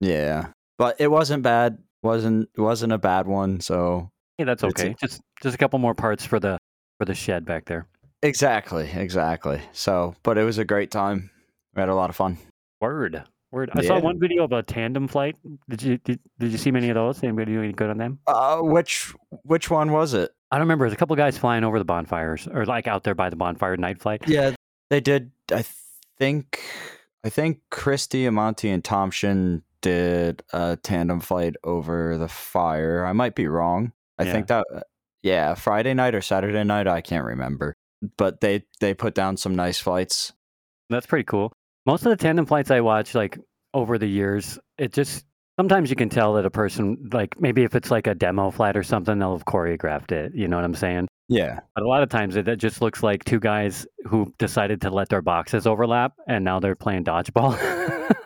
Yeah. 0.01 0.47
But 0.77 0.99
it 0.99 1.07
wasn't 1.09 1.41
bad. 1.43 1.77
Wasn't 2.03 2.49
wasn't 2.57 2.93
a 2.93 2.97
bad 2.97 3.25
one, 3.27 3.59
so 3.61 4.09
Hey, 4.37 4.43
that's 4.43 4.63
It's 4.63 4.81
a- 4.81 4.85
okay. 4.87 4.95
Just 4.99 5.21
just 5.41 5.55
a 5.55 5.57
couple 5.57 5.79
more 5.79 5.95
parts 5.95 6.25
for 6.25 6.39
the 6.39 6.57
for 6.99 7.05
the 7.05 7.15
shed 7.15 7.45
back 7.45 7.65
there. 7.65 7.87
Exactly, 8.21 8.89
exactly. 8.93 9.61
So, 9.71 10.15
but 10.23 10.37
it 10.37 10.43
was 10.43 10.57
a 10.57 10.65
great 10.65 10.89
time. 10.91 11.29
We 11.75 11.79
had 11.81 11.89
a 11.89 11.95
lot 11.95 12.09
of 12.09 12.15
fun. 12.15 12.37
Word, 12.81 13.23
word. 13.55 13.71
I 13.73 13.83
saw 13.83 13.99
one 13.99 14.19
video 14.19 14.43
of 14.43 14.51
a 14.51 14.61
tandem 14.61 15.07
flight. 15.07 15.35
Did 15.69 15.81
you 15.81 15.97
did, 15.97 16.19
did 16.37 16.51
you 16.51 16.57
see 16.57 16.71
many 16.71 16.89
of 16.89 16.95
those? 16.95 17.23
Anybody 17.23 17.53
do 17.53 17.63
any 17.63 17.73
good 17.73 17.89
on 17.89 17.97
them? 17.97 18.19
Uh, 18.27 18.59
which 18.59 19.13
which 19.43 19.71
one 19.71 19.91
was 19.91 20.13
it? 20.13 20.31
I 20.51 20.57
don't 20.57 20.63
remember. 20.67 20.85
There's 20.85 20.93
a 20.93 20.97
couple 20.97 21.15
guys 21.15 21.37
flying 21.37 21.63
over 21.63 21.79
the 21.79 21.85
bonfires, 21.85 22.47
or 22.47 22.65
like 22.65 22.85
out 22.87 23.03
there 23.03 23.15
by 23.15 23.29
the 23.29 23.35
bonfire 23.35 23.77
night 23.77 23.99
flight. 23.99 24.21
Yeah, 24.27 24.53
they 24.89 24.99
did. 24.99 25.31
I 25.51 25.63
think 26.19 26.61
I 27.23 27.29
think 27.29 27.61
Chris 27.71 28.05
Diamante 28.05 28.69
and 28.69 28.83
Tom 28.83 29.09
Shin 29.09 29.63
did 29.81 30.43
a 30.53 30.77
tandem 30.81 31.19
flight 31.19 31.55
over 31.63 32.17
the 32.17 32.27
fire. 32.27 33.05
I 33.05 33.13
might 33.13 33.35
be 33.35 33.47
wrong. 33.47 33.91
I 34.19 34.23
Yeah. 34.23 34.31
think 34.31 34.47
that 34.47 34.65
yeah, 35.23 35.55
Friday 35.55 35.93
night 35.93 36.13
or 36.13 36.21
Saturday 36.21 36.63
night. 36.63 36.87
I 36.87 37.01
can't 37.01 37.25
remember. 37.25 37.75
But 38.17 38.41
they 38.41 38.65
they 38.79 38.93
put 38.93 39.15
down 39.15 39.37
some 39.37 39.55
nice 39.55 39.79
flights. 39.79 40.33
That's 40.89 41.07
pretty 41.07 41.23
cool. 41.23 41.51
Most 41.85 42.05
of 42.05 42.09
the 42.09 42.17
tandem 42.17 42.45
flights 42.45 42.71
I 42.71 42.81
watch, 42.81 43.13
like 43.13 43.37
over 43.73 43.97
the 43.97 44.07
years, 44.07 44.57
it 44.77 44.93
just 44.93 45.25
sometimes 45.59 45.89
you 45.89 45.95
can 45.95 46.09
tell 46.09 46.33
that 46.33 46.45
a 46.45 46.49
person, 46.49 47.09
like 47.13 47.39
maybe 47.39 47.63
if 47.63 47.75
it's 47.75 47.91
like 47.91 48.07
a 48.07 48.15
demo 48.15 48.51
flight 48.51 48.75
or 48.75 48.83
something, 48.83 49.19
they'll 49.19 49.37
have 49.37 49.45
choreographed 49.45 50.11
it. 50.11 50.33
You 50.33 50.47
know 50.47 50.55
what 50.55 50.65
I'm 50.65 50.75
saying? 50.75 51.07
Yeah, 51.27 51.59
But 51.73 51.83
a 51.83 51.87
lot 51.87 52.03
of 52.03 52.09
times 52.09 52.35
it, 52.35 52.47
it 52.47 52.57
just 52.57 52.83
looks 52.83 53.01
like 53.01 53.23
two 53.23 53.39
guys 53.39 53.87
who 54.07 54.31
decided 54.37 54.81
to 54.81 54.91
let 54.91 55.09
their 55.09 55.23
boxes 55.23 55.65
overlap, 55.65 56.13
and 56.27 56.45
now 56.45 56.59
they're 56.59 56.75
playing 56.75 57.03
dodgeball 57.03 57.57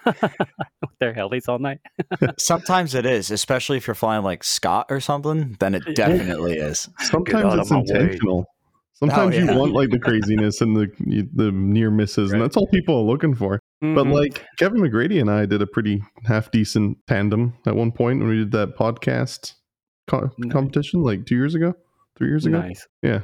with 0.05 0.99
their 0.99 1.13
helis 1.13 1.47
all 1.47 1.59
night. 1.59 1.79
sometimes 2.37 2.95
it 2.95 3.05
is, 3.05 3.31
especially 3.31 3.77
if 3.77 3.87
you're 3.87 3.95
flying 3.95 4.23
like 4.23 4.43
Scott 4.43 4.87
or 4.89 4.99
something. 4.99 5.55
Then 5.61 5.75
it 5.75 5.95
definitely 5.95 6.57
is. 6.57 6.89
Sometimes 6.99 7.45
out 7.45 7.59
it's 7.59 7.71
of 7.71 7.77
my 7.77 7.79
intentional. 7.79 8.45
Sometimes 9.00 9.36
yeah. 9.36 9.51
you 9.53 9.58
want 9.58 9.72
like 9.74 9.89
the 9.91 10.00
craziness 10.00 10.60
and 10.62 10.75
the 10.75 10.88
the 11.34 11.51
near 11.51 11.89
misses, 11.89 12.32
and 12.34 12.41
that's 12.41 12.58
all 12.58 12.68
people 12.68 12.96
are 12.98 13.03
looking 13.03 13.34
for. 13.34 13.60
But 13.82 14.06
Mhm. 14.08 14.13
like 14.13 14.46
Kevin 14.58 14.82
McGrady 14.82 15.22
and 15.22 15.32
I 15.32 15.46
did 15.46 15.62
a 15.62 15.68
pretty 15.68 16.03
half 16.25 16.51
decent 16.51 16.98
tandem 17.08 17.53
at 17.65 17.75
one 17.75 17.91
point 17.94 18.20
when 18.20 18.27
we 18.27 18.36
did 18.38 18.51
that 18.51 18.75
podcast 18.77 19.53
co- 20.08 20.29
Nice. 20.38 20.51
competition 20.51 21.01
like 21.01 21.25
two 21.25 21.36
years 21.36 21.56
ago, 21.56 21.74
three 22.18 22.27
years 22.27 22.46
ago. 22.46 22.60
nice. 22.60 22.86
Yeah, 23.01 23.22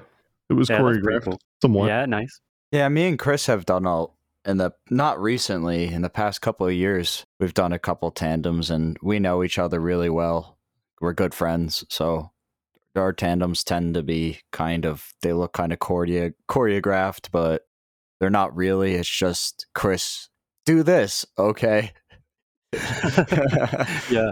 it 0.49 0.53
was 0.53 0.69
Yeah, 0.69 0.79
choreographed 0.79 1.25
cool. 1.25 1.39
somewhat. 1.61 1.87
Yeah, 1.87 2.05
nice. 2.05 2.39
Yeah, 2.71 2.87
me 2.87 3.07
and 3.09 3.19
Chris 3.19 3.47
have 3.47 3.65
done 3.65 3.85
all 3.85 4.17
in 4.45 4.57
the 4.57 4.71
not 4.89 5.19
recently 5.21 5.87
in 5.87 6.03
the 6.03 6.09
past 6.09 6.41
couple 6.41 6.67
of 6.67 6.73
years. 6.73 7.25
We've 7.39 7.53
done 7.53 7.73
a 7.73 7.79
couple 7.79 8.09
tandems, 8.11 8.69
and 8.69 8.95
we 9.03 9.19
know 9.19 9.43
each 9.43 9.59
other 9.59 9.81
really 9.81 10.09
well. 10.09 10.57
We're 11.01 11.13
good 11.13 11.33
friends, 11.33 11.83
so 11.89 12.31
our 12.97 13.13
tandems 13.13 13.63
tend 13.63 13.93
to 13.95 14.03
be 14.03 14.39
kind 14.51 14.85
of 14.85 15.13
they 15.21 15.33
look 15.33 15.53
kind 15.53 15.73
of 15.73 15.79
choreo- 15.79 16.33
choreographed, 16.49 17.29
but 17.31 17.63
they're 18.19 18.29
not 18.29 18.55
really. 18.55 18.95
It's 18.95 19.09
just 19.09 19.67
Chris, 19.73 20.29
do 20.65 20.83
this, 20.83 21.25
okay? 21.37 21.91
yeah, 24.09 24.31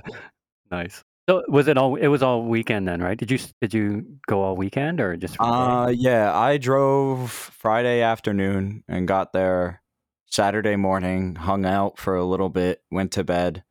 nice. 0.71 1.03
So 1.29 1.41
was 1.47 1.69
it 1.69 1.77
all? 1.77 1.95
It 1.95 2.07
was 2.07 2.21
all 2.21 2.43
weekend 2.43 2.87
then, 2.87 3.01
right? 3.01 3.17
Did 3.17 3.31
you 3.31 3.39
did 3.61 3.73
you 3.73 4.05
go 4.27 4.41
all 4.41 4.57
weekend 4.57 4.99
or 4.99 5.15
just? 5.15 5.37
Uh, 5.39 5.91
yeah, 5.95 6.35
I 6.37 6.57
drove 6.57 7.31
Friday 7.31 8.01
afternoon 8.01 8.83
and 8.89 9.07
got 9.07 9.31
there 9.31 9.81
Saturday 10.25 10.75
morning, 10.75 11.35
hung 11.35 11.65
out 11.65 11.97
for 11.97 12.17
a 12.17 12.25
little 12.25 12.49
bit, 12.49 12.81
went 12.91 13.13
to 13.13 13.23
bed, 13.23 13.63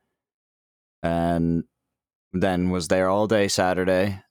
and 1.03 1.65
then 2.31 2.71
was 2.71 2.87
there 2.87 3.07
all 3.07 3.27
day 3.27 3.47
Saturday. 3.47 4.22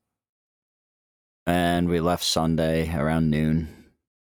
And 1.47 1.89
we 1.89 2.01
left 2.01 2.25
Sunday 2.25 2.95
around 2.95 3.31
noon. 3.31 3.69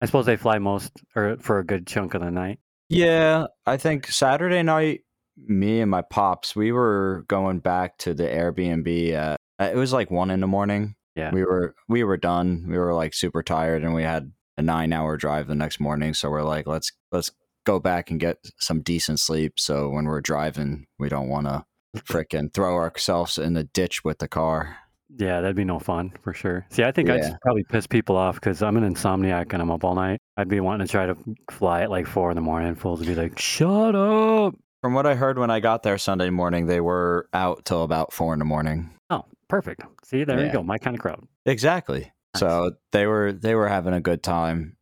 I 0.01 0.07
suppose 0.07 0.27
they 0.27 0.37
fly 0.37 0.59
most 0.59 0.93
or 1.15 1.37
for 1.41 1.59
a 1.59 1.65
good 1.65 1.87
chunk 1.87 2.15
of 2.15 2.23
the 2.23 2.31
night. 2.31 2.59
Yeah, 2.89 3.47
I 3.67 3.77
think 3.77 4.09
Saturday 4.11 4.63
night, 4.63 5.03
me 5.37 5.81
and 5.81 5.91
my 5.91 6.03
pops, 6.03 6.57
we 6.57 6.73
were 6.73 7.25
going 7.29 7.61
back 7.61 7.99
to 7.99 8.15
the 8.15 8.25
Airbnb. 8.25 9.13
At, 9.13 9.39
uh, 9.61 9.71
it 9.73 9.77
was 9.77 9.93
like 9.93 10.11
one 10.11 10.31
in 10.31 10.41
the 10.41 10.47
morning. 10.47 10.95
Yeah. 11.17 11.33
we 11.33 11.45
were 11.45 11.75
we 11.89 12.05
were 12.05 12.17
done. 12.17 12.67
We 12.69 12.79
were 12.79 12.95
like 12.95 13.15
super 13.15 13.43
tired, 13.43 13.85
and 13.85 13.95
we 13.95 14.03
had 14.03 14.33
a 14.57 14.63
nine 14.63 14.93
hour 14.93 15.17
drive 15.17 15.49
the 15.49 15.55
next 15.55 15.81
morning. 15.81 16.15
So 16.15 16.31
we're 16.31 16.43
like, 16.43 16.67
let's 16.67 16.93
let's 17.13 17.31
go 17.65 17.79
back 17.79 18.11
and 18.11 18.19
get 18.19 18.39
some 18.59 18.81
decent 18.81 19.21
sleep. 19.21 19.55
So 19.59 19.89
when 19.89 20.07
we're 20.07 20.21
driving, 20.21 20.87
we 20.99 21.09
don't 21.09 21.29
want 21.29 21.47
to 21.47 21.65
frickin' 21.97 22.55
throw 22.55 22.77
ourselves 22.77 23.39
in 23.39 23.55
the 23.55 23.65
ditch 23.65 24.05
with 24.05 24.19
the 24.19 24.29
car. 24.29 24.79
Yeah, 25.19 25.41
that'd 25.41 25.57
be 25.57 25.65
no 25.65 25.79
fun 25.79 26.13
for 26.23 26.33
sure. 26.33 26.67
See, 26.71 26.83
I 26.85 26.93
think 26.93 27.11
I'd 27.11 27.37
probably 27.43 27.65
piss 27.65 27.87
people 27.87 28.17
off 28.17 28.37
because 28.37 28.63
I'm 28.63 28.77
an 28.77 28.95
insomniac 28.95 29.53
and 29.53 29.61
I'm 29.61 29.71
up 29.71 29.85
all 29.85 29.95
night. 29.95 30.21
I'd 30.37 30.49
be 30.49 30.61
wanting 30.61 30.87
to 30.87 30.91
try 30.91 31.07
to 31.07 31.17
fly 31.51 31.83
at 31.83 31.91
like 31.91 32.07
four 32.07 32.31
in 32.31 32.37
the 32.37 32.41
morning. 32.41 32.75
Fools 32.75 33.01
would 33.01 33.09
be 33.09 33.15
like, 33.15 33.39
"Shut 33.39 33.95
up!" 33.95 34.55
From 34.83 34.95
what 34.95 35.07
I 35.07 35.15
heard 35.15 35.39
when 35.39 35.51
I 35.51 35.61
got 35.61 35.83
there 35.83 35.99
Sunday 35.99 36.31
morning, 36.31 36.67
they 36.67 36.81
were 36.81 37.29
out 37.35 37.65
till 37.65 37.83
about 37.83 38.13
four 38.13 38.33
in 38.33 38.39
the 38.39 38.45
morning. 38.47 38.91
Oh, 39.11 39.25
perfect. 39.49 39.83
See, 40.05 40.25
there 40.25 40.45
you 40.45 40.53
go. 40.53 40.63
My 40.63 40.79
kind 40.79 40.97
of 40.97 41.03
crowd. 41.03 41.27
Exactly. 41.45 42.13
So 42.37 42.73
they 42.93 43.07
were 43.07 43.33
they 43.33 43.55
were 43.55 43.69
having 43.69 43.93
a 43.93 44.01
good 44.01 44.23
time, 44.23 44.77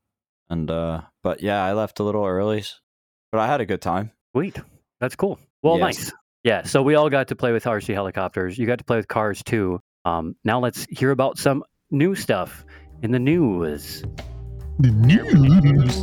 and 0.50 0.70
uh, 0.70 1.00
but 1.23 1.42
yeah, 1.42 1.64
I 1.64 1.73
left 1.73 1.99
a 1.99 2.04
little 2.04 2.25
early, 2.26 2.64
but 3.32 3.40
I 3.40 3.47
had 3.47 3.61
a 3.61 3.66
good 3.66 3.80
time. 3.82 4.12
Sweet. 4.37 4.58
That's 5.00 5.16
cool. 5.16 5.38
Well, 5.62 5.78
Yes. 5.78 5.99
nice. 5.99 6.12
Yeah. 6.44 6.62
So 6.64 6.82
we 6.82 6.94
all 6.94 7.08
got 7.11 7.28
to 7.28 7.37
play 7.37 7.52
with 7.52 7.64
RC 7.64 7.94
helicopters. 7.94 8.58
You 8.58 8.66
got 8.66 8.78
to 8.78 8.85
play 8.85 8.99
with 8.99 9.08
cars 9.08 9.42
too. 9.42 9.80
Um, 10.08 10.34
now 10.42 10.58
let's 10.58 10.86
hear 10.86 11.10
about 11.10 11.36
some 11.36 11.62
new 11.90 12.14
stuff 12.14 12.64
in 13.02 13.10
the 13.10 13.18
news. 13.18 14.02
The 14.78 14.90
news. 14.90 16.02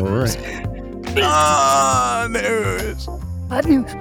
All 0.00 0.06
right. 0.06 0.26
Ah, 1.22 2.26
news. 2.30 3.06
Bad 3.50 3.66
news. 3.66 3.94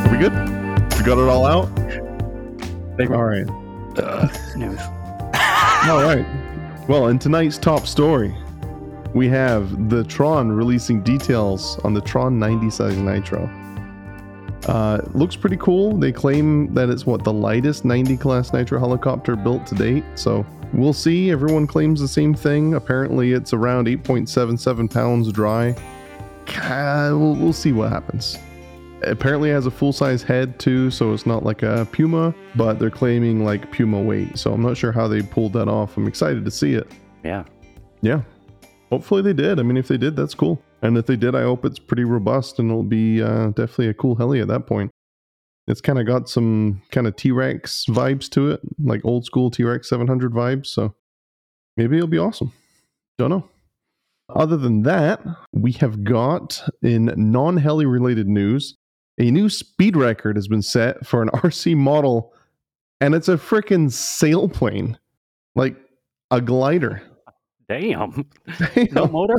Are 0.00 0.10
we 0.10 0.16
good? 0.16 0.32
We 0.96 1.04
got 1.04 1.18
it 1.18 1.28
all 1.28 1.44
out. 1.44 1.68
Big 2.96 3.10
All 3.10 3.24
right. 3.24 3.46
news. 4.56 4.80
All 5.86 6.02
right. 6.02 6.24
Well, 6.88 7.08
in 7.08 7.18
tonight's 7.18 7.58
top 7.58 7.86
story, 7.86 8.34
we 9.12 9.28
have 9.28 9.90
the 9.90 10.02
Tron 10.04 10.50
releasing 10.50 11.02
details 11.02 11.78
on 11.80 11.92
the 11.92 12.00
Tron 12.00 12.38
90 12.38 12.70
size 12.70 12.96
Nitro. 12.96 13.50
Uh, 14.66 15.02
looks 15.12 15.36
pretty 15.36 15.58
cool. 15.58 15.94
They 15.94 16.10
claim 16.10 16.72
that 16.72 16.88
it's 16.88 17.04
what 17.04 17.22
the 17.22 17.34
lightest 17.34 17.84
90 17.84 18.16
class 18.16 18.50
Nitro 18.54 18.78
helicopter 18.78 19.36
built 19.36 19.66
to 19.66 19.74
date. 19.74 20.04
So 20.14 20.46
we'll 20.72 20.94
see. 20.94 21.30
Everyone 21.30 21.66
claims 21.66 22.00
the 22.00 22.08
same 22.08 22.32
thing. 22.32 22.72
Apparently, 22.72 23.32
it's 23.32 23.52
around 23.52 23.86
8.77 23.86 24.90
pounds 24.90 25.30
dry. 25.32 25.72
Uh, 26.48 27.10
we'll, 27.12 27.34
we'll 27.34 27.52
see 27.52 27.72
what 27.72 27.92
happens. 27.92 28.38
Apparently, 29.08 29.50
has 29.50 29.66
a 29.66 29.70
full 29.70 29.92
size 29.92 30.22
head 30.22 30.58
too, 30.58 30.90
so 30.90 31.12
it's 31.12 31.26
not 31.26 31.44
like 31.44 31.62
a 31.62 31.86
Puma, 31.92 32.34
but 32.56 32.78
they're 32.78 32.90
claiming 32.90 33.44
like 33.44 33.70
Puma 33.72 34.00
weight. 34.00 34.38
So 34.38 34.52
I'm 34.52 34.62
not 34.62 34.76
sure 34.76 34.92
how 34.92 35.08
they 35.08 35.22
pulled 35.22 35.52
that 35.54 35.68
off. 35.68 35.96
I'm 35.96 36.06
excited 36.06 36.44
to 36.44 36.50
see 36.50 36.74
it. 36.74 36.90
Yeah. 37.24 37.44
Yeah. 38.02 38.22
Hopefully 38.90 39.22
they 39.22 39.32
did. 39.32 39.58
I 39.58 39.62
mean, 39.62 39.76
if 39.76 39.88
they 39.88 39.96
did, 39.96 40.14
that's 40.16 40.34
cool. 40.34 40.62
And 40.82 40.98
if 40.98 41.06
they 41.06 41.16
did, 41.16 41.34
I 41.34 41.42
hope 41.42 41.64
it's 41.64 41.78
pretty 41.78 42.04
robust 42.04 42.58
and 42.58 42.70
it'll 42.70 42.82
be 42.82 43.22
uh, 43.22 43.48
definitely 43.48 43.88
a 43.88 43.94
cool 43.94 44.14
heli 44.14 44.40
at 44.40 44.48
that 44.48 44.66
point. 44.66 44.90
It's 45.66 45.80
kind 45.80 45.98
of 45.98 46.06
got 46.06 46.28
some 46.28 46.82
kind 46.90 47.06
of 47.06 47.16
T 47.16 47.30
Rex 47.30 47.86
vibes 47.88 48.28
to 48.30 48.50
it, 48.50 48.60
like 48.82 49.00
old 49.04 49.24
school 49.24 49.50
T 49.50 49.64
Rex 49.64 49.88
700 49.88 50.32
vibes. 50.32 50.66
So 50.66 50.94
maybe 51.76 51.96
it'll 51.96 52.06
be 52.06 52.18
awesome. 52.18 52.52
Don't 53.16 53.30
know. 53.30 53.48
Other 54.28 54.56
than 54.56 54.82
that, 54.82 55.22
we 55.52 55.72
have 55.72 56.04
got 56.04 56.62
in 56.82 57.12
non 57.16 57.56
heli 57.56 57.86
related 57.86 58.28
news 58.28 58.76
a 59.18 59.30
new 59.30 59.48
speed 59.48 59.96
record 59.96 60.36
has 60.36 60.48
been 60.48 60.62
set 60.62 61.06
for 61.06 61.22
an 61.22 61.28
RC 61.34 61.76
model, 61.76 62.32
and 63.00 63.14
it's 63.14 63.28
a 63.28 63.36
freaking 63.36 63.88
sailplane, 63.88 64.96
like 65.54 65.76
a 66.30 66.40
glider. 66.40 67.02
Damn. 67.68 68.28
No 68.92 69.06
motor. 69.06 69.36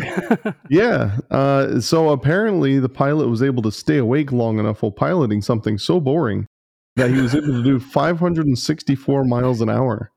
Yeah. 0.70 1.18
Uh, 1.30 1.80
so 1.80 2.10
apparently, 2.10 2.80
the 2.80 2.90
pilot 2.90 3.28
was 3.28 3.44
able 3.44 3.62
to 3.64 3.72
stay 3.72 3.98
awake 3.98 4.32
long 4.32 4.60
enough 4.60 4.82
while 4.82 4.92
piloting 4.92 5.42
something 5.42 5.78
so 5.78 6.00
boring 6.00 6.48
that 6.96 7.12
he 7.12 7.22
was 7.22 7.36
able 7.36 7.48
to 7.48 7.64
do 7.64 7.80
564 7.80 9.26
miles 9.26 9.62
an 9.62 9.70
hour. 9.70 10.12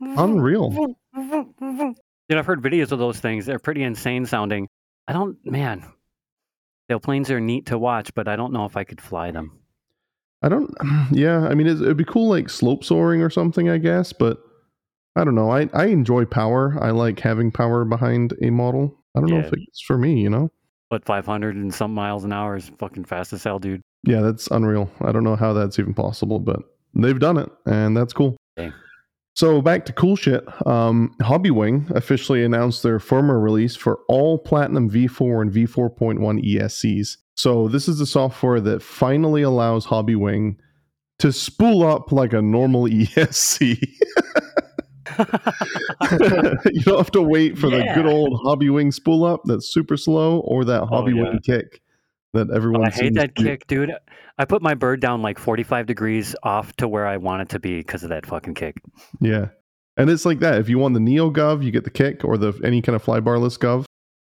Unreal. 0.00 0.70
Know, 2.32 2.38
I've 2.38 2.46
heard 2.46 2.62
videos 2.62 2.92
of 2.92 2.98
those 2.98 3.18
things. 3.18 3.46
They're 3.46 3.58
pretty 3.58 3.82
insane 3.82 4.24
sounding. 4.26 4.68
I 5.08 5.12
don't, 5.12 5.36
man. 5.44 5.84
Planes 6.98 7.30
are 7.30 7.40
neat 7.40 7.66
to 7.66 7.78
watch, 7.78 8.14
but 8.14 8.28
I 8.28 8.36
don't 8.36 8.52
know 8.52 8.64
if 8.64 8.76
I 8.76 8.84
could 8.84 9.00
fly 9.00 9.30
them. 9.30 9.58
I 10.42 10.48
don't. 10.48 10.74
Yeah. 11.12 11.46
I 11.46 11.54
mean, 11.54 11.66
it'd 11.66 11.96
be 11.96 12.04
cool, 12.04 12.28
like 12.28 12.48
slope 12.48 12.84
soaring 12.84 13.22
or 13.22 13.30
something, 13.30 13.68
I 13.68 13.78
guess. 13.78 14.12
But 14.12 14.38
I 15.16 15.24
don't 15.24 15.34
know. 15.34 15.50
I 15.50 15.68
I 15.72 15.86
enjoy 15.86 16.24
power. 16.24 16.76
I 16.80 16.90
like 16.90 17.20
having 17.20 17.50
power 17.50 17.84
behind 17.84 18.34
a 18.42 18.50
model. 18.50 18.96
I 19.14 19.20
don't 19.20 19.30
know 19.30 19.40
if 19.40 19.52
it's 19.52 19.82
for 19.82 19.98
me. 19.98 20.20
You 20.20 20.30
know. 20.30 20.50
But 20.90 21.04
500 21.06 21.56
and 21.56 21.72
some 21.72 21.94
miles 21.94 22.24
an 22.24 22.34
hour 22.34 22.56
is 22.56 22.70
fucking 22.78 23.04
fast 23.04 23.32
as 23.32 23.42
hell, 23.42 23.58
dude. 23.58 23.80
Yeah, 24.04 24.20
that's 24.20 24.46
unreal. 24.48 24.90
I 25.00 25.10
don't 25.10 25.24
know 25.24 25.36
how 25.36 25.54
that's 25.54 25.78
even 25.78 25.94
possible, 25.94 26.38
but 26.38 26.60
they've 26.94 27.18
done 27.18 27.38
it, 27.38 27.50
and 27.64 27.96
that's 27.96 28.12
cool. 28.12 28.36
Dang. 28.56 28.74
So 29.34 29.62
back 29.62 29.86
to 29.86 29.92
cool 29.92 30.16
shit. 30.16 30.44
Um, 30.66 31.14
Hobbywing 31.20 31.90
officially 31.90 32.44
announced 32.44 32.82
their 32.82 32.98
firmware 32.98 33.42
release 33.42 33.74
for 33.74 34.00
all 34.08 34.38
Platinum 34.38 34.90
V4 34.90 35.42
and 35.42 35.50
V4.1 35.52 36.18
ESCs. 36.44 37.16
So 37.34 37.66
this 37.68 37.88
is 37.88 37.98
the 37.98 38.06
software 38.06 38.60
that 38.60 38.82
finally 38.82 39.42
allows 39.42 39.86
Hobbywing 39.86 40.56
to 41.20 41.32
spool 41.32 41.82
up 41.86 42.12
like 42.12 42.32
a 42.32 42.42
normal 42.42 42.82
ESC. 42.88 43.78
you 46.72 46.82
don't 46.82 46.98
have 46.98 47.10
to 47.12 47.22
wait 47.22 47.58
for 47.58 47.68
the 47.70 47.82
good 47.94 48.06
old 48.06 48.32
Hobbywing 48.44 48.92
spool 48.92 49.24
up 49.24 49.42
that's 49.44 49.72
super 49.72 49.96
slow, 49.96 50.40
or 50.40 50.64
that 50.64 50.82
Oh, 50.82 50.86
Hobbywing 50.86 51.38
yeah. 51.46 51.56
kick 51.56 51.81
that 52.32 52.50
everyone. 52.50 52.86
I 52.86 52.90
hate 52.90 53.14
that 53.14 53.34
to- 53.36 53.42
kick, 53.42 53.66
dude. 53.66 53.92
I 54.38 54.44
put 54.44 54.62
my 54.62 54.74
bird 54.74 55.00
down 55.00 55.22
like 55.22 55.38
45 55.38 55.86
degrees 55.86 56.34
off 56.42 56.74
to 56.76 56.88
where 56.88 57.06
I 57.06 57.18
want 57.18 57.42
it 57.42 57.48
to 57.50 57.58
be 57.58 57.78
because 57.78 58.02
of 58.02 58.08
that 58.08 58.26
fucking 58.26 58.54
kick. 58.54 58.80
Yeah. 59.20 59.48
And 59.96 60.08
it's 60.08 60.24
like 60.24 60.40
that. 60.40 60.58
If 60.58 60.68
you 60.68 60.78
want 60.78 60.94
the 60.94 61.00
Neo 61.00 61.30
Gov, 61.30 61.62
you 61.62 61.70
get 61.70 61.84
the 61.84 61.90
kick 61.90 62.24
or 62.24 62.38
the 62.38 62.58
any 62.64 62.80
kind 62.80 62.96
of 62.96 63.04
flybarless 63.04 63.58
Gov. 63.58 63.84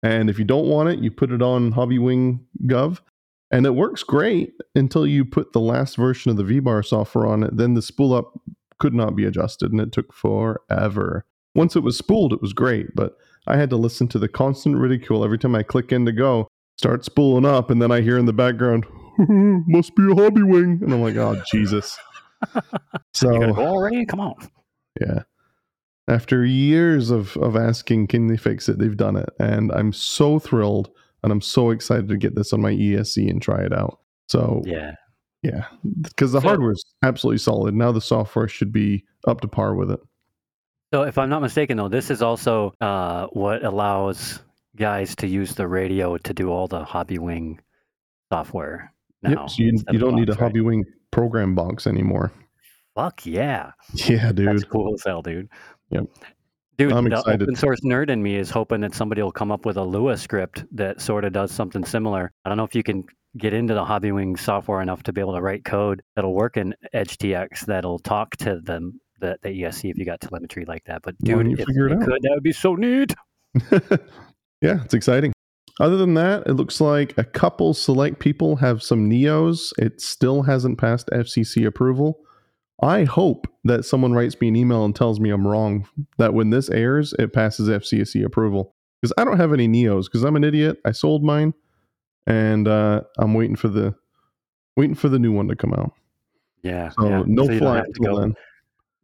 And 0.03 0.29
if 0.29 0.39
you 0.39 0.45
don't 0.45 0.67
want 0.67 0.91
it, 0.91 0.99
you 0.99 1.11
put 1.11 1.33
it 1.33 1.41
on 1.41 1.73
Hobbywing 1.73 2.41
Gov. 2.67 3.01
And 3.51 3.65
it 3.65 3.75
works 3.75 4.03
great 4.03 4.53
until 4.75 5.07
you 5.07 5.25
put 5.25 5.53
the 5.53 5.61
last 5.61 5.97
version 5.97 6.31
of 6.31 6.37
the 6.37 6.45
V-Bar 6.45 6.83
software 6.83 7.27
on 7.27 7.43
it. 7.43 7.57
Then 7.57 7.75
the 7.75 7.83
spool 7.83 8.13
up 8.13 8.39
could 8.79 8.93
not 8.93 9.17
be 9.17 9.25
adjusted 9.25 9.73
and 9.73 9.81
it 9.81 9.93
took 9.93 10.13
forever. 10.13 11.25
Once 11.55 11.75
it 11.75 11.83
was 11.83 11.97
spooled, 11.97 12.33
it 12.33 12.43
was 12.43 12.53
great, 12.53 12.95
but 12.95 13.17
I 13.47 13.57
had 13.57 13.71
to 13.71 13.77
listen 13.77 14.09
to 14.09 14.19
the 14.19 14.29
constant 14.29 14.77
ridicule 14.77 15.25
every 15.25 15.39
time 15.39 15.55
I 15.55 15.63
click 15.63 15.93
in 15.93 16.05
to 16.05 16.13
go, 16.13 16.49
start 16.79 17.05
spooling 17.05 17.45
up, 17.45 17.71
and 17.71 17.81
then 17.81 17.91
I 17.91 18.01
hear 18.01 18.19
in 18.19 18.27
the 18.27 18.33
background, 18.33 18.85
must 19.19 19.95
be 19.97 20.03
a 20.05 20.15
Hobbywing. 20.15 20.83
And 20.83 20.93
I'm 20.93 21.03
like, 21.03 21.17
oh, 21.17 21.41
Jesus. 21.51 21.97
So 23.15 23.33
You 23.33 23.55
go 23.55 23.67
already? 23.67 24.05
Come 24.05 24.21
on. 24.21 24.35
yeah. 25.01 25.23
After 26.07 26.45
years 26.45 27.11
of, 27.11 27.37
of 27.39 27.57
asking, 27.57 28.09
can 28.09 28.27
they 28.29 28.37
fix 28.37 28.69
it? 28.69 28.79
They've 28.79 28.97
done 28.97 29.17
it. 29.17 29.29
And 29.41 29.73
I'm 29.73 29.93
so 29.93 30.39
thrilled 30.39 30.91
and 31.23 31.33
I'm 31.33 31.41
so 31.41 31.71
excited 31.71 32.09
to 32.09 32.17
get 32.19 32.35
this 32.37 32.53
on 32.53 32.61
my 32.61 32.73
ESC 32.73 33.29
and 33.29 33.41
try 33.41 33.63
it 33.63 33.73
out. 33.73 33.99
So, 34.29 34.63
Yeah. 34.67 34.93
yeah, 35.43 35.65
because 36.03 36.33
the 36.33 36.41
So- 36.43 36.47
hardware's 36.49 36.85
absolutely 37.03 37.39
solid. 37.39 37.75
Now 37.75 37.91
the 37.91 38.03
software 38.03 38.49
should 38.49 38.71
be 38.71 39.05
up 39.27 39.41
to 39.41 39.49
par 39.49 39.75
with 39.75 39.91
it. 39.91 40.01
So 40.93 41.03
if 41.03 41.17
I'm 41.19 41.31
not 41.31 41.41
mistaken, 41.43 41.77
though, 41.79 41.89
this 41.89 42.11
is 42.11 42.21
also 42.23 42.73
uh, 42.83 43.27
what 43.33 43.65
allows 43.65 44.41
guys 44.77 45.17
to 45.17 45.27
use 45.27 45.55
the 45.55 45.67
radio 45.67 46.17
to 46.19 46.35
do 46.35 46.51
all 46.51 46.69
the 46.69 46.85
Hobbywing 46.85 47.59
software. 48.33 48.93
Now, 49.23 49.31
yep. 49.31 49.51
So 49.51 49.63
you, 49.63 49.79
you 49.91 49.99
don't 49.99 50.15
need 50.15 50.29
a 50.29 50.35
right? 50.35 50.53
Hobbywing 50.53 50.85
program 51.11 51.55
box 51.55 51.87
anymore. 51.87 52.33
Fuck 52.95 53.27
yeah. 53.27 53.73
Yeah, 53.95 54.33
dude. 54.33 54.49
That's 54.49 54.65
cool 54.65 54.95
as 54.95 55.03
hell, 55.05 55.23
dude. 55.23 55.49
Yep. 55.91 56.07
Dude, 56.79 56.93
I'm 56.93 57.05
the 57.05 57.17
excited. 57.17 57.43
open 57.43 57.57
source 57.57 57.81
nerd 57.81 58.11
in 58.11 58.23
me 58.23 58.37
is 58.37 58.51
hoping 58.51 58.81
that 58.83 58.95
somebody 58.95 59.23
will 59.23 59.33
come 59.33 59.51
up 59.51 59.65
with 59.65 59.79
a 59.79 59.83
Lua 59.83 60.17
script 60.17 60.65
that 60.73 61.01
sort 61.01 61.25
of 61.25 61.33
does 61.33 61.51
something 61.51 61.85
similar. 61.85 62.33
I 62.45 62.51
don't 62.51 62.59
know 62.59 62.65
if 62.65 62.75
you 62.75 62.83
can 62.83 63.05
get 63.39 63.55
into 63.55 63.75
the 63.75 63.85
Hobbywing 63.85 64.39
software 64.39 64.83
enough 64.83 65.03
to 65.05 65.13
be 65.13 65.21
able 65.21 65.35
to 65.35 65.41
write 65.41 65.65
code 65.65 66.03
that'll 66.15 66.35
work 66.35 66.57
in 66.57 66.75
EdgeTX 66.95 67.67
that'll 67.67 67.99
talk 67.99 68.37
to 68.39 68.61
them 68.61 69.01
the, 69.21 69.39
the 69.43 69.49
ESC 69.49 69.91
if 69.91 69.99
you 69.99 70.05
got 70.05 70.21
telemetry 70.21 70.65
like 70.67 70.85
that. 70.85 71.03
But 71.03 71.17
dude, 71.19 71.47
you 71.51 71.57
if 71.59 71.67
you 71.69 71.85
out? 71.87 72.01
could, 72.03 72.23
that 72.23 72.31
would 72.35 72.43
be 72.43 72.53
so 72.53 72.75
neat. 72.75 73.15
yeah, 74.67 74.85
it's 74.85 74.95
exciting. 74.95 75.33
Other 75.79 75.97
than 75.97 76.15
that, 76.15 76.47
it 76.47 76.55
looks 76.55 76.81
like 76.81 77.17
a 77.19 77.25
couple 77.25 77.75
select 77.75 78.19
people 78.19 78.57
have 78.57 78.83
some 78.83 79.11
Neos. 79.11 79.73
It 79.79 80.01
still 80.01 80.43
hasn't 80.43 80.79
passed 80.79 81.09
FCC 81.13 81.67
approval. 81.67 82.21
I 82.83 83.05
hope 83.05 83.47
that 83.65 83.85
someone 83.85 84.13
writes 84.13 84.41
me 84.41 84.49
an 84.49 84.57
email 84.57 84.85
and 84.85 84.95
tells 84.95 85.21
me 85.21 85.31
I'm 85.31 85.47
wrong, 85.47 85.87
that 86.19 86.35
when 86.35 86.51
this 86.51 86.71
airs, 86.71 87.15
it 87.19 87.33
passes 87.33 87.69
FCC 87.69 88.25
approval. 88.25 88.75
Because 89.01 89.13
I 89.19 89.25
don't 89.25 89.39
have 89.39 89.53
any 89.53 89.69
Neos, 89.69 90.05
because 90.05 90.25
I'm 90.25 90.37
an 90.37 90.45
idiot. 90.45 90.79
I 90.85 90.93
sold 90.93 91.23
mine, 91.23 91.53
and 92.27 92.67
uh, 92.67 93.03
I'm 93.19 93.35
waiting 93.35 93.57
for 93.57 93.69
the 93.69 93.95
waiting 94.77 94.95
for 94.95 95.09
the 95.09 95.19
new 95.19 95.33
one 95.33 95.49
to 95.49 95.57
come 95.57 95.75
out. 95.75 95.93
Yeah. 96.63 96.91
So 96.91 97.09
yeah. 97.09 97.23
no 97.27 97.47
So 97.47 97.53
until 97.53 98.21
then. 98.21 98.35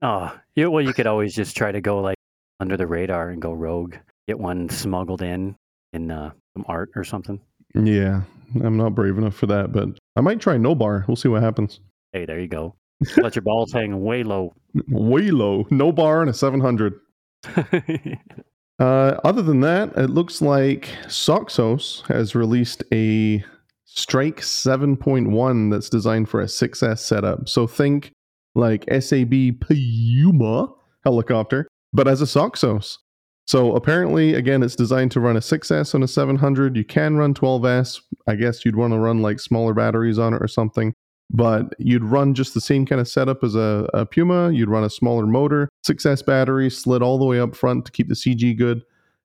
Oh, 0.01 0.37
yeah. 0.55 0.67
Well, 0.67 0.85
you 0.85 0.93
could 0.95 1.07
always 1.07 1.35
just 1.35 1.57
try 1.57 1.71
to 1.71 1.81
go 1.81 2.01
like 2.01 2.17
under 2.61 2.77
the 2.77 2.87
radar 2.87 3.29
and 3.31 3.41
go 3.41 3.53
rogue. 3.53 3.97
Get 4.29 4.39
one 4.39 4.69
smuggled 4.69 5.23
in 5.23 5.57
in 5.93 6.11
uh, 6.11 6.31
some 6.55 6.65
art 6.69 6.91
or 6.95 7.05
something. 7.05 7.41
Yeah, 7.75 8.23
I'm 8.63 8.77
not 8.77 8.95
brave 8.95 9.19
enough 9.19 9.35
for 9.35 9.47
that, 9.47 9.73
but 9.73 9.89
I 10.17 10.21
might 10.21 10.41
try 10.41 10.57
no 10.57 10.75
bar. 10.75 11.05
We'll 11.09 11.17
see 11.17 11.29
what 11.29 11.43
happens. 11.43 11.81
Hey, 12.13 12.27
there 12.27 12.41
you 12.41 12.49
go. 12.49 12.75
Let 13.17 13.35
your 13.35 13.43
balls 13.43 13.73
hang 13.73 14.03
way 14.03 14.23
low. 14.23 14.55
Way 14.89 15.31
low, 15.31 15.67
no 15.71 15.93
bar 15.93 16.21
and 16.21 16.31
a 16.31 16.35
700. 16.35 16.95
Uh, 18.79 19.21
other 19.23 19.43
than 19.43 19.61
that, 19.61 19.97
it 19.97 20.11
looks 20.11 20.43
like 20.43 20.89
Soxos 21.05 22.05
has 22.09 22.35
released 22.35 22.83
a 22.93 23.45
Strike 23.85 24.41
7.1 24.41 25.71
that's 25.71 25.89
designed 25.89 26.29
for 26.29 26.41
a 26.41 26.47
6S 26.47 26.99
setup. 26.99 27.49
So 27.49 27.69
think 27.69 28.11
like 28.57 28.85
SAB 28.91 29.61
Puma 29.61 30.69
helicopter, 31.05 31.69
but 31.93 32.09
as 32.09 32.23
a 32.23 32.25
Soxos. 32.25 32.97
So 33.47 33.75
apparently, 33.75 34.35
again, 34.35 34.63
it's 34.63 34.77
designed 34.77 35.11
to 35.13 35.21
run 35.21 35.37
a 35.37 35.41
6S 35.41 35.95
on 35.95 36.03
a 36.03 36.09
700. 36.09 36.77
You 36.77 36.85
can 36.85 37.17
run 37.17 37.35
12S. 37.35 38.01
I 38.27 38.37
guess 38.37 38.65
you'd 38.65 38.77
want 38.77 38.93
to 38.93 38.99
run 38.99 39.21
like 39.21 39.41
smaller 39.41 39.75
batteries 39.75 40.19
on 40.19 40.33
it 40.33 40.43
or 40.43 40.49
something. 40.49 40.95
But 41.35 41.75
you'd 41.79 42.05
run 42.05 42.35
just 42.35 42.55
the 42.55 42.61
same 42.61 42.85
kind 42.87 43.01
of 43.01 43.09
setup 43.09 43.43
as 43.43 43.55
a, 43.55 43.89
a 43.95 44.05
Puma. 44.07 44.51
You'd 44.53 44.69
run 44.69 44.85
a 44.85 44.91
smaller 44.91 45.27
motor, 45.27 45.69
6S 45.87 46.25
battery, 46.27 46.69
slid 46.71 47.03
all 47.03 47.19
the 47.19 47.25
way 47.25 47.41
up 47.41 47.57
front 47.57 47.87
to 47.87 47.93
keep 47.93 48.09
the 48.09 48.15
CG 48.15 48.57
good. 48.57 48.83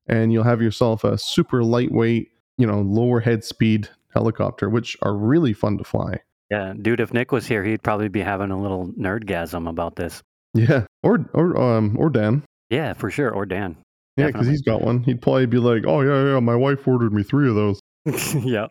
And 0.08 0.32
you'll 0.32 0.46
have 0.46 0.62
yourself 0.62 1.04
a 1.04 1.18
super 1.18 1.64
lightweight, 1.64 2.30
you 2.58 2.66
know, 2.66 2.80
lower 2.82 3.20
head 3.20 3.44
speed 3.44 3.90
helicopter, 4.14 4.70
which 4.70 4.96
are 5.02 5.16
really 5.16 5.52
fun 5.54 5.78
to 5.78 5.84
fly. 5.84 6.22
yeah, 6.50 6.74
dude. 6.82 7.02
If 7.02 7.14
Nick 7.14 7.32
was 7.34 7.46
here, 7.46 7.64
he'd 7.64 7.84
probably 7.84 8.08
be 8.08 8.22
having 8.22 8.52
a 8.52 8.60
little 8.60 8.88
nerdgasm 8.98 9.70
about 9.70 9.98
this. 9.98 10.24
Yeah. 10.54 10.86
Or, 11.04 11.30
or, 11.34 11.60
um, 11.62 11.96
or 12.00 12.10
Dan. 12.10 12.44
Yeah, 12.70 12.94
for 12.94 13.12
sure. 13.12 13.32
Or 13.32 13.46
Dan. 13.46 13.76
Yeah, 14.18 14.28
because 14.28 14.48
he's 14.48 14.62
got 14.62 14.82
one. 14.82 15.04
He'd 15.04 15.22
probably 15.22 15.46
be 15.46 15.58
like, 15.60 15.84
"Oh 15.86 16.02
yeah, 16.02 16.34
yeah, 16.34 16.40
my 16.40 16.56
wife 16.56 16.88
ordered 16.88 17.14
me 17.14 17.24
three 17.24 17.48
of 17.48 17.56
those." 17.56 17.80
yeah. 18.44 18.68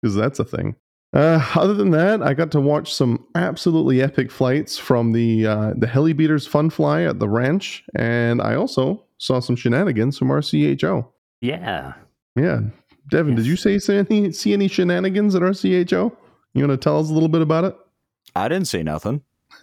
because 0.00 0.14
that's 0.14 0.38
a 0.38 0.44
thing. 0.44 0.76
Uh, 1.14 1.44
other 1.54 1.74
than 1.74 1.90
that, 1.90 2.22
I 2.22 2.32
got 2.34 2.50
to 2.52 2.60
watch 2.60 2.92
some 2.92 3.26
absolutely 3.34 4.00
epic 4.02 4.30
flights 4.30 4.78
from 4.78 5.12
the 5.12 5.46
uh, 5.46 5.72
the 5.76 5.86
Heli 5.86 6.12
Beaters 6.12 6.46
Fun 6.46 6.70
Fly 6.70 7.02
at 7.02 7.18
the 7.18 7.28
ranch, 7.28 7.84
and 7.94 8.40
I 8.40 8.54
also 8.54 9.04
saw 9.18 9.40
some 9.40 9.56
shenanigans 9.56 10.18
from 10.18 10.28
RCHO. 10.28 11.06
Yeah. 11.40 11.94
Yeah, 12.34 12.60
Devin, 13.10 13.34
did 13.34 13.46
you 13.46 13.56
say 13.56 13.78
see 13.78 13.96
any 13.96 14.32
see 14.32 14.52
any 14.54 14.68
shenanigans 14.68 15.34
at 15.34 15.42
RCHO? 15.42 16.16
You 16.54 16.66
want 16.66 16.80
to 16.80 16.82
tell 16.82 16.98
us 16.98 17.10
a 17.10 17.12
little 17.12 17.28
bit 17.28 17.42
about 17.42 17.64
it? 17.64 17.76
I 18.34 18.48
didn't 18.48 18.68
see 18.68 18.82
nothing. 18.82 19.22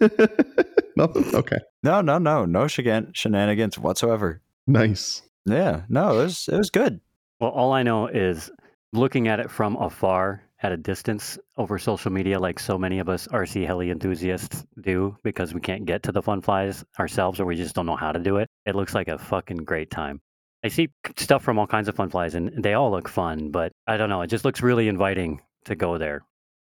Nothing. 0.96 1.34
Okay, 1.34 1.58
No, 1.82 2.00
no, 2.00 2.18
no, 2.18 2.44
no 2.44 2.64
shegan- 2.64 3.14
shenanigans 3.14 3.78
whatsoever. 3.78 4.40
Nice. 4.66 5.22
Yeah, 5.46 5.82
no, 5.88 6.20
it 6.20 6.24
was 6.24 6.48
it 6.48 6.56
was 6.56 6.70
good. 6.70 7.00
Well, 7.40 7.50
all 7.50 7.72
I 7.72 7.82
know 7.82 8.06
is 8.06 8.50
looking 8.92 9.28
at 9.28 9.40
it 9.40 9.50
from 9.50 9.76
afar 9.76 10.42
at 10.62 10.72
a 10.72 10.76
distance 10.76 11.38
over 11.56 11.78
social 11.78 12.12
media, 12.12 12.38
like 12.38 12.58
so 12.58 12.78
many 12.78 12.98
of 12.98 13.08
us 13.08 13.26
RC 13.28 13.66
heli 13.66 13.90
enthusiasts 13.90 14.66
do, 14.80 15.16
because 15.22 15.54
we 15.54 15.60
can't 15.60 15.86
get 15.86 16.02
to 16.02 16.12
the 16.12 16.22
fun 16.22 16.42
flies 16.42 16.84
ourselves 16.98 17.40
or 17.40 17.46
we 17.46 17.56
just 17.56 17.74
don't 17.74 17.86
know 17.86 17.96
how 17.96 18.12
to 18.12 18.18
do 18.18 18.36
it. 18.36 18.48
It 18.66 18.76
looks 18.76 18.94
like 18.94 19.08
a 19.08 19.18
fucking 19.18 19.58
great 19.58 19.90
time. 19.90 20.20
I 20.62 20.68
see 20.68 20.90
stuff 21.16 21.42
from 21.42 21.58
all 21.58 21.66
kinds 21.66 21.88
of 21.88 21.96
fun 21.96 22.10
flies 22.10 22.34
and 22.34 22.62
they 22.62 22.74
all 22.74 22.90
look 22.90 23.08
fun, 23.08 23.50
but 23.50 23.72
I 23.86 23.96
don't 23.96 24.10
know. 24.10 24.20
It 24.20 24.26
just 24.26 24.44
looks 24.44 24.60
really 24.60 24.88
inviting 24.88 25.40
to 25.64 25.74
go 25.74 25.96
there. 25.96 26.22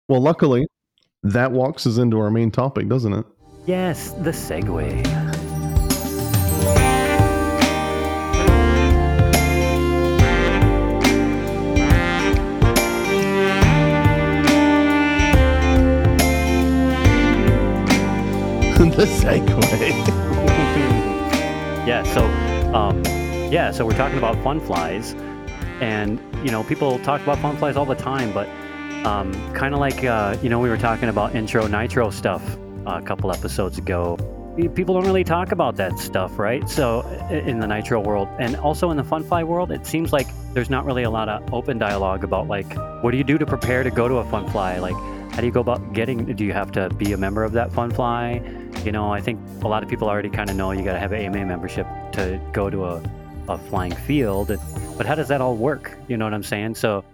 Well, 0.08 0.22
luckily, 0.22 0.66
that 1.22 1.52
walks 1.52 1.86
us 1.86 1.98
into 1.98 2.18
our 2.18 2.30
main 2.30 2.50
topic, 2.50 2.88
doesn't 2.88 3.12
it? 3.12 3.26
Yes, 3.66 4.12
the 4.12 4.30
Segway. 4.30 5.31
Segway. 19.06 19.90
yeah, 21.86 22.02
so 22.04 22.24
um, 22.74 23.02
yeah, 23.52 23.70
so 23.70 23.84
we're 23.84 23.96
talking 23.96 24.18
about 24.18 24.42
fun 24.42 24.60
flies, 24.60 25.14
and 25.80 26.20
you 26.44 26.50
know, 26.50 26.62
people 26.64 26.98
talk 27.00 27.20
about 27.22 27.38
fun 27.38 27.56
flies 27.56 27.76
all 27.76 27.84
the 27.84 27.94
time, 27.94 28.32
but 28.32 28.48
um, 29.04 29.32
kind 29.54 29.74
of 29.74 29.80
like 29.80 30.04
uh, 30.04 30.36
you 30.42 30.48
know, 30.48 30.58
we 30.58 30.68
were 30.68 30.76
talking 30.76 31.08
about 31.08 31.34
intro 31.34 31.66
nitro 31.66 32.10
stuff 32.10 32.42
uh, 32.86 32.98
a 32.98 33.02
couple 33.02 33.32
episodes 33.32 33.78
ago. 33.78 34.16
People 34.74 34.94
don't 34.94 35.06
really 35.06 35.24
talk 35.24 35.50
about 35.50 35.76
that 35.76 35.98
stuff, 35.98 36.38
right? 36.38 36.68
So 36.68 37.00
in 37.30 37.58
the 37.58 37.66
nitro 37.66 38.00
world, 38.00 38.28
and 38.38 38.54
also 38.56 38.90
in 38.90 38.96
the 38.96 39.04
fun 39.04 39.24
fly 39.24 39.42
world, 39.42 39.72
it 39.72 39.86
seems 39.86 40.12
like 40.12 40.28
there's 40.52 40.70
not 40.70 40.84
really 40.84 41.04
a 41.04 41.10
lot 41.10 41.28
of 41.28 41.52
open 41.52 41.78
dialogue 41.78 42.22
about 42.22 42.48
like 42.48 42.72
what 43.02 43.10
do 43.10 43.16
you 43.16 43.24
do 43.24 43.38
to 43.38 43.46
prepare 43.46 43.82
to 43.82 43.90
go 43.90 44.08
to 44.08 44.16
a 44.16 44.24
fun 44.24 44.48
fly, 44.50 44.78
like. 44.78 44.96
How 45.32 45.40
do 45.40 45.46
you 45.46 45.52
go 45.52 45.62
about 45.62 45.94
getting? 45.94 46.26
Do 46.26 46.44
you 46.44 46.52
have 46.52 46.72
to 46.72 46.90
be 46.90 47.14
a 47.14 47.16
member 47.16 47.42
of 47.42 47.52
that 47.52 47.72
fun 47.72 47.90
fly? 47.90 48.42
You 48.84 48.92
know, 48.92 49.12
I 49.12 49.20
think 49.20 49.38
a 49.62 49.68
lot 49.68 49.82
of 49.82 49.88
people 49.88 50.08
already 50.08 50.28
kind 50.28 50.50
of 50.50 50.56
know 50.56 50.72
you 50.72 50.82
got 50.82 50.94
to 50.94 50.98
have 50.98 51.12
an 51.12 51.20
AMA 51.20 51.46
membership 51.46 51.86
to 52.12 52.40
go 52.52 52.68
to 52.68 52.84
a, 52.84 53.02
a 53.48 53.58
flying 53.58 53.94
field. 53.94 54.56
But 54.96 55.06
how 55.06 55.14
does 55.14 55.28
that 55.28 55.40
all 55.40 55.56
work? 55.56 55.96
You 56.08 56.16
know 56.16 56.24
what 56.24 56.34
I'm 56.34 56.42
saying? 56.42 56.74
So 56.74 57.04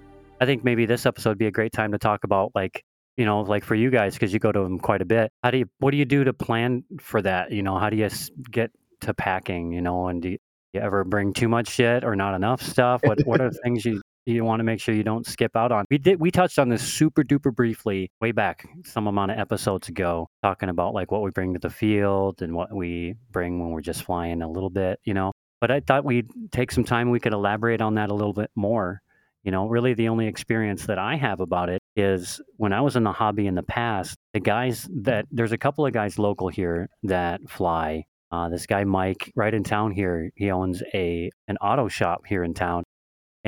I 0.41 0.47
think 0.47 0.65
maybe 0.65 0.87
this 0.87 1.05
episode 1.05 1.31
would 1.31 1.39
be 1.39 1.47
a 1.47 1.51
great 1.51 1.73
time 1.73 1.93
to 1.93 1.99
talk 1.99 2.25
about 2.25 2.53
like, 2.55 2.85
you 3.17 3.25
know, 3.25 3.43
like 3.43 3.65
for 3.65 3.75
you 3.75 3.91
guys, 3.91 4.15
because 4.15 4.33
you 4.33 4.39
go 4.39 4.53
to 4.53 4.61
them 4.61 4.79
quite 4.79 5.03
a 5.03 5.05
bit. 5.05 5.33
How 5.43 5.51
do 5.51 5.59
you, 5.59 5.67
what 5.79 5.91
do 5.91 5.97
you 5.97 6.05
do 6.05 6.25
to 6.25 6.33
plan 6.33 6.85
for 7.01 7.21
that? 7.23 7.53
You 7.53 7.63
know, 7.63 7.79
how 7.79 7.91
do 7.91 7.97
you 7.97 8.09
get 8.51 8.71
to 9.01 9.13
packing, 9.13 9.73
you 9.73 9.83
know, 9.83 10.09
and 10.09 10.23
do 10.23 10.31
you, 10.31 10.39
you 10.73 10.81
ever 10.81 11.05
bring 11.05 11.33
too 11.33 11.49
much 11.49 11.69
shit 11.69 12.05
or 12.05 12.17
not 12.17 12.35
enough 12.35 12.63
stuff? 12.63 13.03
What, 13.03 13.27
what 13.27 13.41
are 13.41 13.51
the 13.53 13.59
things 13.65 13.85
you, 13.85 14.01
you 14.27 14.45
want 14.45 14.61
to 14.61 14.65
make 14.65 14.81
sure 14.81 14.95
you 14.95 15.05
don't 15.05 15.27
skip 15.27 15.57
out 15.57 15.73
on. 15.73 15.85
We 15.91 15.99
did 15.99 16.21
we 16.21 16.31
touched 16.31 16.59
on 16.59 16.69
this 16.69 16.83
super 16.83 17.23
duper 17.23 17.55
briefly 17.55 18.11
way 18.21 18.33
back 18.33 18.69
some 18.85 19.07
amount 19.07 19.31
of 19.31 19.39
episodes 19.39 19.89
ago, 19.89 20.29
talking 20.43 20.69
about 20.69 20.95
like 20.95 21.11
what 21.11 21.23
we 21.23 21.31
bring 21.31 21.55
to 21.55 21.61
the 21.61 21.71
field 21.71 22.43
and 22.43 22.55
what 22.55 22.75
we 22.75 23.15
bring 23.31 23.61
when 23.61 23.71
we're 23.71 23.81
just 23.81 24.03
flying 24.03 24.43
a 24.43 24.51
little 24.51 24.71
bit, 24.71 25.01
you 25.05 25.15
know. 25.15 25.33
But 25.61 25.71
I 25.71 25.81
thought 25.81 26.05
we'd 26.05 26.31
take 26.53 26.71
some 26.71 26.85
time 26.85 27.11
we 27.11 27.21
could 27.21 27.33
elaborate 27.33 27.81
on 27.81 27.95
that 27.95 28.11
a 28.11 28.15
little 28.15 28.33
bit 28.33 28.51
more. 28.55 29.01
You 29.45 29.53
know, 29.53 29.67
really 29.67 29.95
the 29.95 30.09
only 30.09 30.27
experience 30.27 30.87
that 30.87 30.99
I 30.99 31.17
have 31.17 31.41
about 31.41 31.71
it 31.71 31.81
is 31.97 32.41
when 32.57 32.73
I 32.73 32.83
was 32.83 32.97
in 32.97 33.05
the 33.05 33.13
hobby 33.13 33.47
in 33.47 33.55
the 33.55 33.63
past, 33.63 34.17
the 34.35 34.41
guys 34.41 34.89
that 35.03 35.27
there's 35.31 35.53
a 35.53 35.59
couple 35.59 35.87
of 35.87 35.93
guys 35.93 36.19
local 36.19 36.49
here 36.49 36.91
that 37.05 37.41
fly. 37.49 38.05
Uh, 38.31 38.51
this 38.51 38.67
guy 38.67 38.85
Mike, 38.85 39.33
right 39.35 39.55
in 39.55 39.65
town 39.65 39.91
here, 39.91 40.31
he 40.35 40.51
owns 40.51 40.83
a 40.93 41.31
an 41.49 41.57
auto 41.59 41.89
shop 41.89 42.27
here 42.27 42.45
in 42.45 42.53
town 42.53 42.85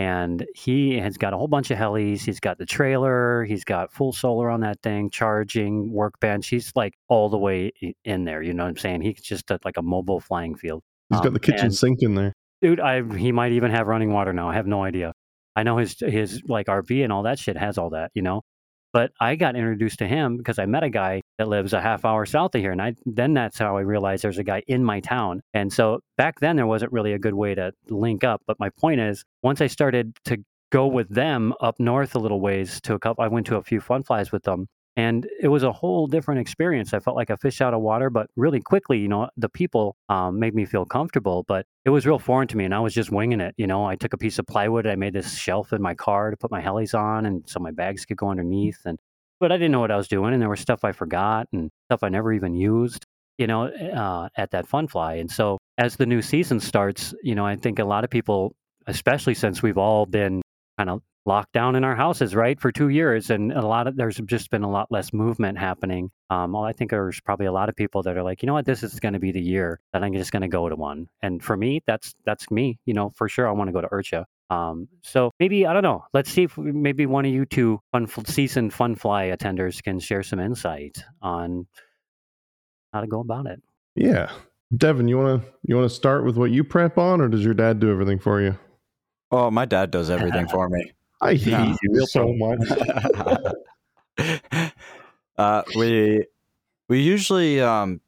and 0.00 0.46
he 0.54 0.98
has 0.98 1.16
got 1.18 1.34
a 1.34 1.36
whole 1.36 1.48
bunch 1.48 1.70
of 1.70 1.78
helis. 1.78 2.20
He's 2.20 2.40
got 2.40 2.56
the 2.58 2.66
trailer. 2.66 3.44
He's 3.44 3.64
got 3.64 3.92
full 3.92 4.12
solar 4.12 4.48
on 4.50 4.60
that 4.60 4.80
thing, 4.82 5.10
charging, 5.10 5.92
workbench. 5.92 6.48
He's 6.48 6.72
like 6.74 6.94
all 7.08 7.28
the 7.28 7.38
way 7.38 7.72
in 8.04 8.24
there. 8.24 8.42
You 8.42 8.54
know 8.54 8.64
what 8.64 8.70
I'm 8.70 8.76
saying? 8.78 9.02
He's 9.02 9.20
just 9.20 9.50
a, 9.50 9.58
like 9.64 9.76
a 9.76 9.82
mobile 9.82 10.20
flying 10.20 10.54
field. 10.54 10.82
He's 11.10 11.18
got 11.20 11.28
Um, 11.28 11.34
the 11.34 11.40
kitchen 11.40 11.66
and- 11.66 11.74
sink 11.74 11.98
in 12.02 12.14
there. 12.14 12.32
dude. 12.62 12.80
I 12.80 13.02
he 13.16 13.32
might 13.32 13.52
even 13.52 13.70
have 13.72 13.86
running 13.86 14.12
water 14.12 14.32
now. 14.32 14.48
I 14.48 14.54
have 14.54 14.66
no 14.66 14.82
idea. 14.84 15.12
I 15.56 15.62
know 15.64 15.76
his 15.78 15.96
his 15.98 16.42
like 16.48 16.66
RV 16.68 17.02
and 17.04 17.12
all 17.12 17.24
that 17.24 17.38
shit 17.38 17.56
has 17.56 17.76
all 17.78 17.90
that. 17.90 18.10
You 18.14 18.22
know. 18.22 18.42
But 18.92 19.12
I 19.20 19.36
got 19.36 19.56
introduced 19.56 19.98
to 20.00 20.06
him 20.06 20.36
because 20.36 20.58
I 20.58 20.66
met 20.66 20.82
a 20.82 20.90
guy 20.90 21.20
that 21.38 21.48
lives 21.48 21.72
a 21.72 21.80
half 21.80 22.04
hour 22.04 22.26
south 22.26 22.54
of 22.54 22.60
here, 22.60 22.72
and 22.72 22.82
I 22.82 22.94
then 23.06 23.34
that's 23.34 23.58
how 23.58 23.76
I 23.76 23.82
realized 23.82 24.24
there's 24.24 24.38
a 24.38 24.44
guy 24.44 24.62
in 24.66 24.84
my 24.84 25.00
town. 25.00 25.42
And 25.54 25.72
so 25.72 26.00
back 26.16 26.40
then 26.40 26.56
there 26.56 26.66
wasn't 26.66 26.92
really 26.92 27.12
a 27.12 27.18
good 27.18 27.34
way 27.34 27.54
to 27.54 27.72
link 27.88 28.24
up. 28.24 28.42
But 28.46 28.58
my 28.58 28.70
point 28.70 29.00
is, 29.00 29.24
once 29.42 29.60
I 29.60 29.68
started 29.68 30.16
to 30.24 30.38
go 30.70 30.86
with 30.86 31.08
them 31.08 31.52
up 31.60 31.78
north 31.78 32.14
a 32.14 32.18
little 32.18 32.40
ways 32.40 32.80
to 32.82 32.94
a 32.94 32.98
couple, 32.98 33.24
I 33.24 33.28
went 33.28 33.46
to 33.46 33.56
a 33.56 33.62
few 33.62 33.80
fun 33.80 34.02
flies 34.02 34.32
with 34.32 34.42
them, 34.44 34.66
and 34.96 35.26
it 35.40 35.48
was 35.48 35.62
a 35.62 35.72
whole 35.72 36.06
different 36.06 36.40
experience. 36.40 36.92
I 36.92 37.00
felt 37.00 37.16
like 37.16 37.30
a 37.30 37.36
fish 37.36 37.60
out 37.60 37.74
of 37.74 37.80
water, 37.80 38.10
but 38.10 38.28
really 38.36 38.60
quickly, 38.60 38.98
you 38.98 39.08
know, 39.08 39.28
the 39.36 39.48
people 39.48 39.96
um, 40.08 40.38
made 40.38 40.54
me 40.54 40.64
feel 40.64 40.84
comfortable, 40.84 41.44
but 41.46 41.66
it 41.84 41.90
was 41.90 42.06
real 42.06 42.18
foreign 42.18 42.48
to 42.48 42.56
me, 42.56 42.64
and 42.64 42.74
I 42.74 42.80
was 42.80 42.94
just 42.94 43.10
winging 43.10 43.40
it. 43.40 43.54
You 43.56 43.66
know, 43.66 43.84
I 43.84 43.96
took 43.96 44.12
a 44.12 44.18
piece 44.18 44.38
of 44.38 44.46
plywood, 44.46 44.86
I 44.86 44.96
made 44.96 45.12
this 45.12 45.36
shelf 45.36 45.72
in 45.72 45.80
my 45.80 45.94
car 45.94 46.30
to 46.30 46.36
put 46.36 46.50
my 46.50 46.60
helis 46.60 46.98
on, 46.98 47.26
and 47.26 47.48
so 47.48 47.60
my 47.60 47.70
bags 47.70 48.04
could 48.04 48.16
go 48.16 48.28
underneath, 48.28 48.80
and 48.84 48.98
but 49.38 49.50
I 49.52 49.56
didn't 49.56 49.72
know 49.72 49.80
what 49.80 49.90
I 49.90 49.96
was 49.96 50.08
doing, 50.08 50.32
and 50.32 50.42
there 50.42 50.50
was 50.50 50.60
stuff 50.60 50.84
I 50.84 50.92
forgot 50.92 51.46
and 51.52 51.70
stuff 51.88 52.02
I 52.02 52.08
never 52.08 52.32
even 52.32 52.54
used. 52.54 53.04
You 53.38 53.46
know, 53.46 53.68
uh, 53.68 54.28
at 54.36 54.50
that 54.50 54.66
fun 54.66 54.86
fly, 54.86 55.14
and 55.14 55.30
so 55.30 55.56
as 55.78 55.96
the 55.96 56.04
new 56.04 56.20
season 56.20 56.60
starts, 56.60 57.14
you 57.22 57.34
know, 57.34 57.46
I 57.46 57.56
think 57.56 57.78
a 57.78 57.84
lot 57.84 58.04
of 58.04 58.10
people, 58.10 58.54
especially 58.86 59.32
since 59.32 59.62
we've 59.62 59.78
all 59.78 60.04
been 60.04 60.42
kind 60.76 60.90
of 60.90 61.00
locked 61.26 61.52
down 61.52 61.76
in 61.76 61.84
our 61.84 61.94
houses, 61.94 62.34
right, 62.34 62.58
for 62.58 62.72
two 62.72 62.88
years, 62.88 63.30
and 63.30 63.52
a 63.52 63.66
lot 63.66 63.86
of 63.86 63.96
there's 63.96 64.16
just 64.26 64.50
been 64.50 64.62
a 64.62 64.70
lot 64.70 64.90
less 64.90 65.12
movement 65.12 65.58
happening. 65.58 66.10
Um, 66.30 66.52
well, 66.52 66.64
I 66.64 66.72
think 66.72 66.90
there's 66.90 67.20
probably 67.20 67.46
a 67.46 67.52
lot 67.52 67.68
of 67.68 67.76
people 67.76 68.02
that 68.02 68.16
are 68.16 68.22
like, 68.22 68.42
you 68.42 68.46
know 68.46 68.54
what, 68.54 68.66
this 68.66 68.82
is 68.82 69.00
going 69.00 69.14
to 69.14 69.20
be 69.20 69.32
the 69.32 69.40
year 69.40 69.80
that 69.92 70.02
I'm 70.02 70.14
just 70.14 70.32
going 70.32 70.42
to 70.42 70.48
go 70.48 70.68
to 70.68 70.76
one. 70.76 71.08
And 71.22 71.42
for 71.42 71.56
me, 71.56 71.82
that's 71.86 72.14
that's 72.24 72.50
me. 72.50 72.78
You 72.86 72.94
know, 72.94 73.10
for 73.10 73.28
sure, 73.28 73.48
I 73.48 73.52
want 73.52 73.68
to 73.68 73.72
go 73.72 73.80
to 73.80 73.88
IRCHA. 73.88 74.24
Um, 74.50 74.88
so 75.02 75.30
maybe 75.38 75.66
I 75.66 75.72
don't 75.72 75.82
know. 75.82 76.04
Let's 76.12 76.30
see 76.30 76.44
if 76.44 76.58
maybe 76.58 77.06
one 77.06 77.24
of 77.24 77.32
you 77.32 77.46
two 77.46 77.80
fun 77.92 78.08
season 78.26 78.70
fun 78.70 78.96
fly 78.96 79.26
attenders 79.26 79.82
can 79.82 80.00
share 80.00 80.24
some 80.24 80.40
insight 80.40 81.04
on 81.22 81.66
how 82.92 83.00
to 83.00 83.06
go 83.06 83.20
about 83.20 83.46
it. 83.46 83.62
Yeah. 83.94 84.30
Devin, 84.76 85.08
you 85.08 85.18
wanna 85.18 85.42
you 85.62 85.76
wanna 85.76 85.88
start 85.88 86.24
with 86.24 86.36
what 86.36 86.50
you 86.50 86.64
prep 86.64 86.98
on, 86.98 87.20
or 87.20 87.28
does 87.28 87.44
your 87.44 87.54
dad 87.54 87.80
do 87.80 87.90
everything 87.90 88.18
for 88.18 88.40
you? 88.40 88.58
Oh, 89.30 89.50
my 89.50 89.64
dad 89.64 89.90
does 89.90 90.10
everything 90.10 90.48
for 90.52 90.68
me. 90.68 90.92
I 91.20 91.34
hate 91.34 91.46
Yeah. 91.46 91.76
you 91.82 92.06
so 92.06 92.32
much. 92.32 92.60
uh, 95.38 95.62
we 95.76 96.26
we 96.88 97.00
usually 97.00 97.60
um, 97.60 98.00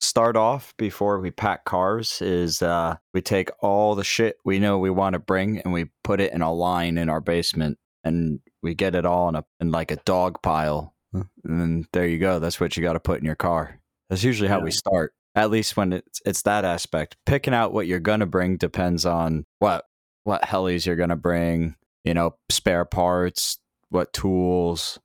start 0.00 0.36
off 0.36 0.74
before 0.76 1.20
we 1.20 1.30
pack 1.30 1.64
cars. 1.64 2.20
Is 2.22 2.62
uh, 2.62 2.96
we 3.14 3.20
take 3.22 3.50
all 3.60 3.94
the 3.94 4.04
shit 4.04 4.36
we 4.44 4.58
know 4.58 4.78
we 4.78 4.90
want 4.90 5.14
to 5.14 5.18
bring 5.18 5.58
and 5.60 5.72
we 5.72 5.86
put 6.04 6.20
it 6.20 6.32
in 6.32 6.42
a 6.42 6.52
line 6.52 6.98
in 6.98 7.08
our 7.08 7.20
basement, 7.20 7.78
and 8.04 8.40
we 8.62 8.74
get 8.74 8.94
it 8.94 9.06
all 9.06 9.28
in 9.28 9.36
a 9.36 9.44
in 9.60 9.70
like 9.70 9.90
a 9.90 9.96
dog 9.96 10.42
pile. 10.42 10.94
And 11.12 11.28
then 11.44 11.86
there 11.92 12.06
you 12.06 12.18
go. 12.18 12.38
That's 12.38 12.58
what 12.58 12.76
you 12.76 12.82
got 12.82 12.94
to 12.94 13.00
put 13.00 13.18
in 13.18 13.26
your 13.26 13.34
car. 13.34 13.78
That's 14.08 14.24
usually 14.24 14.48
how 14.48 14.60
we 14.60 14.70
start. 14.70 15.12
At 15.34 15.50
least 15.50 15.76
when 15.76 15.92
it's 15.92 16.20
it's 16.24 16.42
that 16.42 16.64
aspect. 16.64 17.16
Picking 17.26 17.54
out 17.54 17.72
what 17.72 17.86
you're 17.86 18.00
gonna 18.00 18.26
bring 18.26 18.56
depends 18.56 19.04
on 19.06 19.44
what 19.58 19.84
what 20.24 20.42
helis 20.42 20.86
you're 20.86 20.96
gonna 20.96 21.16
bring. 21.16 21.74
You 22.04 22.14
know, 22.14 22.34
spare 22.48 22.84
parts, 22.84 23.58
what 23.90 24.12
tools, 24.12 24.98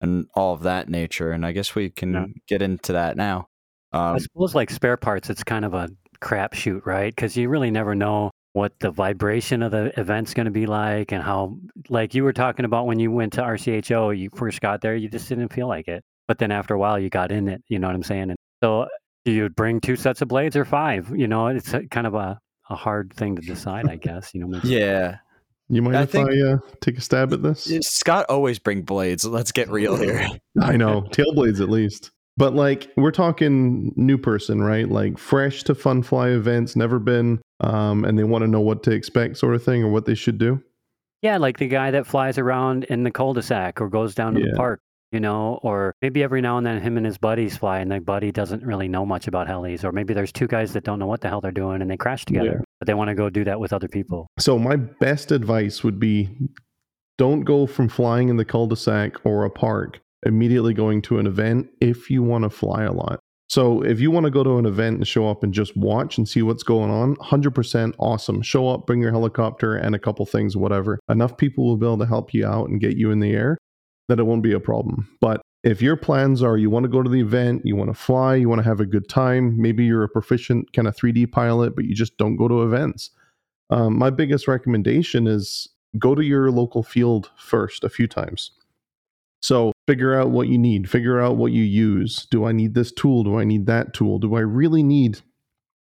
and 0.00 0.26
all 0.34 0.54
of 0.54 0.62
that 0.62 0.88
nature. 0.88 1.30
And 1.32 1.44
I 1.44 1.52
guess 1.52 1.74
we 1.74 1.90
can 1.90 2.12
Yeah. 2.12 2.26
get 2.48 2.62
into 2.62 2.92
that 2.92 3.16
now. 3.16 3.48
I 3.92 4.12
Um, 4.12 4.18
suppose 4.18 4.54
like 4.54 4.70
spare 4.70 4.96
parts, 4.96 5.30
it's 5.30 5.44
kind 5.44 5.64
of 5.64 5.74
a 5.74 5.88
crapshoot, 6.20 6.84
right? 6.86 7.14
Because 7.14 7.36
you 7.36 7.48
really 7.48 7.70
never 7.70 7.94
know 7.94 8.30
what 8.52 8.72
the 8.80 8.90
vibration 8.90 9.62
of 9.62 9.70
the 9.70 9.98
event's 10.00 10.32
going 10.32 10.46
to 10.46 10.50
be 10.50 10.66
like 10.66 11.12
and 11.12 11.22
how, 11.22 11.58
like 11.90 12.14
you 12.14 12.24
were 12.24 12.32
talking 12.32 12.64
about 12.64 12.86
when 12.86 12.98
you 12.98 13.10
went 13.10 13.34
to 13.34 13.42
RCHO, 13.42 14.18
you 14.18 14.30
first 14.34 14.60
got 14.60 14.80
there, 14.80 14.96
you 14.96 15.08
just 15.08 15.28
didn't 15.28 15.52
feel 15.52 15.68
like 15.68 15.88
it. 15.88 16.02
But 16.26 16.38
then 16.38 16.50
after 16.50 16.74
a 16.74 16.78
while, 16.78 16.98
you 16.98 17.10
got 17.10 17.30
in 17.30 17.48
it. 17.48 17.62
You 17.68 17.78
know 17.78 17.86
what 17.86 17.94
I'm 17.96 18.02
saying? 18.02 18.30
And 18.30 18.36
so 18.62 18.88
do 19.24 19.32
you 19.32 19.48
bring 19.50 19.80
two 19.80 19.96
sets 19.96 20.22
of 20.22 20.28
blades 20.28 20.56
or 20.56 20.64
five? 20.64 21.10
You 21.14 21.28
know, 21.28 21.48
it's 21.48 21.72
a, 21.74 21.86
kind 21.86 22.06
of 22.06 22.14
a, 22.14 22.38
a 22.70 22.74
hard 22.74 23.12
thing 23.14 23.36
to 23.36 23.42
decide, 23.42 23.88
I 23.88 23.96
guess. 23.96 24.34
You 24.34 24.46
know, 24.46 24.60
yeah, 24.64 25.18
You 25.68 25.82
mind 25.82 25.96
I 25.96 26.02
if 26.02 26.10
think- 26.10 26.30
I 26.30 26.52
uh, 26.52 26.58
take 26.80 26.96
a 26.98 27.00
stab 27.00 27.32
at 27.32 27.42
this? 27.42 27.64
Scott 27.82 28.26
always 28.28 28.58
bring 28.58 28.82
blades. 28.82 29.24
Let's 29.24 29.52
get 29.52 29.68
real 29.68 29.96
here. 30.00 30.26
I 30.60 30.76
know 30.76 31.02
tail 31.10 31.34
blades 31.34 31.60
at 31.60 31.68
least, 31.68 32.10
but 32.36 32.54
like 32.54 32.88
we're 32.96 33.10
talking 33.10 33.92
new 33.96 34.18
person, 34.18 34.62
right? 34.62 34.88
Like 34.88 35.18
fresh 35.18 35.64
to 35.64 35.74
fun 35.74 36.02
fly 36.02 36.28
events, 36.28 36.76
never 36.76 36.98
been, 36.98 37.40
um, 37.60 38.04
and 38.04 38.18
they 38.18 38.24
want 38.24 38.42
to 38.42 38.48
know 38.48 38.60
what 38.60 38.82
to 38.84 38.92
expect, 38.92 39.38
sort 39.38 39.54
of 39.54 39.62
thing, 39.64 39.82
or 39.82 39.88
what 39.90 40.04
they 40.06 40.14
should 40.14 40.38
do. 40.38 40.62
Yeah, 41.22 41.38
like 41.38 41.58
the 41.58 41.66
guy 41.66 41.90
that 41.90 42.06
flies 42.06 42.38
around 42.38 42.84
in 42.84 43.02
the 43.02 43.10
cul-de-sac 43.10 43.80
or 43.80 43.88
goes 43.88 44.14
down 44.14 44.34
to 44.34 44.40
Yeah. 44.40 44.46
the 44.50 44.56
park, 44.56 44.80
you 45.16 45.20
know, 45.20 45.58
or 45.62 45.94
maybe 46.02 46.22
every 46.22 46.42
now 46.42 46.58
and 46.58 46.66
then 46.66 46.78
him 46.78 46.98
and 46.98 47.06
his 47.06 47.16
buddies 47.16 47.56
fly 47.56 47.78
and 47.78 47.90
the 47.90 47.98
buddy 48.00 48.30
doesn't 48.30 48.62
really 48.62 48.86
know 48.86 49.06
much 49.06 49.26
about 49.26 49.48
helis, 49.48 49.82
or 49.82 49.90
maybe 49.90 50.12
there's 50.12 50.30
two 50.30 50.46
guys 50.46 50.74
that 50.74 50.84
don't 50.84 50.98
know 50.98 51.06
what 51.06 51.22
the 51.22 51.28
hell 51.28 51.40
they're 51.40 51.50
doing 51.50 51.80
and 51.80 51.90
they 51.90 51.96
crash 51.96 52.26
together, 52.26 52.62
but 52.78 52.86
they 52.86 52.92
want 52.92 53.08
to 53.08 53.14
go 53.14 53.30
do 53.30 53.42
that 53.42 53.58
with 53.58 53.72
other 53.72 53.88
people. 53.88 54.26
So 54.38 54.58
my 54.58 54.76
best 54.76 55.32
advice 55.32 55.82
would 55.82 55.98
be 55.98 56.28
don't 57.16 57.44
go 57.44 57.66
from 57.66 57.88
flying 57.88 58.28
in 58.28 58.36
the 58.36 58.44
cul-de-sac 58.44 59.24
or 59.24 59.46
a 59.46 59.50
park 59.50 60.00
immediately 60.26 60.74
going 60.74 61.00
to 61.00 61.18
an 61.18 61.26
event 61.26 61.66
if 61.80 62.10
you 62.10 62.22
want 62.22 62.44
to 62.44 62.50
fly 62.50 62.82
a 62.82 62.92
lot. 62.92 63.18
So 63.48 63.80
if 63.82 63.98
you 63.98 64.10
want 64.10 64.24
to 64.24 64.30
go 64.30 64.44
to 64.44 64.58
an 64.58 64.66
event 64.66 64.96
and 64.96 65.08
show 65.08 65.30
up 65.30 65.42
and 65.42 65.54
just 65.54 65.74
watch 65.78 66.18
and 66.18 66.28
see 66.28 66.42
what's 66.42 66.62
going 66.62 66.90
on, 66.90 67.16
100% 67.16 67.94
awesome. 67.98 68.42
Show 68.42 68.68
up, 68.68 68.86
bring 68.86 69.00
your 69.00 69.12
helicopter 69.12 69.76
and 69.76 69.94
a 69.94 69.98
couple 69.98 70.26
things, 70.26 70.58
whatever. 70.58 70.98
Enough 71.08 71.38
people 71.38 71.64
will 71.64 71.78
be 71.78 71.86
able 71.86 71.96
to 71.98 72.06
help 72.06 72.34
you 72.34 72.44
out 72.44 72.68
and 72.68 72.80
get 72.80 72.98
you 72.98 73.12
in 73.12 73.20
the 73.20 73.32
air 73.32 73.56
that 74.08 74.18
it 74.18 74.24
won't 74.24 74.42
be 74.42 74.52
a 74.52 74.60
problem. 74.60 75.08
But 75.20 75.40
if 75.64 75.82
your 75.82 75.96
plans 75.96 76.42
are 76.42 76.56
you 76.56 76.70
want 76.70 76.84
to 76.84 76.88
go 76.88 77.02
to 77.02 77.10
the 77.10 77.20
event, 77.20 77.62
you 77.64 77.74
want 77.74 77.90
to 77.90 77.94
fly, 77.94 78.36
you 78.36 78.48
want 78.48 78.60
to 78.60 78.68
have 78.68 78.80
a 78.80 78.86
good 78.86 79.08
time, 79.08 79.60
maybe 79.60 79.84
you're 79.84 80.04
a 80.04 80.08
proficient 80.08 80.72
kind 80.72 80.86
of 80.86 80.96
3D 80.96 81.32
pilot, 81.32 81.74
but 81.74 81.84
you 81.84 81.94
just 81.94 82.16
don't 82.18 82.36
go 82.36 82.46
to 82.46 82.62
events. 82.62 83.10
Um, 83.70 83.98
my 83.98 84.10
biggest 84.10 84.46
recommendation 84.46 85.26
is 85.26 85.68
go 85.98 86.14
to 86.14 86.22
your 86.22 86.50
local 86.50 86.82
field 86.82 87.30
first 87.36 87.82
a 87.82 87.88
few 87.88 88.06
times. 88.06 88.52
So 89.42 89.72
figure 89.86 90.18
out 90.18 90.30
what 90.30 90.48
you 90.48 90.58
need, 90.58 90.88
figure 90.88 91.20
out 91.20 91.36
what 91.36 91.52
you 91.52 91.62
use. 91.62 92.26
Do 92.30 92.44
I 92.44 92.52
need 92.52 92.74
this 92.74 92.92
tool? 92.92 93.24
Do 93.24 93.38
I 93.38 93.44
need 93.44 93.66
that 93.66 93.92
tool? 93.92 94.18
Do 94.18 94.34
I 94.34 94.40
really 94.40 94.82
need 94.82 95.20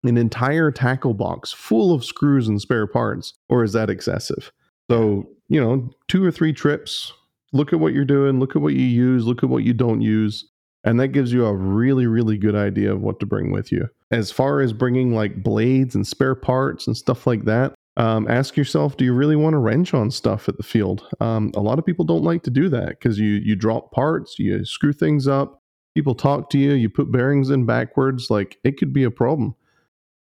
an 0.04 0.16
entire 0.16 0.70
tackle 0.70 1.14
box 1.14 1.52
full 1.52 1.92
of 1.92 2.04
screws 2.04 2.48
and 2.48 2.60
spare 2.60 2.86
parts, 2.86 3.34
or 3.48 3.64
is 3.64 3.72
that 3.72 3.90
excessive? 3.90 4.52
So, 4.90 5.28
you 5.48 5.60
know, 5.60 5.90
two 6.08 6.24
or 6.24 6.30
three 6.30 6.52
trips, 6.52 7.12
look 7.56 7.72
at 7.72 7.80
what 7.80 7.92
you're 7.92 8.04
doing, 8.04 8.38
look 8.38 8.54
at 8.54 8.62
what 8.62 8.74
you 8.74 8.84
use, 8.84 9.26
look 9.26 9.42
at 9.42 9.48
what 9.48 9.64
you 9.64 9.72
don't 9.72 10.00
use, 10.00 10.48
and 10.84 11.00
that 11.00 11.08
gives 11.08 11.32
you 11.32 11.44
a 11.46 11.54
really, 11.54 12.06
really 12.06 12.38
good 12.38 12.54
idea 12.54 12.92
of 12.92 13.00
what 13.00 13.18
to 13.20 13.26
bring 13.26 13.50
with 13.50 13.72
you. 13.72 13.88
As 14.10 14.30
far 14.30 14.60
as 14.60 14.72
bringing 14.72 15.14
like 15.14 15.42
blades 15.42 15.94
and 15.94 16.06
spare 16.06 16.34
parts 16.34 16.86
and 16.86 16.96
stuff 16.96 17.26
like 17.26 17.44
that, 17.44 17.74
um, 17.96 18.28
ask 18.28 18.56
yourself: 18.56 18.96
Do 18.96 19.04
you 19.04 19.12
really 19.12 19.36
want 19.36 19.54
to 19.54 19.58
wrench 19.58 19.94
on 19.94 20.10
stuff 20.10 20.48
at 20.48 20.56
the 20.58 20.62
field? 20.62 21.08
Um, 21.20 21.50
a 21.56 21.60
lot 21.60 21.78
of 21.78 21.86
people 21.86 22.04
don't 22.04 22.22
like 22.22 22.42
to 22.44 22.50
do 22.50 22.68
that 22.68 22.90
because 22.90 23.18
you 23.18 23.40
you 23.42 23.56
drop 23.56 23.90
parts, 23.90 24.38
you 24.38 24.64
screw 24.64 24.92
things 24.92 25.26
up. 25.26 25.60
People 25.94 26.14
talk 26.14 26.50
to 26.50 26.58
you, 26.58 26.74
you 26.74 26.90
put 26.90 27.10
bearings 27.10 27.48
in 27.48 27.64
backwards. 27.64 28.30
Like 28.30 28.58
it 28.64 28.76
could 28.76 28.92
be 28.92 29.04
a 29.04 29.10
problem. 29.10 29.54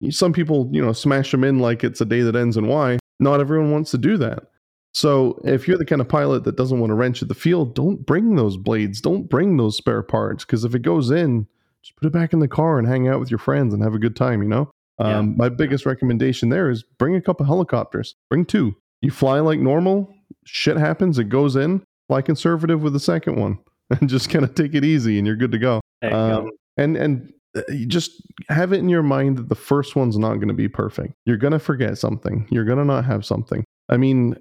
Some 0.09 0.33
people, 0.33 0.69
you 0.71 0.83
know, 0.83 0.93
smash 0.93 1.31
them 1.31 1.43
in 1.43 1.59
like 1.59 1.83
it's 1.83 2.01
a 2.01 2.05
day 2.05 2.21
that 2.21 2.35
ends 2.35 2.57
in 2.57 2.67
Y. 2.67 2.97
Not 3.19 3.39
everyone 3.39 3.71
wants 3.71 3.91
to 3.91 3.97
do 3.97 4.17
that. 4.17 4.45
So 4.93 5.39
if 5.43 5.67
you're 5.67 5.77
the 5.77 5.85
kind 5.85 6.01
of 6.01 6.09
pilot 6.09 6.43
that 6.45 6.55
doesn't 6.55 6.79
want 6.79 6.89
to 6.89 6.95
wrench 6.95 7.21
at 7.21 7.27
the 7.27 7.35
field, 7.35 7.75
don't 7.75 8.05
bring 8.05 8.35
those 8.35 8.57
blades. 8.57 9.01
Don't 9.01 9.29
bring 9.29 9.57
those 9.57 9.77
spare 9.77 10.01
parts 10.01 10.45
because 10.45 10.63
if 10.63 10.73
it 10.73 10.81
goes 10.81 11.11
in, 11.11 11.47
just 11.83 11.95
put 11.97 12.07
it 12.07 12.13
back 12.13 12.33
in 12.33 12.39
the 12.39 12.47
car 12.47 12.79
and 12.79 12.87
hang 12.87 13.07
out 13.07 13.19
with 13.19 13.29
your 13.29 13.37
friends 13.37 13.73
and 13.73 13.83
have 13.83 13.93
a 13.93 13.99
good 13.99 14.15
time. 14.15 14.41
You 14.41 14.49
know. 14.49 14.71
Yeah. 14.99 15.19
Um, 15.19 15.37
my 15.37 15.47
biggest 15.47 15.85
recommendation 15.85 16.49
there 16.49 16.69
is 16.69 16.83
bring 16.83 17.15
a 17.15 17.21
couple 17.21 17.45
helicopters. 17.45 18.15
Bring 18.29 18.45
two. 18.45 18.75
You 19.01 19.11
fly 19.11 19.39
like 19.39 19.59
normal. 19.59 20.13
Shit 20.45 20.75
happens. 20.75 21.17
It 21.17 21.29
goes 21.29 21.55
in. 21.55 21.83
Fly 22.07 22.21
conservative 22.21 22.81
with 22.81 22.93
the 22.93 22.99
second 22.99 23.35
one, 23.35 23.59
and 23.91 24.09
just 24.09 24.29
kind 24.29 24.43
of 24.43 24.55
take 24.55 24.73
it 24.73 24.83
easy, 24.83 25.17
and 25.17 25.27
you're 25.27 25.35
good 25.35 25.51
to 25.51 25.59
go. 25.59 25.79
Um, 26.01 26.51
and 26.75 26.97
and 26.97 27.31
uh, 27.55 27.61
just 27.87 28.11
have 28.49 28.73
it 28.73 28.79
in 28.79 28.89
your 28.89 29.03
mind 29.03 29.37
that 29.37 29.49
the 29.49 29.55
first 29.55 29.95
one's 29.95 30.17
not 30.17 30.35
going 30.35 30.47
to 30.47 30.53
be 30.53 30.67
perfect. 30.67 31.13
You're 31.25 31.37
going 31.37 31.53
to 31.53 31.59
forget 31.59 31.97
something. 31.97 32.47
You're 32.49 32.65
going 32.65 32.79
to 32.79 32.85
not 32.85 33.05
have 33.05 33.25
something. 33.25 33.63
I 33.89 33.97
mean, 33.97 34.35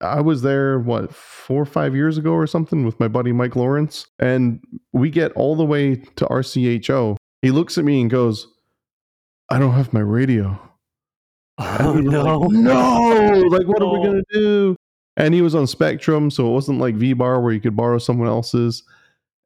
I 0.00 0.20
was 0.20 0.42
there 0.42 0.78
what 0.78 1.12
four 1.14 1.62
or 1.62 1.66
five 1.66 1.94
years 1.94 2.18
ago 2.18 2.32
or 2.32 2.46
something 2.46 2.84
with 2.84 2.98
my 3.00 3.08
buddy 3.08 3.32
Mike 3.32 3.56
Lawrence, 3.56 4.06
and 4.18 4.60
we 4.92 5.10
get 5.10 5.32
all 5.32 5.56
the 5.56 5.64
way 5.64 5.96
to 5.96 6.24
RCHO. 6.26 7.16
He 7.42 7.50
looks 7.50 7.78
at 7.78 7.84
me 7.84 8.00
and 8.00 8.08
goes, 8.10 8.46
"I 9.50 9.58
don't 9.58 9.72
have 9.72 9.92
my 9.92 10.00
radio." 10.00 10.58
Oh, 11.58 11.94
we 11.94 12.02
no. 12.02 12.38
like, 12.38 12.50
no, 12.52 13.44
like 13.48 13.66
what 13.66 13.82
are 13.82 13.92
we 13.98 13.98
gonna 14.06 14.22
do? 14.32 14.76
And 15.16 15.34
he 15.34 15.42
was 15.42 15.56
on 15.56 15.64
Spektrum, 15.64 16.32
so 16.32 16.48
it 16.48 16.52
wasn't 16.52 16.78
like 16.78 16.94
V 16.94 17.12
Bar 17.14 17.40
where 17.40 17.52
you 17.52 17.60
could 17.60 17.74
borrow 17.76 17.98
someone 17.98 18.28
else's. 18.28 18.84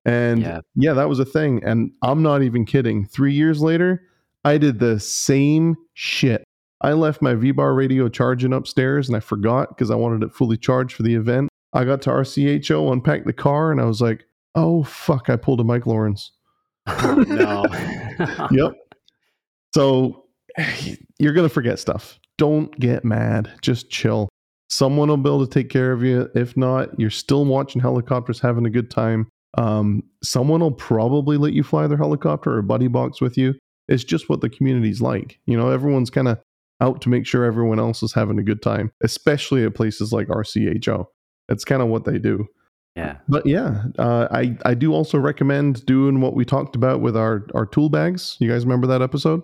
And 0.05 0.41
Yeah. 0.43 0.61
yeah. 0.75 0.93
that 0.93 1.09
was 1.09 1.19
a 1.21 1.25
thing. 1.25 1.63
And 1.65 1.93
I'm 2.03 2.23
not 2.23 2.43
even 2.43 2.67
kidding. 2.67 3.07
Three 3.07 3.33
years 3.33 3.63
later, 3.63 4.03
I 4.45 4.59
did 4.59 4.81
the 4.81 5.01
same 5.01 5.77
shit. 5.95 6.45
I 6.83 6.93
left 6.93 7.23
my 7.23 7.35
V 7.35 7.53
Bar 7.53 7.75
radio 7.75 8.09
charging 8.09 8.53
upstairs 8.53 9.09
and 9.09 9.17
I 9.17 9.21
forgot 9.21 9.69
because 9.71 9.91
I 9.91 9.95
wanted 9.95 10.25
it 10.25 10.35
fully 10.35 10.57
charged 10.57 10.97
for 10.97 11.05
the 11.05 11.15
event. 11.15 11.49
I 11.73 11.85
got 11.85 12.03
to 12.03 12.11
RCHO, 12.11 12.93
unpacked 12.93 13.25
the 13.25 13.33
car, 13.33 13.73
and 13.73 13.81
I 13.81 13.85
was 13.85 14.01
like, 14.01 14.25
oh 14.55 14.83
fuck, 14.83 15.31
I 15.31 15.37
pulled 15.37 15.61
a 15.61 15.65
Mike 15.65 15.87
Lawrence. 15.87 16.33
Oh, 16.87 17.25
no. 17.29 17.65
yep. 18.51 18.73
So 19.75 20.25
you're 21.19 21.33
going 21.33 21.49
to 21.49 21.55
forget 21.55 21.79
stuff. 21.79 22.19
Don't 22.37 22.77
get 22.79 23.05
mad. 23.05 23.53
Just 23.63 23.91
chill. 23.91 24.29
Someone 24.69 25.09
will 25.09 25.17
be 25.17 25.29
able 25.29 25.47
to 25.47 25.53
take 25.53 25.71
care 25.71 25.93
of 25.93 26.03
you. 26.03 26.29
If 26.35 26.57
not, 26.57 26.99
you're 26.99 27.11
still 27.11 27.45
watching 27.45 27.81
helicopters, 27.81 28.41
having 28.41 28.67
a 28.67 28.71
good 28.71 28.91
time. 28.91 29.29
Um, 29.57 30.03
someone 30.23 30.61
will 30.61 30.73
probably 30.73 31.37
let 31.37 31.53
you 31.53 31.63
fly 31.63 31.87
their 31.87 31.99
helicopter 31.99 32.57
or 32.57 32.63
buddy 32.63 32.89
box 32.89 33.21
with 33.21 33.37
you. 33.37 33.55
It's 33.89 34.05
just 34.05 34.29
what 34.29 34.41
the 34.41 34.49
community's 34.49 35.01
like. 35.01 35.39
You 35.47 35.57
know, 35.57 35.71
everyone's 35.71 36.11
kind 36.11 36.29
of 36.29 36.39
out 36.83 37.01
to 37.03 37.09
make 37.09 37.27
sure 37.27 37.45
everyone 37.45 37.79
else 37.79 38.03
is 38.03 38.13
having 38.13 38.39
a 38.39 38.43
good 38.43 38.61
time, 38.61 38.93
especially 39.03 39.65
at 39.65 39.75
places 39.75 40.13
like 40.13 40.29
RCHO. 40.29 41.07
That's 41.49 41.65
kind 41.65 41.81
of 41.81 41.89
what 41.89 42.05
they 42.05 42.19
do. 42.19 42.47
yeah. 42.97 43.17
But 43.29 43.47
yeah, 43.47 43.85
uh, 43.99 44.29
I 44.31 44.57
I 44.67 44.75
do 44.75 44.93
also 44.93 45.19
recommend 45.19 45.87
doing 45.87 46.21
what 46.21 46.35
we 46.35 46.45
talked 46.45 46.77
about 46.77 47.01
with 47.01 47.17
our 47.17 47.47
our 47.55 47.65
tool 47.67 47.89
bags. 47.89 48.37
You 48.41 48.51
guys 48.51 48.65
remember 48.65 48.87
that 48.89 49.01
episode? 49.03 49.41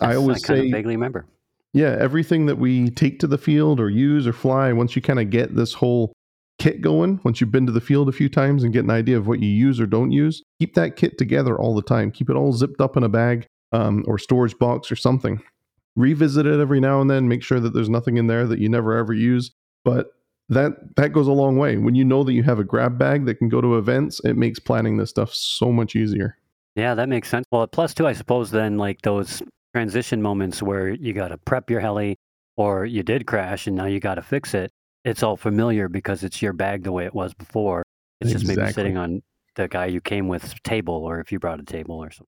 I 0.00 0.08
Yes, 0.10 0.16
always 0.16 0.44
kind 0.44 0.60
say 0.60 0.66
of 0.66 0.72
vaguely 0.72 0.96
remember. 0.96 1.26
yeah, 1.74 1.96
everything 2.00 2.46
that 2.46 2.56
we 2.58 2.90
take 2.90 3.18
to 3.20 3.26
the 3.26 3.38
field 3.38 3.78
or 3.80 3.90
use 3.90 4.26
or 4.26 4.32
fly, 4.32 4.72
once 4.72 4.96
you 4.96 5.02
kind 5.02 5.20
of 5.20 5.30
get 5.30 5.54
this 5.56 5.74
whole 5.74 6.12
kit 6.58 6.80
going, 6.80 7.20
once 7.24 7.40
you've 7.40 7.52
been 7.52 7.66
to 7.66 7.72
the 7.72 7.80
field 7.80 8.08
a 8.08 8.12
few 8.12 8.28
times 8.28 8.64
and 8.64 8.72
get 8.72 8.82
an 8.84 8.90
idea 8.90 9.16
of 9.16 9.26
what 9.28 9.40
you 9.40 9.48
use 9.48 9.78
or 9.80 9.86
don't 9.86 10.10
use, 10.10 10.42
keep 10.60 10.74
that 10.74 10.96
kit 10.96 11.16
together 11.18 11.56
all 11.58 11.74
the 11.74 11.82
time. 11.82 12.10
Keep 12.10 12.30
it 12.30 12.36
all 12.36 12.52
zipped 12.52 12.80
up 12.80 12.96
in 12.96 13.02
a 13.04 13.08
bag 13.08 13.46
um, 13.72 14.04
or 14.08 14.18
storage 14.18 14.58
box 14.58 14.90
or 14.90 14.96
something. 14.96 15.40
Revisit 15.98 16.46
it 16.46 16.60
every 16.60 16.80
now 16.80 17.00
and 17.00 17.10
then. 17.10 17.28
Make 17.28 17.42
sure 17.42 17.60
that 17.60 17.74
there's 17.74 17.88
nothing 17.90 18.16
in 18.16 18.28
there 18.28 18.46
that 18.46 18.58
you 18.60 18.68
never 18.68 18.96
ever 18.96 19.12
use. 19.12 19.50
But 19.84 20.12
that 20.48 20.72
that 20.96 21.12
goes 21.12 21.26
a 21.26 21.32
long 21.32 21.56
way. 21.58 21.76
When 21.76 21.94
you 21.94 22.04
know 22.04 22.22
that 22.24 22.32
you 22.32 22.42
have 22.44 22.58
a 22.58 22.64
grab 22.64 22.96
bag 22.98 23.26
that 23.26 23.34
can 23.34 23.48
go 23.48 23.60
to 23.60 23.76
events, 23.76 24.20
it 24.24 24.36
makes 24.36 24.58
planning 24.58 24.96
this 24.96 25.10
stuff 25.10 25.34
so 25.34 25.72
much 25.72 25.96
easier. 25.96 26.36
Yeah, 26.76 26.94
that 26.94 27.08
makes 27.08 27.28
sense. 27.28 27.44
Well, 27.50 27.66
plus 27.66 27.92
two, 27.94 28.06
I 28.06 28.12
suppose 28.12 28.50
then 28.50 28.78
like 28.78 29.02
those 29.02 29.42
transition 29.74 30.22
moments 30.22 30.62
where 30.62 30.88
you 30.90 31.12
got 31.12 31.28
to 31.28 31.38
prep 31.38 31.68
your 31.68 31.80
heli 31.80 32.16
or 32.56 32.86
you 32.86 33.02
did 33.02 33.26
crash 33.26 33.66
and 33.66 33.76
now 33.76 33.86
you 33.86 33.98
got 34.00 34.14
to 34.14 34.22
fix 34.22 34.54
it. 34.54 34.70
It's 35.04 35.22
all 35.22 35.36
familiar 35.36 35.88
because 35.88 36.22
it's 36.22 36.40
your 36.40 36.52
bag 36.52 36.84
the 36.84 36.92
way 36.92 37.04
it 37.06 37.14
was 37.14 37.34
before. 37.34 37.82
It's 38.20 38.30
just 38.32 38.46
maybe 38.46 38.72
sitting 38.72 38.96
on 38.96 39.22
the 39.56 39.68
guy 39.68 39.86
you 39.86 40.00
came 40.00 40.28
with 40.28 40.54
table 40.62 40.94
or 40.94 41.20
if 41.20 41.32
you 41.32 41.38
brought 41.38 41.60
a 41.60 41.64
table 41.64 41.96
or 41.96 42.10
something. 42.10 42.26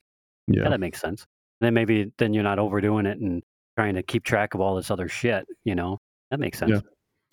Yeah, 0.49 0.63
Yeah. 0.65 0.69
that 0.71 0.81
makes 0.81 1.01
sense. 1.01 1.25
then 1.61 1.75
maybe 1.75 2.11
then 2.19 2.33
you're 2.35 2.43
not 2.43 2.59
overdoing 2.59 3.07
it 3.07 3.19
and 3.19 3.43
trying 3.77 3.95
to 3.95 4.03
keep 4.03 4.25
track 4.25 4.55
of 4.55 4.61
all 4.61 4.77
this 4.77 4.91
other 4.91 5.09
shit, 5.09 5.47
you 5.65 5.75
know? 5.75 5.99
That 6.31 6.41
makes 6.41 6.59
sense. 6.59 6.71
Yeah. 6.73 6.81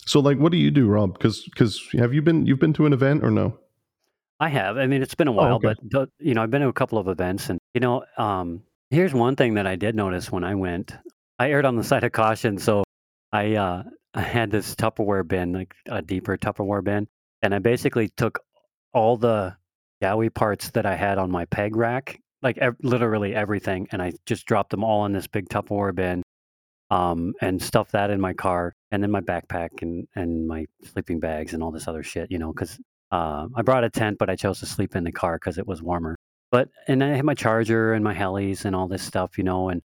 So 0.06 0.20
like 0.20 0.38
what 0.38 0.52
do 0.52 0.58
you 0.58 0.70
do, 0.70 0.86
Rob? 0.86 1.12
Because 1.14 1.42
because 1.44 1.80
have 1.92 2.14
you 2.14 2.22
been 2.22 2.46
you've 2.46 2.58
been 2.60 2.72
to 2.74 2.86
an 2.86 2.92
event 2.92 3.24
or 3.24 3.30
no? 3.30 3.58
I 4.40 4.48
have. 4.48 4.76
I 4.78 4.86
mean, 4.86 5.02
it's 5.02 5.14
been 5.16 5.26
a 5.28 5.32
while, 5.32 5.54
Oh, 5.54 5.56
okay. 5.56 5.74
but 5.90 6.08
you 6.20 6.34
know, 6.34 6.42
I've 6.42 6.50
been 6.50 6.62
to 6.62 6.68
a 6.68 6.72
couple 6.72 6.98
of 6.98 7.08
events, 7.08 7.50
and 7.50 7.58
you 7.74 7.80
know, 7.80 8.04
um, 8.16 8.62
here's 8.90 9.12
one 9.12 9.34
thing 9.34 9.54
that 9.54 9.66
I 9.66 9.74
did 9.76 9.96
notice 9.96 10.30
when 10.30 10.44
I 10.44 10.54
went. 10.54 10.96
I 11.40 11.50
erred 11.50 11.64
on 11.64 11.74
the 11.76 11.82
side 11.90 12.04
of 12.04 12.12
caution, 12.12 12.56
so 12.58 12.84
I 13.32 13.56
uh, 13.56 13.82
I 14.14 14.20
had 14.20 14.50
this 14.50 14.74
Tupperware 14.76 15.26
bin, 15.26 15.52
like 15.52 15.74
a 15.86 16.00
deeper 16.02 16.36
Tupperware 16.36 16.84
bin, 16.84 17.08
and 17.42 17.52
I 17.54 17.58
basically 17.58 18.08
took 18.16 18.38
all 18.94 19.16
the 19.16 19.56
Yowie 20.02 20.32
parts 20.32 20.70
that 20.70 20.86
I 20.86 20.94
had 20.94 21.18
on 21.18 21.30
my 21.32 21.44
peg 21.46 21.74
rack, 21.74 22.20
like 22.40 22.58
ev- 22.58 22.76
literally 22.82 23.34
everything, 23.34 23.88
and 23.90 24.00
I 24.00 24.12
just 24.24 24.46
dropped 24.46 24.70
them 24.70 24.84
all 24.84 25.04
in 25.04 25.12
this 25.12 25.26
big 25.26 25.48
Tupperware 25.48 25.94
bin, 25.94 26.22
um, 26.90 27.34
and 27.40 27.62
stuff 27.62 27.90
that 27.92 28.10
in 28.10 28.20
my 28.20 28.32
car, 28.32 28.74
and 28.90 29.02
then 29.02 29.10
my 29.10 29.20
backpack 29.20 29.82
and 29.82 30.06
and 30.14 30.46
my 30.46 30.66
sleeping 30.84 31.20
bags 31.20 31.54
and 31.54 31.62
all 31.62 31.70
this 31.70 31.88
other 31.88 32.02
shit, 32.02 32.30
you 32.30 32.38
know, 32.38 32.52
because 32.52 32.78
uh, 33.10 33.46
I 33.54 33.62
brought 33.62 33.84
a 33.84 33.90
tent, 33.90 34.18
but 34.18 34.30
I 34.30 34.36
chose 34.36 34.60
to 34.60 34.66
sleep 34.66 34.96
in 34.96 35.04
the 35.04 35.12
car 35.12 35.36
because 35.36 35.58
it 35.58 35.66
was 35.66 35.82
warmer. 35.82 36.16
But 36.50 36.68
and 36.86 37.02
I 37.04 37.08
had 37.08 37.24
my 37.24 37.34
charger 37.34 37.92
and 37.92 38.04
my 38.04 38.14
helis 38.14 38.64
and 38.64 38.74
all 38.74 38.88
this 38.88 39.02
stuff, 39.02 39.38
you 39.38 39.44
know. 39.44 39.68
And 39.68 39.82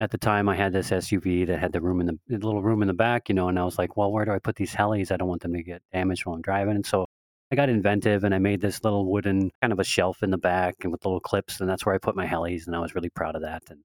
at 0.00 0.10
the 0.10 0.18
time, 0.18 0.48
I 0.48 0.56
had 0.56 0.72
this 0.72 0.90
SUV 0.90 1.46
that 1.46 1.58
had 1.58 1.72
the 1.72 1.80
room 1.80 2.00
in 2.00 2.06
the, 2.06 2.18
the 2.28 2.46
little 2.46 2.62
room 2.62 2.82
in 2.82 2.88
the 2.88 2.94
back, 2.94 3.28
you 3.28 3.34
know. 3.34 3.48
And 3.48 3.58
I 3.58 3.64
was 3.64 3.78
like, 3.78 3.96
well, 3.96 4.12
where 4.12 4.24
do 4.24 4.32
I 4.32 4.38
put 4.38 4.56
these 4.56 4.74
helis? 4.74 5.12
I 5.12 5.16
don't 5.16 5.28
want 5.28 5.42
them 5.42 5.54
to 5.54 5.62
get 5.62 5.82
damaged 5.92 6.26
while 6.26 6.36
I'm 6.36 6.42
driving. 6.42 6.76
And 6.76 6.86
so 6.86 7.06
I 7.52 7.56
got 7.56 7.68
inventive 7.68 8.24
and 8.24 8.34
I 8.34 8.38
made 8.38 8.60
this 8.60 8.82
little 8.82 9.06
wooden 9.10 9.50
kind 9.60 9.72
of 9.72 9.78
a 9.78 9.84
shelf 9.84 10.22
in 10.22 10.30
the 10.30 10.38
back 10.38 10.76
and 10.82 10.92
with 10.92 11.04
little 11.04 11.20
clips, 11.20 11.60
and 11.60 11.68
that's 11.68 11.86
where 11.86 11.94
I 11.94 11.98
put 11.98 12.16
my 12.16 12.26
helis. 12.26 12.66
And 12.66 12.74
I 12.76 12.80
was 12.80 12.94
really 12.94 13.10
proud 13.10 13.36
of 13.36 13.42
that. 13.42 13.62
And 13.70 13.80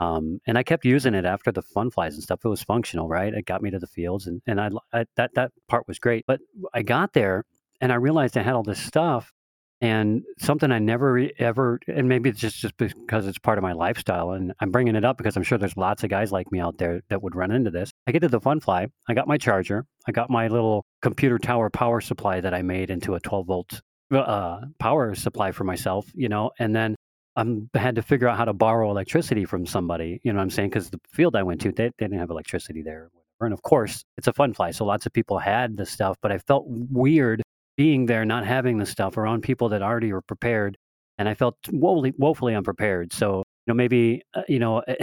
um, 0.00 0.40
and 0.46 0.56
I 0.56 0.62
kept 0.62 0.84
using 0.84 1.14
it 1.14 1.24
after 1.24 1.50
the 1.50 1.62
fun 1.62 1.90
flies 1.90 2.14
and 2.14 2.22
stuff. 2.22 2.40
It 2.44 2.48
was 2.48 2.62
functional, 2.62 3.08
right? 3.08 3.32
It 3.34 3.46
got 3.46 3.62
me 3.62 3.70
to 3.70 3.78
the 3.78 3.86
fields, 3.86 4.26
and 4.26 4.40
and 4.46 4.60
I, 4.60 4.70
I 4.92 5.04
that 5.16 5.34
that 5.34 5.52
part 5.68 5.88
was 5.88 5.98
great. 5.98 6.24
But 6.26 6.40
I 6.74 6.82
got 6.82 7.12
there 7.12 7.44
and 7.80 7.92
I 7.92 7.96
realized 7.96 8.36
I 8.36 8.42
had 8.42 8.54
all 8.54 8.62
this 8.62 8.80
stuff 8.80 9.32
and 9.80 10.24
something 10.38 10.72
I 10.72 10.80
never 10.80 11.28
ever, 11.38 11.78
and 11.86 12.08
maybe 12.08 12.30
it's 12.30 12.40
just, 12.40 12.56
just 12.56 12.76
because 12.76 13.26
it's 13.26 13.38
part 13.38 13.58
of 13.58 13.62
my 13.62 13.72
lifestyle. 13.72 14.32
And 14.32 14.52
I'm 14.60 14.72
bringing 14.72 14.96
it 14.96 15.04
up 15.04 15.16
because 15.16 15.36
I'm 15.36 15.44
sure 15.44 15.56
there's 15.56 15.76
lots 15.76 16.02
of 16.02 16.10
guys 16.10 16.32
like 16.32 16.50
me 16.50 16.58
out 16.58 16.78
there 16.78 17.00
that 17.10 17.22
would 17.22 17.36
run 17.36 17.52
into 17.52 17.70
this. 17.70 17.92
I 18.06 18.12
get 18.12 18.20
to 18.20 18.28
the 18.28 18.40
fun 18.40 18.60
fly. 18.60 18.88
I 19.08 19.14
got 19.14 19.28
my 19.28 19.38
charger. 19.38 19.84
I 20.06 20.12
got 20.12 20.30
my 20.30 20.48
little 20.48 20.84
computer 21.00 21.38
tower 21.38 21.70
power 21.70 22.00
supply 22.00 22.40
that 22.40 22.54
I 22.54 22.62
made 22.62 22.90
into 22.90 23.14
a 23.14 23.20
12 23.20 23.46
volt 23.46 23.80
uh, 24.10 24.60
power 24.78 25.14
supply 25.14 25.52
for 25.52 25.64
myself, 25.64 26.10
you 26.14 26.28
know, 26.28 26.50
and 26.58 26.74
then 26.74 26.96
I'm, 27.38 27.70
had 27.74 27.94
to 27.94 28.02
figure 28.02 28.28
out 28.28 28.36
how 28.36 28.44
to 28.44 28.52
borrow 28.52 28.90
electricity 28.90 29.44
from 29.44 29.64
somebody, 29.64 30.20
you 30.24 30.32
know 30.32 30.38
what 30.38 30.42
I'm 30.42 30.50
saying? 30.50 30.70
Because 30.70 30.90
the 30.90 31.00
field 31.12 31.36
I 31.36 31.44
went 31.44 31.60
to, 31.60 31.70
they, 31.70 31.84
they 31.84 31.92
didn't 32.06 32.18
have 32.18 32.30
electricity 32.30 32.82
there. 32.82 33.10
And 33.40 33.52
of 33.52 33.62
course, 33.62 34.04
it's 34.16 34.26
a 34.26 34.32
fun 34.32 34.52
fly. 34.52 34.72
So 34.72 34.84
lots 34.84 35.06
of 35.06 35.12
people 35.12 35.38
had 35.38 35.76
the 35.76 35.86
stuff, 35.86 36.16
but 36.20 36.32
I 36.32 36.38
felt 36.38 36.64
weird 36.66 37.40
being 37.76 38.06
there, 38.06 38.24
not 38.24 38.44
having 38.44 38.78
the 38.78 38.86
stuff 38.86 39.16
around 39.16 39.42
people 39.42 39.68
that 39.68 39.82
already 39.82 40.12
were 40.12 40.20
prepared. 40.20 40.76
And 41.16 41.28
I 41.28 41.34
felt 41.34 41.56
woefully, 41.70 42.12
woefully 42.18 42.56
unprepared. 42.56 43.12
So, 43.12 43.38
you 43.38 43.44
know, 43.68 43.74
maybe, 43.74 44.22
uh, 44.34 44.42
you 44.48 44.58
know, 44.58 44.80
eh, 44.80 44.96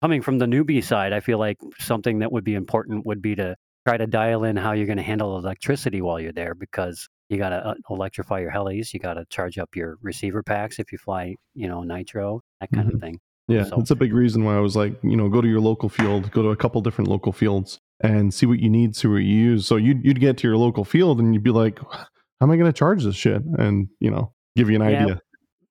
coming 0.00 0.22
from 0.22 0.38
the 0.38 0.46
newbie 0.46 0.82
side, 0.82 1.12
I 1.12 1.20
feel 1.20 1.38
like 1.38 1.58
something 1.78 2.20
that 2.20 2.32
would 2.32 2.44
be 2.44 2.54
important 2.54 3.04
would 3.04 3.20
be 3.20 3.34
to 3.34 3.56
try 3.86 3.98
to 3.98 4.06
dial 4.06 4.44
in 4.44 4.56
how 4.56 4.72
you're 4.72 4.86
going 4.86 4.96
to 4.96 5.02
handle 5.02 5.36
electricity 5.36 6.00
while 6.00 6.18
you're 6.18 6.32
there 6.32 6.54
because 6.54 7.06
you 7.28 7.38
got 7.38 7.50
to 7.50 7.56
uh, 7.66 7.74
electrify 7.90 8.40
your 8.40 8.50
helis. 8.52 8.92
You 8.92 9.00
got 9.00 9.14
to 9.14 9.24
charge 9.30 9.58
up 9.58 9.74
your 9.76 9.98
receiver 10.02 10.42
packs 10.42 10.78
if 10.78 10.92
you 10.92 10.98
fly, 10.98 11.36
you 11.54 11.68
know, 11.68 11.82
nitro, 11.82 12.40
that 12.60 12.70
kind 12.72 12.88
Mhm. 12.90 12.94
of 12.94 13.00
thing. 13.00 13.20
Yeah, 13.48 13.64
So- 13.64 13.76
that's 13.76 13.90
a 13.90 13.96
big 13.96 14.12
reason 14.14 14.44
why 14.44 14.56
I 14.56 14.60
was 14.60 14.74
like, 14.76 14.94
you 15.02 15.16
know, 15.16 15.28
go 15.28 15.40
to 15.40 15.48
your 15.48 15.60
local 15.60 15.88
field, 15.88 16.30
go 16.30 16.42
to 16.42 16.48
a 16.50 16.56
couple 16.56 16.80
different 16.80 17.08
local 17.08 17.32
fields 17.32 17.78
and 18.00 18.32
see 18.32 18.46
what 18.46 18.58
you 18.60 18.70
need, 18.70 18.96
see 18.96 19.08
what 19.08 19.16
you 19.18 19.36
use. 19.36 19.66
So 19.66 19.76
you'd, 19.76 20.04
you'd 20.04 20.20
get 20.20 20.38
to 20.38 20.48
your 20.48 20.56
local 20.56 20.84
field 20.84 21.18
and 21.20 21.34
you'd 21.34 21.42
be 21.42 21.50
like, 21.50 21.78
how 21.78 22.06
am 22.42 22.50
I 22.50 22.56
going 22.56 22.70
to 22.70 22.72
charge 22.72 23.04
this 23.04 23.16
shit? 23.16 23.42
And, 23.58 23.88
you 24.00 24.10
know, 24.10 24.32
give 24.56 24.70
you 24.70 24.76
an 24.82 24.90
Yeah. 24.90 25.02
idea. 25.02 25.20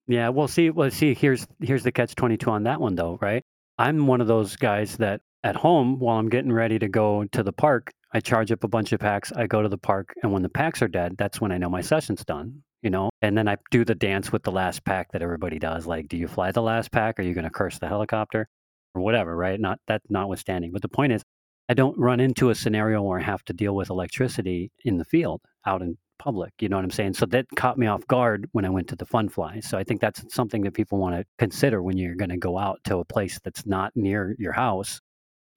Yeah, 0.07 0.29
well, 0.29 0.47
see, 0.47 0.69
well, 0.69 0.91
see, 0.91 1.13
here's 1.13 1.47
here's 1.61 1.83
the 1.83 1.91
catch 1.91 2.13
twenty 2.13 2.35
two 2.35 2.49
on 2.51 2.63
that 2.63 2.81
one 2.81 2.93
though, 2.95 3.17
right? 3.21 3.41
I'm 3.77 4.05
one 4.05 4.19
of 4.21 4.27
those 4.27 4.57
guys 4.57 4.97
that 4.97 5.21
at 5.43 5.55
home 5.55 5.99
while 5.99 6.17
I'm 6.17 6.29
getting 6.29 6.51
ready 6.51 6.79
to 6.79 6.87
go 6.87 7.25
to 7.25 7.43
the 7.43 7.53
park, 7.53 7.91
I 8.13 8.19
charge 8.19 8.51
up 8.51 8.63
a 8.63 8.67
bunch 8.67 8.91
of 8.91 8.99
packs. 8.99 9.31
I 9.31 9.47
go 9.47 9.61
to 9.61 9.69
the 9.69 9.77
park, 9.77 10.13
and 10.21 10.31
when 10.31 10.43
the 10.43 10.49
packs 10.49 10.81
are 10.81 10.87
dead, 10.87 11.15
that's 11.17 11.41
when 11.41 11.51
I 11.51 11.57
know 11.57 11.69
my 11.69 11.81
session's 11.81 12.23
done. 12.25 12.63
You 12.81 12.89
know, 12.89 13.09
and 13.21 13.37
then 13.37 13.47
I 13.47 13.55
do 13.71 13.85
the 13.85 13.95
dance 13.95 14.33
with 14.33 14.43
the 14.43 14.51
last 14.51 14.83
pack 14.83 15.13
that 15.13 15.21
everybody 15.21 15.57
does. 15.57 15.87
Like, 15.87 16.09
do 16.09 16.17
you 16.17 16.27
fly 16.27 16.51
the 16.51 16.61
last 16.61 16.91
pack? 16.91 17.17
Are 17.17 17.23
you 17.23 17.33
going 17.33 17.45
to 17.45 17.49
curse 17.49 17.79
the 17.79 17.87
helicopter, 17.87 18.47
or 18.93 19.01
whatever? 19.01 19.37
Right? 19.37 19.59
Not 19.59 19.79
that 19.87 20.01
notwithstanding, 20.09 20.73
but 20.73 20.81
the 20.81 20.89
point 20.89 21.13
is, 21.13 21.23
I 21.69 21.75
don't 21.75 21.97
run 21.97 22.19
into 22.19 22.49
a 22.49 22.55
scenario 22.55 23.01
where 23.01 23.19
I 23.19 23.23
have 23.23 23.43
to 23.45 23.53
deal 23.53 23.73
with 23.73 23.89
electricity 23.89 24.69
in 24.83 24.97
the 24.97 25.05
field 25.05 25.41
out 25.65 25.81
in 25.81 25.97
public. 26.19 26.51
You 26.59 26.67
know 26.67 26.75
what 26.75 26.83
I'm 26.83 26.91
saying? 26.91 27.13
So 27.13 27.25
that 27.27 27.45
caught 27.55 27.77
me 27.77 27.87
off 27.87 28.05
guard 28.07 28.49
when 28.51 28.65
I 28.65 28.69
went 28.69 28.89
to 28.89 28.97
the 28.97 29.05
fun 29.05 29.29
fly. 29.29 29.61
So 29.61 29.77
I 29.77 29.85
think 29.85 30.01
that's 30.01 30.23
something 30.33 30.61
that 30.63 30.73
people 30.73 30.97
want 30.97 31.15
to 31.15 31.25
consider 31.39 31.81
when 31.81 31.97
you're 31.97 32.15
going 32.15 32.29
to 32.29 32.37
go 32.37 32.57
out 32.57 32.79
to 32.85 32.97
a 32.97 33.05
place 33.05 33.39
that's 33.43 33.65
not 33.65 33.93
near 33.95 34.35
your 34.37 34.51
house, 34.51 34.99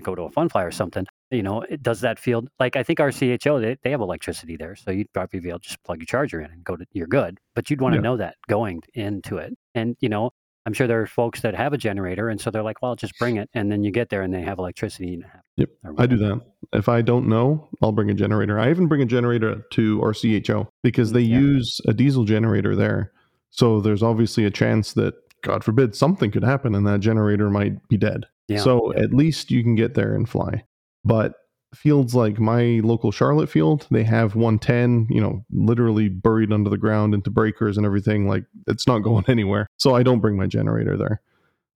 go 0.02 0.14
to 0.14 0.22
a 0.22 0.30
fun 0.30 0.48
fly 0.48 0.62
or 0.62 0.70
something. 0.70 1.06
You 1.30 1.42
know, 1.42 1.62
it, 1.62 1.82
does 1.82 2.00
that 2.00 2.18
field 2.18 2.48
like 2.61 2.76
I 2.76 2.82
think 2.82 2.98
RCHO 2.98 3.61
they, 3.61 3.76
they 3.82 3.90
have 3.90 4.00
electricity 4.00 4.56
there, 4.56 4.76
so 4.76 4.90
you'd 4.90 5.12
probably 5.12 5.40
be 5.40 5.48
able 5.48 5.61
to 5.61 5.68
just 5.68 5.82
plug 5.85 5.98
your 5.98 6.06
charger 6.06 6.40
in 6.40 6.50
and 6.50 6.62
go 6.64 6.76
to 6.76 6.85
you're 6.92 7.06
good. 7.06 7.38
But 7.54 7.70
you'd 7.70 7.80
want 7.80 7.94
to 7.94 7.98
Yeah. 7.98 8.02
know 8.02 8.16
that 8.18 8.37
going 8.48 8.82
into 8.94 9.38
it, 9.38 9.54
and 9.74 9.96
you 10.00 10.09
know. 10.09 10.30
I'm 10.64 10.72
sure 10.72 10.88
there 10.88 11.00
are 11.00 11.06
folks 11.06 11.42
that 11.42 11.54
have 11.54 11.72
a 11.72 11.78
generator, 11.78 12.28
and 12.28 12.40
so 12.40 12.50
they're 12.50 12.64
like, 12.64 12.82
"Well, 12.82 12.96
just 12.96 13.16
bring 13.20 13.37
it," 13.37 13.48
and 13.54 13.70
then 13.70 13.85
you 13.85 13.92
get 13.92 14.09
there 14.09 14.22
and 14.22 14.35
they 14.35 14.42
have 14.42 14.59
electricity. 14.59 15.14
And 15.14 15.22
have, 15.22 15.40
Yep, 15.59 15.68
I 15.96 16.06
do 16.06 16.16
that. 16.16 16.40
If 16.72 16.88
I 16.88 17.02
don't 17.02 17.28
know, 17.28 17.68
I'll 17.80 17.92
bring 17.92 18.11
a 18.11 18.14
generator. 18.14 18.59
I 18.59 18.68
even 18.70 18.88
bring 18.88 19.00
a 19.00 19.06
generator 19.06 19.62
to 19.74 20.00
RCHO 20.00 20.66
because 20.82 21.12
they 21.12 21.20
Yeah. 21.20 21.38
use 21.38 21.80
a 21.87 21.94
diesel 21.94 22.24
generator 22.24 22.74
there. 22.74 23.12
So 23.50 23.80
there's 23.80 24.02
obviously 24.02 24.44
a 24.44 24.50
chance 24.50 24.92
that, 24.94 25.14
God 25.44 25.62
forbid, 25.62 25.94
something 25.94 26.32
could 26.32 26.42
happen 26.42 26.74
and 26.74 26.85
that 26.85 26.98
generator 26.98 27.48
might 27.48 27.87
be 27.87 27.96
dead. 27.96 28.26
Yeah, 28.48 28.59
so 28.59 28.92
at 28.94 29.12
least 29.12 29.50
you 29.50 29.62
can 29.62 29.74
get 29.74 29.94
there 29.94 30.14
and 30.14 30.28
fly. 30.28 30.64
But 31.04 31.35
fields 31.74 32.14
like 32.14 32.38
my 32.38 32.80
local 32.85 33.11
Charlotte 33.12 33.48
field, 33.48 33.87
they 33.90 34.04
have 34.04 34.35
110, 34.37 35.09
you 35.11 35.20
know, 35.20 35.44
literally 35.50 36.09
buried 36.09 36.52
under 36.52 36.70
the 36.70 36.78
ground 36.78 37.12
into 37.14 37.30
breakers 37.30 37.76
and 37.76 37.85
everything. 37.85 38.28
Like 38.28 38.44
it's 38.66 38.87
not 38.87 39.00
going 39.00 39.24
anywhere. 39.28 39.66
So 39.78 39.94
I 39.94 40.02
don't 40.02 40.20
bring 40.20 40.37
my 40.37 40.46
generator 40.46 40.96
there. 40.96 41.20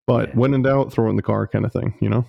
But 0.07 0.31
Yeah. 0.31 0.35
when 0.37 0.55
in 0.55 0.63
doubt, 0.63 0.93
throw 0.93 1.07
it 1.07 1.11
in 1.11 1.17
the 1.17 1.23
car 1.23 1.47
kind 1.47 1.65
of 1.65 1.73
thing, 1.73 1.95
you 2.01 2.09
know? 2.09 2.25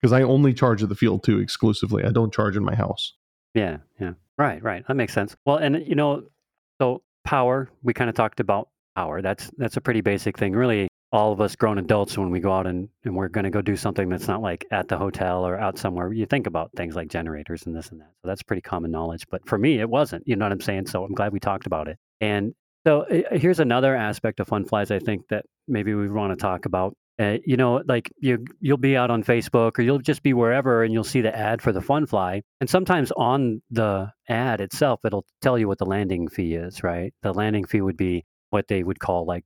Because 0.00 0.12
I 0.12 0.22
only 0.22 0.52
charge 0.52 0.82
at 0.82 0.88
the 0.88 0.94
field 0.94 1.22
too 1.24 1.38
exclusively. 1.38 2.04
I 2.04 2.10
don't 2.10 2.32
charge 2.32 2.56
in 2.56 2.64
my 2.64 2.74
house. 2.74 3.14
Yeah, 3.54 3.78
yeah. 4.00 4.12
Right, 4.36 4.62
right. 4.62 4.86
That 4.86 4.94
makes 4.94 5.14
sense. 5.14 5.34
Well, 5.46 5.56
and 5.56 5.86
you 5.86 5.94
know, 5.94 6.24
so 6.80 7.02
power, 7.24 7.70
we 7.82 7.94
kind 7.94 8.10
of 8.10 8.14
talked 8.16 8.38
about 8.40 8.68
power. 8.94 9.22
That's 9.22 9.50
that's 9.56 9.78
a 9.78 9.80
pretty 9.80 10.02
basic 10.02 10.36
thing. 10.36 10.52
Really, 10.52 10.88
all 11.12 11.32
of 11.32 11.40
us 11.40 11.54
grown 11.54 11.78
adults 11.78 12.18
when 12.18 12.30
we 12.30 12.40
go 12.40 12.52
out 12.52 12.66
and, 12.66 12.88
and 13.04 13.14
we're 13.14 13.28
going 13.28 13.44
to 13.44 13.50
go 13.50 13.62
do 13.62 13.76
something 13.76 14.08
that's 14.08 14.28
not 14.28 14.42
like 14.42 14.66
at 14.70 14.88
the 14.88 14.98
hotel 14.98 15.46
or 15.46 15.58
out 15.58 15.78
somewhere, 15.78 16.12
you 16.12 16.26
think 16.26 16.46
about 16.46 16.70
things 16.76 16.96
like 16.96 17.08
generators 17.08 17.66
and 17.66 17.76
this 17.76 17.90
and 17.90 18.00
that. 18.00 18.10
So 18.22 18.28
that's 18.28 18.42
pretty 18.42 18.62
common 18.62 18.90
knowledge. 18.90 19.24
But 19.30 19.46
for 19.46 19.56
me, 19.56 19.78
it 19.78 19.88
wasn't. 19.88 20.26
You 20.26 20.36
know 20.36 20.44
what 20.44 20.52
I'm 20.52 20.60
saying? 20.60 20.86
So 20.86 21.04
I'm 21.04 21.14
glad 21.14 21.32
we 21.32 21.40
talked 21.40 21.66
about 21.66 21.88
it. 21.88 21.98
And 22.20 22.54
so 22.86 23.02
uh, 23.02 23.36
here's 23.36 23.60
another 23.60 23.94
aspect 23.94 24.40
of 24.40 24.48
fun 24.48 24.64
flies 24.64 24.90
I 24.90 24.98
think 24.98 25.28
that 25.28 25.44
maybe 25.68 25.94
we 25.94 26.10
want 26.10 26.32
to 26.32 26.36
talk 26.36 26.66
about. 26.66 26.96
Uh, 27.18 27.38
you 27.46 27.56
know, 27.56 27.82
like 27.86 28.12
you 28.18 28.44
you'll 28.60 28.76
be 28.76 28.94
out 28.94 29.10
on 29.10 29.24
Facebook 29.24 29.78
or 29.78 29.82
you'll 29.82 29.98
just 29.98 30.22
be 30.22 30.34
wherever 30.34 30.82
and 30.82 30.92
you'll 30.92 31.02
see 31.02 31.22
the 31.22 31.34
ad 31.34 31.62
for 31.62 31.72
the 31.72 31.80
fun 31.80 32.04
fly. 32.04 32.42
And 32.60 32.68
sometimes 32.68 33.10
on 33.12 33.62
the 33.70 34.12
ad 34.28 34.60
itself, 34.60 35.00
it'll 35.02 35.24
tell 35.40 35.58
you 35.58 35.66
what 35.66 35.78
the 35.78 35.86
landing 35.86 36.28
fee 36.28 36.54
is, 36.54 36.82
right? 36.82 37.14
The 37.22 37.32
landing 37.32 37.64
fee 37.64 37.80
would 37.80 37.96
be 37.96 38.26
what 38.50 38.68
they 38.68 38.82
would 38.82 39.00
call 39.00 39.24
like 39.24 39.44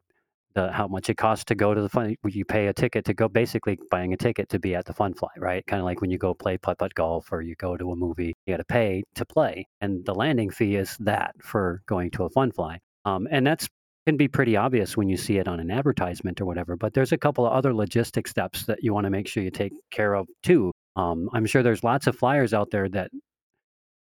the 0.54 0.70
how 0.72 0.88
much 0.88 1.08
it 1.08 1.16
costs 1.16 1.44
to 1.46 1.54
go 1.54 1.74
to 1.74 1.80
the 1.80 1.88
fun. 1.88 2.16
You 2.24 2.44
pay 2.44 2.66
a 2.68 2.72
ticket 2.72 3.04
to 3.06 3.14
go, 3.14 3.28
basically 3.28 3.78
buying 3.90 4.12
a 4.12 4.16
ticket 4.16 4.48
to 4.50 4.58
be 4.58 4.74
at 4.74 4.86
the 4.86 4.92
fun 4.92 5.14
fly, 5.14 5.30
right? 5.38 5.66
Kind 5.66 5.80
of 5.80 5.84
like 5.84 6.00
when 6.00 6.10
you 6.10 6.18
go 6.18 6.34
play 6.34 6.58
putt 6.58 6.78
putt 6.78 6.94
golf 6.94 7.30
or 7.32 7.42
you 7.42 7.54
go 7.56 7.76
to 7.76 7.92
a 7.92 7.96
movie, 7.96 8.34
you 8.46 8.54
got 8.54 8.58
to 8.58 8.64
pay 8.64 9.04
to 9.14 9.24
play, 9.24 9.66
and 9.80 10.04
the 10.04 10.14
landing 10.14 10.50
fee 10.50 10.76
is 10.76 10.96
that 11.00 11.34
for 11.42 11.82
going 11.86 12.10
to 12.12 12.24
a 12.24 12.30
fun 12.30 12.52
fly. 12.52 12.78
Um, 13.04 13.26
and 13.30 13.46
that's 13.46 13.68
can 14.06 14.16
be 14.16 14.28
pretty 14.28 14.56
obvious 14.56 14.96
when 14.96 15.08
you 15.08 15.16
see 15.16 15.36
it 15.36 15.46
on 15.46 15.60
an 15.60 15.70
advertisement 15.70 16.40
or 16.40 16.46
whatever. 16.46 16.76
But 16.76 16.94
there's 16.94 17.12
a 17.12 17.18
couple 17.18 17.46
of 17.46 17.52
other 17.52 17.72
logistic 17.72 18.26
steps 18.26 18.64
that 18.64 18.82
you 18.82 18.94
want 18.94 19.04
to 19.04 19.10
make 19.10 19.28
sure 19.28 19.42
you 19.42 19.50
take 19.50 19.72
care 19.90 20.14
of 20.14 20.26
too. 20.42 20.72
Um, 20.96 21.28
I'm 21.32 21.46
sure 21.46 21.62
there's 21.62 21.84
lots 21.84 22.06
of 22.06 22.16
flyers 22.16 22.54
out 22.54 22.70
there 22.70 22.88
that 22.88 23.10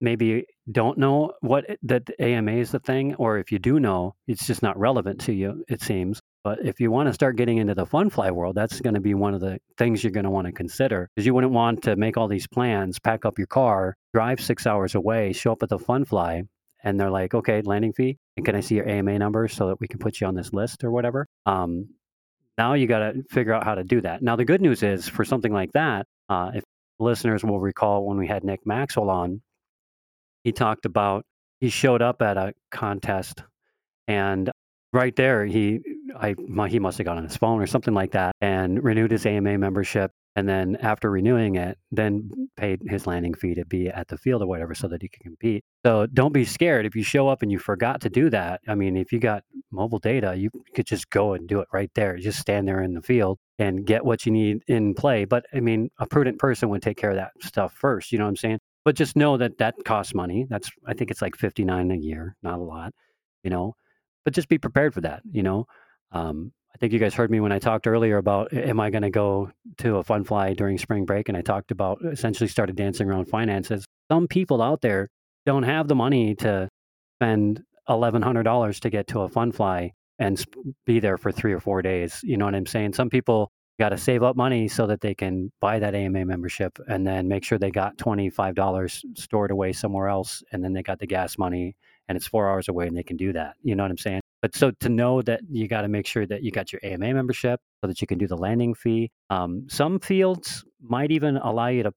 maybe 0.02 0.46
don't 0.72 0.98
know 0.98 1.34
what 1.42 1.66
that 1.84 2.10
AMA 2.20 2.52
is 2.52 2.72
the 2.72 2.80
thing, 2.80 3.16
or 3.16 3.38
if 3.38 3.52
you 3.52 3.60
do 3.60 3.80
know, 3.80 4.16
it's 4.28 4.46
just 4.46 4.62
not 4.62 4.78
relevant 4.78 5.22
to 5.22 5.34
you. 5.34 5.64
It 5.70 5.82
seems. 5.82 6.20
But 6.44 6.66
if 6.66 6.82
you 6.82 6.92
want 6.92 7.08
to 7.08 7.14
start 7.14 7.38
getting 7.38 7.58
into 7.58 7.74
the 7.74 7.86
fun 7.86 8.10
fly 8.10 8.30
world, 8.30 8.56
that's 8.56 8.82
going 8.82 8.96
to 8.96 9.00
be 9.00 9.14
one 9.14 9.34
of 9.34 9.40
the 9.40 9.60
things 9.78 10.04
you're 10.04 10.12
going 10.12 10.26
to 10.26 10.30
want 10.30 10.48
to 10.48 10.52
consider 10.52 11.10
because 11.16 11.26
you 11.26 11.34
wouldn't 11.34 11.54
want 11.54 11.84
to 11.84 11.96
make 11.96 12.18
all 12.18 12.28
these 12.28 12.48
plans, 12.48 13.00
pack 13.00 13.26
up 13.26 13.38
your 13.38 13.48
car, 13.48 13.96
drive 14.14 14.42
six 14.42 14.68
hours 14.68 14.94
away, 14.94 15.32
show 15.32 15.54
up 15.54 15.64
at 15.64 15.70
the 15.70 15.80
fun 15.80 16.04
fly, 16.04 16.44
and 16.84 17.00
they're 17.00 17.10
like, 17.10 17.34
okay, 17.34 17.62
landing 17.62 17.94
fee, 17.94 18.18
and 18.36 18.46
can 18.46 18.56
I 18.56 18.60
see 18.60 18.76
your 18.76 18.88
AMA 18.88 19.18
number 19.20 19.48
so 19.48 19.70
that 19.70 19.80
we 19.80 19.88
can 19.88 20.00
put 20.00 20.20
you 20.20 20.28
on 20.28 20.36
this 20.36 20.52
list 20.52 20.84
or 20.84 20.92
whatever? 20.92 21.28
Um, 21.46 21.88
now 22.58 22.74
you 22.74 22.88
got 22.88 23.00
to 23.00 23.24
figure 23.32 23.54
out 23.54 23.64
how 23.64 23.76
to 23.76 23.84
do 23.84 24.02
that. 24.02 24.22
Now 24.22 24.36
the 24.36 24.46
good 24.46 24.62
news 24.62 24.84
is 24.84 25.08
for 25.08 25.24
something 25.24 25.54
like 25.54 25.72
that, 25.72 26.06
uh, 26.28 26.52
if 26.56 26.64
listeners 27.00 27.44
will 27.44 27.60
recall 27.60 28.06
when 28.06 28.18
we 28.18 28.28
had 28.28 28.44
Nick 28.44 28.66
Maxwell 28.66 29.10
on, 29.10 29.42
he 30.44 30.52
talked 30.52 30.86
about 30.86 31.26
he 31.60 31.70
showed 31.70 32.02
up 32.02 32.22
at 32.22 32.38
a 32.38 32.54
contest 32.72 33.44
and 34.08 34.52
right 34.92 35.16
there 35.16 35.46
he 35.46 35.80
I 36.16 36.36
he 36.68 36.80
must 36.80 36.98
have 36.98 37.06
got 37.06 37.18
on 37.18 37.24
his 37.24 37.38
phone 37.38 37.62
or 37.62 37.68
something 37.68 37.94
like 37.94 38.12
that 38.12 38.36
and 38.42 38.84
renewed 38.84 39.12
his 39.12 39.26
AMA 39.26 39.58
membership 39.58 40.12
and 40.36 40.50
then 40.50 40.76
after 40.78 41.10
renewing 41.12 41.56
it 41.56 41.78
then 41.92 42.30
paid 42.58 42.82
his 42.88 43.06
landing 43.06 43.34
fee 43.34 43.54
to 43.56 43.66
be 43.66 43.88
at 43.88 44.08
the 44.08 44.18
field 44.18 44.42
or 44.42 44.48
whatever 44.48 44.74
so 44.74 44.88
that 44.88 45.02
he 45.02 45.08
can 45.08 45.24
compete. 45.24 45.64
So 45.86 46.08
don't 46.08 46.34
be 46.34 46.46
scared. 46.46 46.86
If 46.86 46.96
you 46.96 47.04
show 47.04 47.28
up 47.28 47.42
and 47.42 47.52
you 47.52 47.60
forgot 47.60 48.02
to 48.02 48.10
do 48.10 48.30
that 48.30 48.62
i 48.68 48.76
mean 48.76 48.98
if 48.98 49.12
you 49.12 49.20
got 49.20 49.44
mobile 49.72 50.00
data 50.00 50.36
you 50.36 50.50
could 50.76 50.86
just 50.86 51.10
go 51.10 51.34
and 51.34 51.48
do 51.48 51.60
it 51.60 51.68
right 51.72 51.92
there. 51.96 52.18
Just 52.18 52.40
stand 52.40 52.68
there 52.68 52.82
in 52.82 52.94
the 52.94 53.02
field 53.02 53.40
and 53.60 53.86
get 53.86 54.06
what 54.06 54.26
you 54.26 54.32
need 54.32 54.64
in 54.68 54.94
play. 54.94 55.26
But 55.26 55.46
i 55.54 55.60
mean 55.60 55.90
a 56.00 56.08
prudent 56.08 56.40
person 56.40 56.70
would 56.70 56.82
take 56.82 56.98
care 56.98 57.12
of 57.12 57.18
that 57.18 57.32
stuff 57.42 57.74
first 57.74 58.12
you 58.12 58.18
know 58.18 58.26
what 58.26 58.30
i'm 58.30 58.38
saying? 58.38 58.60
But 58.86 58.96
just 58.96 59.16
know 59.16 59.38
that 59.38 59.60
that 59.60 59.76
costs 59.86 60.14
money. 60.14 60.46
That's 60.50 60.70
i 60.88 60.94
think 60.94 61.12
it's 61.12 61.22
like 61.22 61.36
59 61.36 61.92
a 61.92 61.96
year 61.96 62.36
not 62.44 62.60
a 62.60 62.64
lot 62.64 62.94
you 63.44 63.50
know? 63.50 63.76
But 64.24 64.34
just 64.34 64.48
be 64.48 64.58
prepared 64.58 64.94
for 64.94 65.02
that 65.02 65.22
you 65.32 65.44
know 65.44 65.68
um, 66.14 66.52
I 66.74 66.78
think 66.80 66.94
you 66.94 67.00
guys 67.00 67.14
heard 67.14 67.30
me 67.30 67.40
when 67.40 67.52
I 67.52 67.60
talked 67.60 67.88
earlier 67.88 68.18
about 68.18 68.54
am 68.54 68.80
I 68.80 68.90
going 68.90 69.04
to 69.04 69.10
go 69.10 69.52
to 69.80 69.98
a 69.98 70.04
fun 70.04 70.24
fly 70.24 70.54
during 70.54 70.78
spring 70.78 71.06
break? 71.06 71.30
And 71.30 71.38
I 71.38 71.42
talked 71.42 71.72
about 71.72 72.00
essentially 72.04 72.48
started 72.48 72.76
dancing 72.76 73.10
around 73.10 73.26
finances. 73.26 73.86
Some 74.12 74.28
people 74.28 74.62
out 74.62 74.82
there 74.82 75.10
don't 75.46 75.64
have 75.64 75.88
the 75.88 75.96
money 75.96 76.36
to 76.36 76.70
spend 77.18 77.64
$1,100 77.90 78.80
to 78.80 78.90
get 78.90 79.08
to 79.08 79.22
a 79.22 79.30
fun 79.30 79.52
fly 79.52 79.92
and 80.20 80.44
be 80.86 81.00
there 81.00 81.18
for 81.18 81.32
three 81.32 81.54
or 81.54 81.60
four 81.60 81.82
days. 81.82 82.22
You 82.24 82.38
know 82.38 82.46
what 82.46 82.56
I'm 82.56 82.66
saying? 82.66 82.94
Some 82.94 83.10
people 83.10 83.52
got 83.80 83.90
to 83.90 83.98
save 83.98 84.24
up 84.24 84.36
money 84.36 84.68
so 84.68 84.88
that 84.88 85.02
they 85.02 85.16
can 85.16 85.52
buy 85.60 85.80
that 85.80 85.96
AMA 85.96 86.26
membership 86.26 86.78
and 86.88 87.06
then 87.06 87.28
make 87.28 87.44
sure 87.44 87.58
they 87.58 87.72
got 87.72 87.98
$25 87.98 89.18
stored 89.18 89.52
away 89.52 89.74
somewhere 89.74 90.08
else. 90.08 90.44
And 90.52 90.64
then 90.64 90.74
they 90.74 90.84
got 90.84 91.00
the 91.00 91.08
gas 91.08 91.38
money 91.38 91.76
and 92.08 92.16
it's 92.16 92.28
four 92.28 92.50
hours 92.50 92.68
away 92.68 92.88
and 92.88 92.98
they 92.98 93.04
can 93.04 93.18
do 93.18 93.34
that. 93.34 93.56
You 93.64 93.76
know 93.76 93.84
what 93.84 93.92
I'm 93.92 93.98
saying? 93.98 94.23
But 94.44 94.58
so 94.58 94.72
to 94.82 94.90
know 94.90 95.22
that 95.22 95.40
you 95.50 95.70
got 95.70 95.84
to 95.84 95.88
make 95.88 96.06
sure 96.06 96.26
that 96.28 96.44
you 96.44 96.52
got 96.52 96.74
your 96.74 96.82
AMA 96.84 97.14
membership 97.14 97.62
so 97.80 97.88
that 97.88 98.02
you 98.02 98.08
can 98.08 98.18
do 98.18 98.28
the 98.28 98.36
landing 98.36 98.76
fee. 98.76 99.10
Um, 99.30 99.68
some 99.70 100.02
fields 100.02 100.66
might 100.82 101.12
even 101.12 101.38
allow 101.38 101.68
you 101.68 101.84
to 101.84 101.94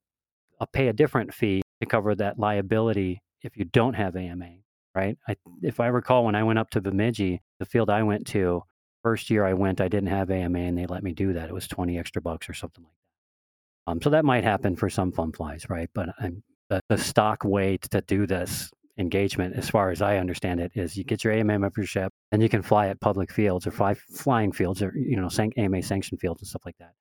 uh, 0.60 0.66
pay 0.66 0.86
a 0.86 0.92
different 0.92 1.34
fee 1.34 1.62
to 1.80 1.86
cover 1.86 2.14
that 2.14 2.38
liability 2.38 3.20
if 3.42 3.56
you 3.56 3.64
don't 3.64 3.94
have 3.94 4.14
AMA, 4.14 4.48
right? 4.94 5.18
I, 5.26 5.34
if 5.60 5.80
I 5.80 5.88
recall, 5.88 6.24
when 6.24 6.36
I 6.36 6.44
went 6.44 6.60
up 6.60 6.70
to 6.70 6.80
Bemidji, 6.80 7.42
the 7.58 7.66
field 7.66 7.90
I 7.90 8.04
went 8.04 8.28
to, 8.28 8.62
first 9.02 9.28
year 9.28 9.44
I 9.44 9.54
went, 9.54 9.80
I 9.80 9.88
didn't 9.88 10.10
have 10.10 10.30
AMA 10.30 10.60
and 10.60 10.78
they 10.78 10.86
let 10.86 11.02
me 11.02 11.12
do 11.12 11.32
that. 11.32 11.48
It 11.48 11.52
was 11.52 11.66
20 11.66 11.98
extra 11.98 12.22
bucks 12.22 12.48
or 12.48 12.54
something 12.54 12.84
like 12.84 12.92
that. 12.92 13.90
Um, 13.90 14.00
so 14.00 14.10
that 14.10 14.24
might 14.24 14.44
happen 14.44 14.76
for 14.76 14.88
some 14.88 15.10
fun 15.10 15.32
flies, 15.32 15.66
right? 15.68 15.90
But 15.92 16.10
I'm, 16.20 16.44
the, 16.70 16.80
the 16.88 16.98
stock 16.98 17.42
way 17.44 17.78
to 17.90 18.00
do 18.02 18.24
this 18.24 18.70
engagement, 18.98 19.56
as 19.56 19.68
far 19.68 19.90
as 19.90 20.00
I 20.00 20.18
understand 20.18 20.60
it, 20.60 20.70
is 20.76 20.96
you 20.96 21.02
get 21.02 21.24
your 21.24 21.32
AMA 21.32 21.58
membership 21.58 22.12
and 22.32 22.42
you 22.42 22.48
can 22.48 22.62
fly 22.62 22.88
at 22.88 23.00
public 23.00 23.32
fields 23.32 23.66
or 23.66 23.70
fly 23.70 23.94
flying 23.94 24.52
fields 24.52 24.82
or 24.82 24.92
you 24.96 25.16
know 25.16 25.28
AMA 25.56 25.82
sanctioned 25.82 26.20
fields 26.20 26.40
and 26.42 26.48
stuff 26.48 26.62
like 26.64 26.76
that. 26.78 26.92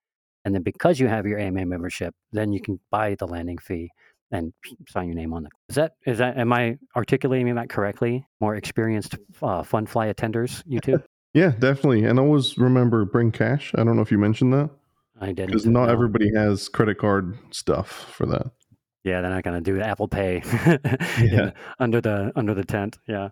And 0.43 0.53
then 0.53 0.61
because 0.61 0.99
you 0.99 1.07
have 1.07 1.25
your 1.25 1.39
AMA 1.39 1.65
membership, 1.65 2.13
then 2.31 2.53
you 2.53 2.61
can 2.61 2.79
buy 2.91 3.15
the 3.17 3.25
landing 3.25 3.57
fee 3.57 3.89
and 4.31 4.53
sign 4.87 5.07
your 5.07 5.15
name 5.15 5.33
on 5.33 5.45
it. 5.45 5.51
Is 5.69 5.75
that 5.75 5.93
is 6.05 6.17
that 6.19 6.37
am 6.37 6.53
I 6.53 6.77
articulating 6.95 7.55
that 7.55 7.69
correctly? 7.69 8.25
More 8.39 8.55
experienced 8.55 9.15
uh, 9.41 9.63
fun 9.63 9.85
fly 9.85 10.13
attenders, 10.13 10.63
you 10.65 10.79
too? 10.79 11.01
yeah, 11.33 11.49
definitely. 11.57 12.05
And 12.05 12.19
always 12.19 12.57
remember 12.57 13.05
bring 13.05 13.31
cash. 13.31 13.71
I 13.75 13.83
don't 13.83 13.95
know 13.95 14.01
if 14.01 14.11
you 14.11 14.17
mentioned 14.17 14.53
that. 14.53 14.69
I 15.19 15.27
didn't. 15.27 15.47
Because 15.47 15.65
not 15.65 15.89
everybody 15.89 16.29
has 16.35 16.67
credit 16.69 16.97
card 16.97 17.37
stuff 17.51 18.13
for 18.13 18.25
that. 18.27 18.51
Yeah, 19.03 19.21
they're 19.21 19.29
not 19.29 19.43
going 19.43 19.63
to 19.63 19.71
do 19.71 19.79
Apple 19.81 20.07
Pay 20.07 20.41
yeah. 21.21 21.51
under 21.79 22.01
the 22.01 22.31
under 22.35 22.53
the 22.53 22.65
tent. 22.65 22.97
Yeah. 23.07 23.29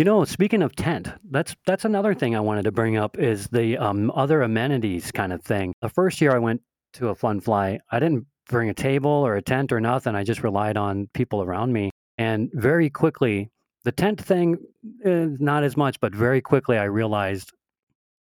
You 0.00 0.04
know, 0.04 0.24
speaking 0.24 0.62
of 0.62 0.74
tent, 0.74 1.10
that's 1.30 1.54
that's 1.66 1.84
another 1.84 2.14
thing 2.14 2.34
I 2.34 2.40
wanted 2.40 2.62
to 2.62 2.72
bring 2.72 2.96
up 2.96 3.18
is 3.18 3.48
the 3.48 3.76
um, 3.76 4.10
other 4.12 4.40
amenities 4.40 5.12
kind 5.12 5.30
of 5.30 5.42
thing. 5.42 5.74
The 5.82 5.90
first 5.90 6.22
year 6.22 6.34
I 6.34 6.38
went 6.38 6.62
to 6.94 7.08
a 7.08 7.14
fun 7.14 7.38
fly, 7.42 7.80
I 7.92 7.98
didn't 7.98 8.24
bring 8.48 8.70
a 8.70 8.72
table 8.72 9.10
or 9.10 9.36
a 9.36 9.42
tent 9.42 9.72
or 9.72 9.78
nothing. 9.78 10.14
I 10.14 10.24
just 10.24 10.42
relied 10.42 10.78
on 10.78 11.10
people 11.12 11.42
around 11.42 11.74
me, 11.74 11.90
and 12.16 12.48
very 12.54 12.88
quickly, 12.88 13.50
the 13.84 13.92
tent 13.92 14.18
thing, 14.18 14.56
eh, 15.04 15.26
not 15.38 15.64
as 15.64 15.76
much, 15.76 16.00
but 16.00 16.14
very 16.14 16.40
quickly 16.40 16.78
I 16.78 16.84
realized 16.84 17.50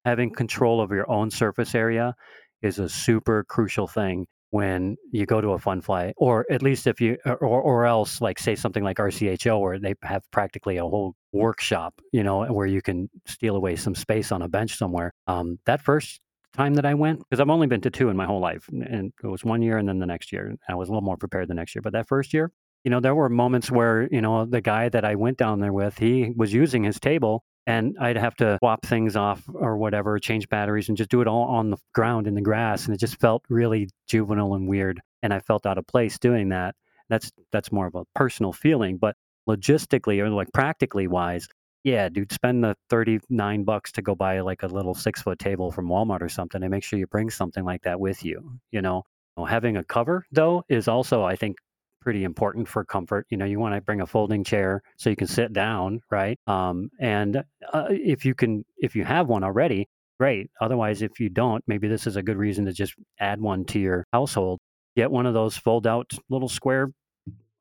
having 0.06 0.30
control 0.30 0.80
over 0.80 0.94
your 0.94 1.10
own 1.10 1.32
surface 1.32 1.74
area 1.74 2.14
is 2.62 2.78
a 2.78 2.88
super 2.88 3.46
crucial 3.46 3.88
thing 3.88 4.28
when 4.54 4.96
you 5.12 5.26
go 5.26 5.42
to 5.42 5.54
a 5.54 5.58
fun 5.58 5.82
fly, 5.82 6.14
or 6.16 6.46
at 6.52 6.62
least 6.62 6.86
if 6.86 7.02
you, 7.02 7.18
or, 7.26 7.38
or 7.38 7.88
else 7.88 8.22
like 8.22 8.38
say 8.38 8.54
something 8.54 8.84
like 8.84 8.98
RCHO, 8.98 9.60
where 9.60 9.80
they 9.80 9.96
have 10.04 10.22
practically 10.30 10.78
a 10.78 10.84
whole 10.84 11.16
workshop, 11.32 12.00
you 12.12 12.22
know, 12.22 12.46
where 12.46 12.68
you 12.68 12.80
can 12.80 13.10
steal 13.26 13.56
away 13.56 13.76
some 13.76 13.96
space 13.96 14.32
on 14.32 14.44
a 14.44 14.48
bench 14.48 14.78
somewhere. 14.78 15.12
Um, 15.26 15.58
that 15.66 15.82
first 15.82 16.22
time 16.56 16.76
that 16.76 16.86
I 16.86 16.94
went, 16.94 17.18
because 17.28 17.40
I've 17.40 17.50
only 17.50 17.66
been 17.66 17.82
to 17.82 17.90
two 17.90 18.10
in 18.10 18.16
my 18.16 18.28
whole 18.28 18.42
life, 18.42 18.70
and 18.70 19.12
it 19.24 19.28
was 19.28 19.44
one 19.44 19.64
year 19.64 19.80
and 19.80 19.90
then 19.90 19.98
the 19.98 20.06
next 20.06 20.32
year. 20.32 20.56
I 20.70 20.76
was 20.76 20.88
a 20.88 20.92
little 20.92 21.02
more 21.02 21.18
prepared 21.18 21.48
the 21.48 21.56
next 21.56 21.74
year, 21.74 21.82
but 21.82 21.94
that 21.94 22.08
first 22.08 22.32
year, 22.32 22.52
you 22.84 22.92
know, 22.92 23.00
there 23.00 23.16
were 23.16 23.30
moments 23.30 23.72
where, 23.72 24.08
you 24.12 24.22
know, 24.22 24.46
the 24.46 24.62
guy 24.62 24.88
that 24.88 25.04
I 25.04 25.16
went 25.16 25.40
down 25.40 25.62
there 25.62 25.74
with, 25.74 25.98
he 25.98 26.32
was 26.36 26.54
using 26.54 26.84
his 26.84 27.00
table 27.00 27.44
and 27.66 27.96
I'd 28.00 28.18
have 28.18 28.36
to 28.38 28.58
swap 28.60 28.86
things 28.86 29.16
off 29.16 29.44
or 29.54 29.78
whatever, 29.78 30.20
change 30.20 30.50
batteries, 30.50 30.90
and 30.90 30.98
just 30.98 31.10
do 31.10 31.22
it 31.22 31.28
all 31.28 31.44
on 31.44 31.70
the 31.70 31.78
ground 31.94 32.28
in 32.28 32.36
the 32.36 32.42
grass. 32.42 32.86
And 32.86 32.94
it 32.94 33.00
just 33.00 33.20
felt 33.20 33.44
really 33.50 33.90
juvenile 34.08 34.54
and 34.56 34.68
weird, 34.68 35.02
and 35.22 35.34
I 35.34 35.40
felt 35.40 35.66
out 35.66 35.78
of 35.78 35.88
place 35.88 36.20
doing 36.20 36.50
that. 36.50 36.76
That's 37.10 37.32
that's 37.52 37.72
more 37.72 37.88
of 37.88 37.96
a 37.96 38.06
personal 38.16 38.54
feeling, 38.54 38.98
but 38.98 39.16
logistically 39.48 40.20
or 40.20 40.30
like 40.30 40.52
practically 40.54 41.08
wise, 41.08 41.48
yeah, 41.84 42.10
dude, 42.10 42.32
spend 42.32 42.64
the 42.64 42.76
thirty 42.90 43.20
nine 43.30 43.64
bucks 43.64 43.92
to 43.94 44.02
go 44.02 44.16
buy 44.16 44.40
like 44.40 44.64
a 44.64 44.68
little 44.68 44.94
six 44.94 45.22
foot 45.22 45.40
table 45.40 45.72
from 45.72 45.88
Walmart 45.88 46.22
or 46.22 46.30
something, 46.30 46.62
and 46.62 46.72
make 46.72 46.84
sure 46.84 47.00
you 47.00 47.08
bring 47.08 47.30
something 47.30 47.64
like 47.64 47.84
that 47.84 48.00
with 48.00 48.24
you. 48.26 48.60
You 48.72 48.82
know, 48.82 49.04
having 49.48 49.78
a 49.78 49.84
cover 49.84 50.26
though 50.32 50.64
is 50.70 50.88
also, 50.88 51.24
I 51.24 51.36
think, 51.36 51.58
pretty 52.04 52.24
important 52.24 52.68
for 52.68 52.84
comfort. 52.84 53.26
You 53.30 53.38
know, 53.38 53.46
you 53.46 53.60
want 53.60 53.76
to 53.76 53.82
bring 53.82 54.02
a 54.02 54.06
folding 54.06 54.44
chair 54.44 54.82
so 54.98 55.10
you 55.10 55.16
can 55.16 55.28
sit 55.28 55.54
down, 55.54 56.02
right? 56.12 56.38
Um, 56.48 56.90
and 57.00 57.38
uh, 57.74 57.88
if 57.90 58.26
you 58.26 58.36
can, 58.36 58.66
if 58.78 58.96
you 58.96 59.04
have 59.04 59.28
one 59.28 59.44
already, 59.44 59.88
great. 60.20 60.50
Otherwise, 60.62 61.02
if 61.02 61.20
you 61.20 61.30
don't, 61.30 61.64
maybe 61.68 61.88
this 61.88 62.06
is 62.06 62.16
a 62.16 62.24
good 62.24 62.38
reason 62.38 62.66
to 62.66 62.74
just 62.74 62.94
add 63.20 63.42
one 63.42 63.66
to 63.66 63.80
your 63.80 64.06
household. 64.14 64.60
Get 64.96 65.10
one 65.10 65.26
of 65.26 65.34
those 65.34 65.58
fold 65.58 65.88
out 65.88 66.12
little 66.30 66.50
square, 66.50 66.92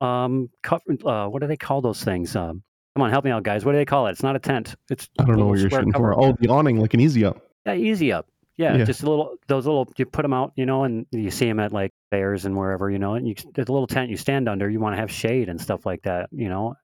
um, 0.03 0.51
cover, 0.63 0.83
uh, 1.07 1.29
what 1.29 1.41
do 1.41 1.47
they 1.47 1.57
call 1.57 1.81
those 1.81 2.03
things? 2.03 2.35
Um, 2.37 2.63
come 2.95 3.05
on, 3.05 3.11
help 3.11 3.25
me 3.25 3.31
out, 3.31 3.45
guys. 3.45 3.65
What 3.65 3.73
do 3.73 3.79
they 3.79 3.85
call 3.85 4.09
it? 4.09 4.11
It's 4.11 4.23
not 4.23 4.37
a 4.37 4.41
tent. 4.41 4.75
It's 4.91 5.09
I 5.19 5.25
don't 5.25 5.39
know 5.39 5.47
what 5.47 5.61
you're 5.61 5.71
shooting 5.71 5.93
for. 5.93 6.13
Oh, 6.21 6.37
the 6.41 6.49
awning, 6.49 6.79
like 6.79 6.93
an 6.93 7.01
easy 7.01 7.25
up. 7.25 7.41
Yeah, 7.65 7.75
easy 7.75 8.13
up. 8.13 8.27
Yeah, 8.57 8.77
yeah, 8.77 8.85
just 8.85 9.03
a 9.03 9.09
little 9.09 9.37
those 9.49 9.67
little 9.67 9.89
you 9.97 10.05
put 10.05 10.23
them 10.23 10.33
out, 10.33 10.53
you 10.57 10.67
know, 10.67 10.85
and 10.85 11.07
you 11.11 11.31
see 11.31 11.47
them 11.47 11.59
at 11.59 11.73
like 11.73 11.93
fairs 12.11 12.45
and 12.45 12.57
wherever, 12.57 12.91
you 12.91 12.99
know, 12.99 13.15
and 13.15 13.27
you 13.27 13.35
there's 13.55 13.69
a 13.69 13.73
little 13.73 13.87
tent 13.87 14.11
you 14.11 14.17
stand 14.17 14.49
under. 14.49 14.69
You 14.69 14.79
want 14.79 14.95
to 14.95 15.01
have 15.01 15.11
shade 15.11 15.49
and 15.49 15.61
stuff 15.61 15.87
like 15.87 16.03
that, 16.03 16.29
you 16.33 16.49
know. 16.49 16.75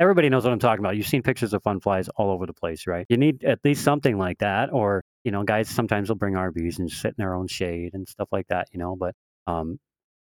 Everybody 0.00 0.28
knows 0.28 0.44
what 0.44 0.52
I'm 0.52 0.60
talking 0.60 0.84
about. 0.84 0.96
You've 0.96 1.08
seen 1.08 1.22
pictures 1.22 1.52
of 1.54 1.62
fun 1.62 1.80
flies 1.80 2.08
all 2.10 2.30
over 2.30 2.46
the 2.46 2.52
place, 2.52 2.86
right? 2.86 3.04
You 3.08 3.16
need 3.16 3.42
at 3.42 3.58
least 3.64 3.82
something 3.82 4.16
like 4.16 4.38
that, 4.38 4.72
or 4.72 5.02
you 5.24 5.32
know, 5.32 5.42
guys 5.44 5.68
sometimes 5.68 6.08
will 6.08 6.16
bring 6.16 6.34
RVs 6.34 6.78
and 6.78 6.90
sit 6.90 7.08
in 7.08 7.14
their 7.18 7.34
own 7.34 7.48
shade 7.48 7.94
and 7.94 8.06
stuff 8.06 8.28
like 8.30 8.46
that, 8.48 8.68
you 8.70 8.78
know. 8.78 8.94
But 8.94 9.14
um, 9.46 9.78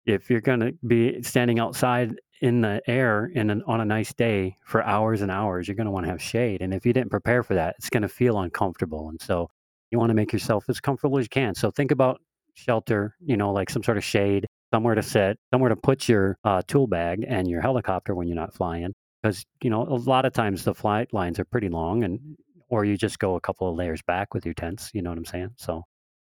if 0.06 0.30
you're 0.30 0.42
going 0.42 0.60
to 0.60 0.74
be 0.86 1.22
standing 1.24 1.60
outside 1.60 2.16
in 2.42 2.62
the 2.62 2.82
air 2.88 3.26
in 3.34 3.50
an, 3.50 3.64
on 3.66 3.82
a 3.82 3.86
nice 3.86 4.14
day 4.14 4.58
for 4.66 4.84
hours 4.84 5.22
and 5.22 5.32
hours, 5.32 5.68
you're 5.68 5.76
going 5.76 5.86
to 5.86 5.92
want 5.92 6.06
to 6.06 6.12
have 6.12 6.22
shade. 6.22 6.62
And 6.62 6.74
if 6.74 6.86
you 6.86 6.94
didn't 6.94 7.12
prepare 7.12 7.44
for 7.44 7.56
that, 7.56 7.76
it's 7.78 7.90
going 7.90 8.04
to 8.04 8.10
feel 8.10 8.40
uncomfortable. 8.40 9.10
And 9.10 9.22
so 9.22 9.50
you 9.92 10.00
want 10.00 10.10
to 10.10 10.16
make 10.16 10.34
yourself 10.34 10.66
as 10.70 10.80
comfortable 10.80 11.18
as 11.18 11.26
you 11.26 11.30
can. 11.30 11.56
So 11.56 11.72
think 11.72 11.92
about 11.92 12.22
shelter, 12.56 13.16
you 13.20 13.38
know, 13.38 13.52
like 13.52 13.70
some 13.70 13.84
sort 13.84 13.98
of 13.98 14.04
shade, 14.04 14.48
somewhere 14.74 14.96
to 14.96 15.04
sit, 15.04 15.38
somewhere 15.52 15.70
to 15.70 15.76
put 15.76 16.10
your 16.10 16.38
uh, 16.44 16.62
tool 16.68 16.88
bag 16.88 17.26
and 17.28 17.50
your 17.50 17.62
helicopter 17.62 18.16
when 18.16 18.28
you're 18.28 18.36
not 18.36 18.54
flying. 18.54 18.94
Because, 19.22 19.46
you 19.62 19.70
know, 19.70 19.84
a 19.84 19.96
lot 19.96 20.26
of 20.26 20.34
times 20.34 20.64
the 20.64 20.74
flight 20.74 21.14
lines 21.14 21.40
are 21.40 21.46
pretty 21.46 21.70
long 21.70 22.04
and, 22.04 22.20
or 22.70 22.86
you 22.86 22.98
just 22.98 23.20
go 23.20 23.36
a 23.36 23.42
couple 23.42 23.70
of 23.70 23.76
layers 23.76 24.02
back 24.04 24.34
with 24.34 24.46
your 24.46 24.54
tents. 24.54 24.92
You 24.94 25.02
know 25.02 25.10
what 25.10 25.18
I'm 25.18 25.26
saying? 25.26 25.52
So 25.58 25.84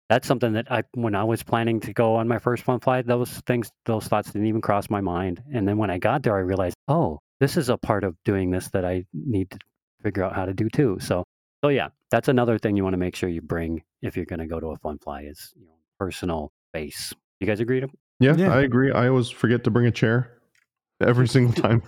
that's 0.09 0.27
something 0.27 0.53
that 0.55 0.71
I, 0.71 0.83
when 0.95 1.15
I 1.15 1.25
was 1.25 1.43
planning 1.43 1.81
to 1.81 1.93
go 1.93 2.17
on 2.17 2.29
my 2.29 2.39
first 2.39 2.65
fun 2.65 2.81
flight, 2.81 3.07
those 3.07 3.31
things, 3.47 3.71
those 3.87 4.07
thoughts 4.09 4.33
didn't 4.33 4.49
even 4.49 4.61
cross 4.61 4.91
my 4.91 5.01
mind. 5.01 5.43
And 5.53 5.67
then 5.67 5.79
when 5.79 5.91
I 5.91 5.99
got 5.99 6.23
there, 6.23 6.37
I 6.37 6.41
realized, 6.41 6.77
oh, 6.89 7.21
this 7.39 7.57
is 7.57 7.69
a 7.69 7.79
part 7.79 8.05
of 8.05 8.17
doing 8.25 8.51
this 8.51 8.69
that 8.71 8.85
I 8.85 9.05
need 9.15 9.51
to 9.51 9.59
figure 10.03 10.25
out 10.25 10.35
how 10.35 10.45
to 10.45 10.53
do 10.53 10.69
too. 10.69 10.99
So, 11.01 11.25
so 11.63 11.69
yeah, 11.69 11.89
that's 12.11 12.29
another 12.29 12.59
thing 12.59 12.77
you 12.77 12.83
want 12.83 12.95
to 12.95 12.99
make 12.99 13.17
sure 13.17 13.29
you 13.29 13.43
bring 13.43 13.83
if 14.03 14.17
you're 14.17 14.27
going 14.27 14.41
to 14.41 14.47
go 14.47 14.61
to 14.61 14.69
a 14.69 14.77
fun 14.79 14.99
fly 14.99 15.23
is 15.23 15.53
you 15.57 15.67
know, 15.67 15.75
personal 15.99 16.53
space. 16.71 17.13
You 17.41 17.47
guys 17.47 17.61
agree? 17.61 17.81
To? 17.81 17.89
Yeah, 18.19 18.37
Yeah. 18.37 18.55
I 18.55 18.63
agree. 18.63 18.93
I 18.93 19.09
always 19.09 19.31
forget 19.31 19.65
to 19.65 19.71
bring 19.71 19.87
a 19.87 19.91
chair 19.91 20.41
every 21.01 21.27
single 21.29 21.53
time. 21.63 21.83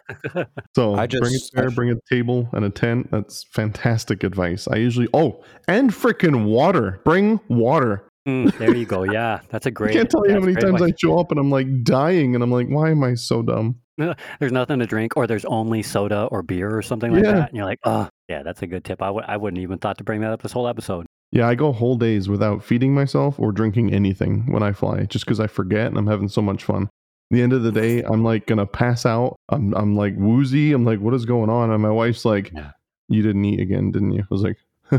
So 0.74 0.94
I 0.94 1.06
bring 1.06 1.34
a 1.34 1.38
chair, 1.38 1.70
bring 1.70 1.90
a 1.90 1.96
table 2.08 2.48
and 2.52 2.64
a 2.64 2.70
tent. 2.70 3.10
That's 3.10 3.44
fantastic 3.44 4.24
advice. 4.24 4.66
I 4.68 4.76
usually 4.76 5.08
oh, 5.14 5.44
and 5.68 5.90
freaking 5.90 6.46
water. 6.46 7.00
Bring 7.04 7.40
water. 7.48 8.08
Mm, 8.26 8.56
there 8.58 8.74
you 8.74 8.86
go. 8.86 9.02
Yeah, 9.12 9.40
that's 9.50 9.66
a 9.66 9.70
great. 9.70 9.90
I 9.90 9.94
can't 9.94 10.10
tell 10.10 10.26
you 10.26 10.32
how 10.32 10.40
many 10.40 10.54
great 10.54 10.64
times 10.64 10.80
I 10.80 10.92
show 10.98 11.18
up 11.18 11.30
and 11.30 11.40
I'm 11.40 11.50
like 11.50 11.84
dying, 11.84 12.34
and 12.34 12.42
I'm 12.42 12.52
like, 12.52 12.68
why 12.68 12.90
am 12.90 13.02
I 13.04 13.14
so 13.14 13.42
dumb? 13.42 13.76
There's 14.40 14.52
nothing 14.52 14.78
to 14.78 14.86
drink, 14.86 15.16
or 15.16 15.26
there's 15.26 15.44
only 15.44 15.82
soda 15.82 16.24
or 16.30 16.42
beer 16.42 16.74
or 16.76 16.82
something 16.82 17.12
like 17.12 17.24
Yeah. 17.24 17.32
that, 17.32 17.48
and 17.50 17.56
you're 17.56 17.66
like, 17.66 17.78
oh, 17.84 18.08
yeah, 18.28 18.42
that's 18.42 18.62
a 18.62 18.66
good 18.66 18.84
tip. 18.84 19.02
I 19.02 19.06
w- 19.06 19.24
I 19.28 19.36
wouldn't 19.36 19.60
even 19.62 19.78
thought 19.78 19.98
to 19.98 20.04
bring 20.04 20.20
that 20.22 20.30
up 20.32 20.42
this 20.42 20.52
whole 20.52 20.66
episode. 20.66 21.06
Yeah, 21.30 21.46
I 21.48 21.54
go 21.54 21.72
whole 21.72 21.96
days 21.96 22.28
without 22.28 22.62
feeding 22.64 22.94
myself 22.94 23.38
or 23.38 23.52
drinking 23.52 23.92
anything 23.92 24.50
when 24.52 24.62
I 24.62 24.72
fly, 24.72 25.04
just 25.04 25.24
because 25.24 25.40
I 25.40 25.46
forget 25.46 25.86
and 25.86 25.96
I'm 25.98 26.06
having 26.06 26.28
so 26.28 26.42
much 26.42 26.64
fun. 26.64 26.84
At 26.84 26.88
the 27.30 27.42
end 27.42 27.52
of 27.52 27.62
the 27.62 27.72
day, 27.72 28.02
I'm 28.10 28.22
like 28.24 28.46
gonna 28.46 28.66
pass 28.66 29.04
out. 29.06 29.36
I'm 29.50 29.74
I'm 29.74 29.94
like 29.96 30.14
woozy. 30.16 30.72
I'm 30.72 30.84
like, 30.84 31.00
what 31.00 31.14
is 31.14 31.24
going 31.26 31.50
on? 31.50 31.70
And 31.70 31.82
my 31.82 31.90
wife's 31.90 32.24
like, 32.24 32.50
Yeah. 32.54 32.70
you 33.08 33.22
didn't 33.22 33.44
eat 33.44 33.60
again, 33.60 33.90
didn't 33.92 34.12
you? 34.12 34.22
I 34.22 34.26
was 34.30 34.42
like, 34.42 34.58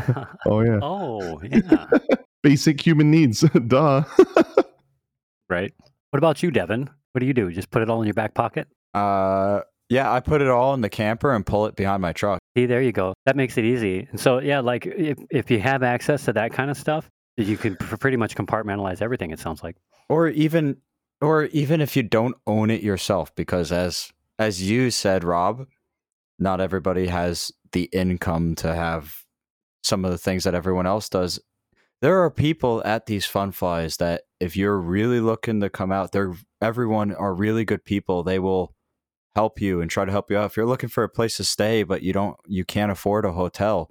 oh 0.48 0.62
yeah, 0.62 0.80
oh, 0.82 1.40
yeah, 1.44 1.86
basic 2.42 2.80
human 2.82 3.10
needs. 3.12 3.42
Duh. 3.68 4.04
right. 5.50 5.74
What 6.12 6.18
about 6.18 6.44
you, 6.44 6.52
Devin? 6.52 6.90
What 7.12 7.20
do 7.20 7.26
you 7.26 7.34
do? 7.34 7.52
Just 7.52 7.70
put 7.72 7.82
it 7.82 7.90
all 7.90 8.02
in 8.02 8.08
your 8.08 8.14
back 8.16 8.34
pocket? 8.34 8.68
Uh, 8.94 9.62
yeah, 9.90 10.12
I 10.12 10.20
put 10.22 10.42
it 10.42 10.48
all 10.48 10.74
in 10.74 10.82
the 10.82 10.90
camper 10.90 11.34
and 11.34 11.46
pull 11.46 11.66
it 11.66 11.76
behind 11.76 12.02
my 12.02 12.14
truck. 12.14 12.40
See, 12.58 12.66
there 12.66 12.82
you 12.82 12.92
go. 12.92 13.14
That 13.26 13.36
makes 13.36 13.58
it 13.58 13.66
easy. 13.66 14.08
And 14.10 14.20
so, 14.20 14.40
yeah, 14.40 14.60
like 14.60 14.86
if, 14.86 15.18
if 15.30 15.52
you 15.52 15.60
have 15.60 15.84
access 15.84 16.26
to 16.26 16.34
that 16.34 16.52
kind 16.54 16.72
of 16.72 16.78
stuff, 16.78 17.10
you 17.38 17.58
can 17.58 17.76
pretty 17.76 18.18
much 18.18 18.36
compartmentalize 18.36 19.02
everything. 19.02 19.32
It 19.32 19.40
sounds 19.40 19.64
like. 19.64 19.76
or 20.10 20.28
even 20.30 20.78
or 21.22 21.46
even 21.46 21.80
if 21.82 21.96
you 21.96 22.04
don't 22.04 22.36
own 22.46 22.70
it 22.70 22.82
yourself 22.82 23.34
because 23.36 23.72
as 23.72 24.12
as 24.38 24.62
you 24.70 24.92
said 24.92 25.24
rob 25.24 25.66
not 26.38 26.60
everybody 26.60 27.08
has 27.08 27.52
the 27.72 27.84
income 27.94 28.54
to 28.56 28.76
have 28.76 29.24
some 29.84 30.04
of 30.04 30.12
the 30.12 30.18
things 30.18 30.44
that 30.44 30.54
everyone 30.54 30.86
else 30.86 31.08
does 31.10 31.40
there 32.02 32.22
are 32.22 32.30
people 32.30 32.82
at 32.84 33.06
these 33.06 33.26
fun 33.26 33.52
flies 33.52 33.98
that 33.98 34.24
if 34.42 34.58
you're 34.58 34.78
really 34.78 35.22
looking 35.22 35.62
to 35.62 35.70
come 35.70 35.92
out 35.92 36.12
they're 36.12 36.34
everyone 36.62 37.14
are 37.16 37.34
really 37.34 37.64
good 37.64 37.86
people 37.86 38.24
they 38.24 38.40
will 38.40 38.74
help 39.36 39.60
you 39.60 39.82
and 39.82 39.90
try 39.90 40.06
to 40.06 40.12
help 40.12 40.30
you 40.30 40.38
out 40.38 40.46
if 40.46 40.58
you're 40.58 40.66
looking 40.66 40.90
for 40.90 41.04
a 41.04 41.10
place 41.10 41.38
to 41.38 41.44
stay 41.44 41.84
but 41.84 42.04
you 42.04 42.14
don't 42.14 42.38
you 42.48 42.64
can't 42.64 42.92
afford 42.92 43.26
a 43.26 43.32
hotel 43.32 43.90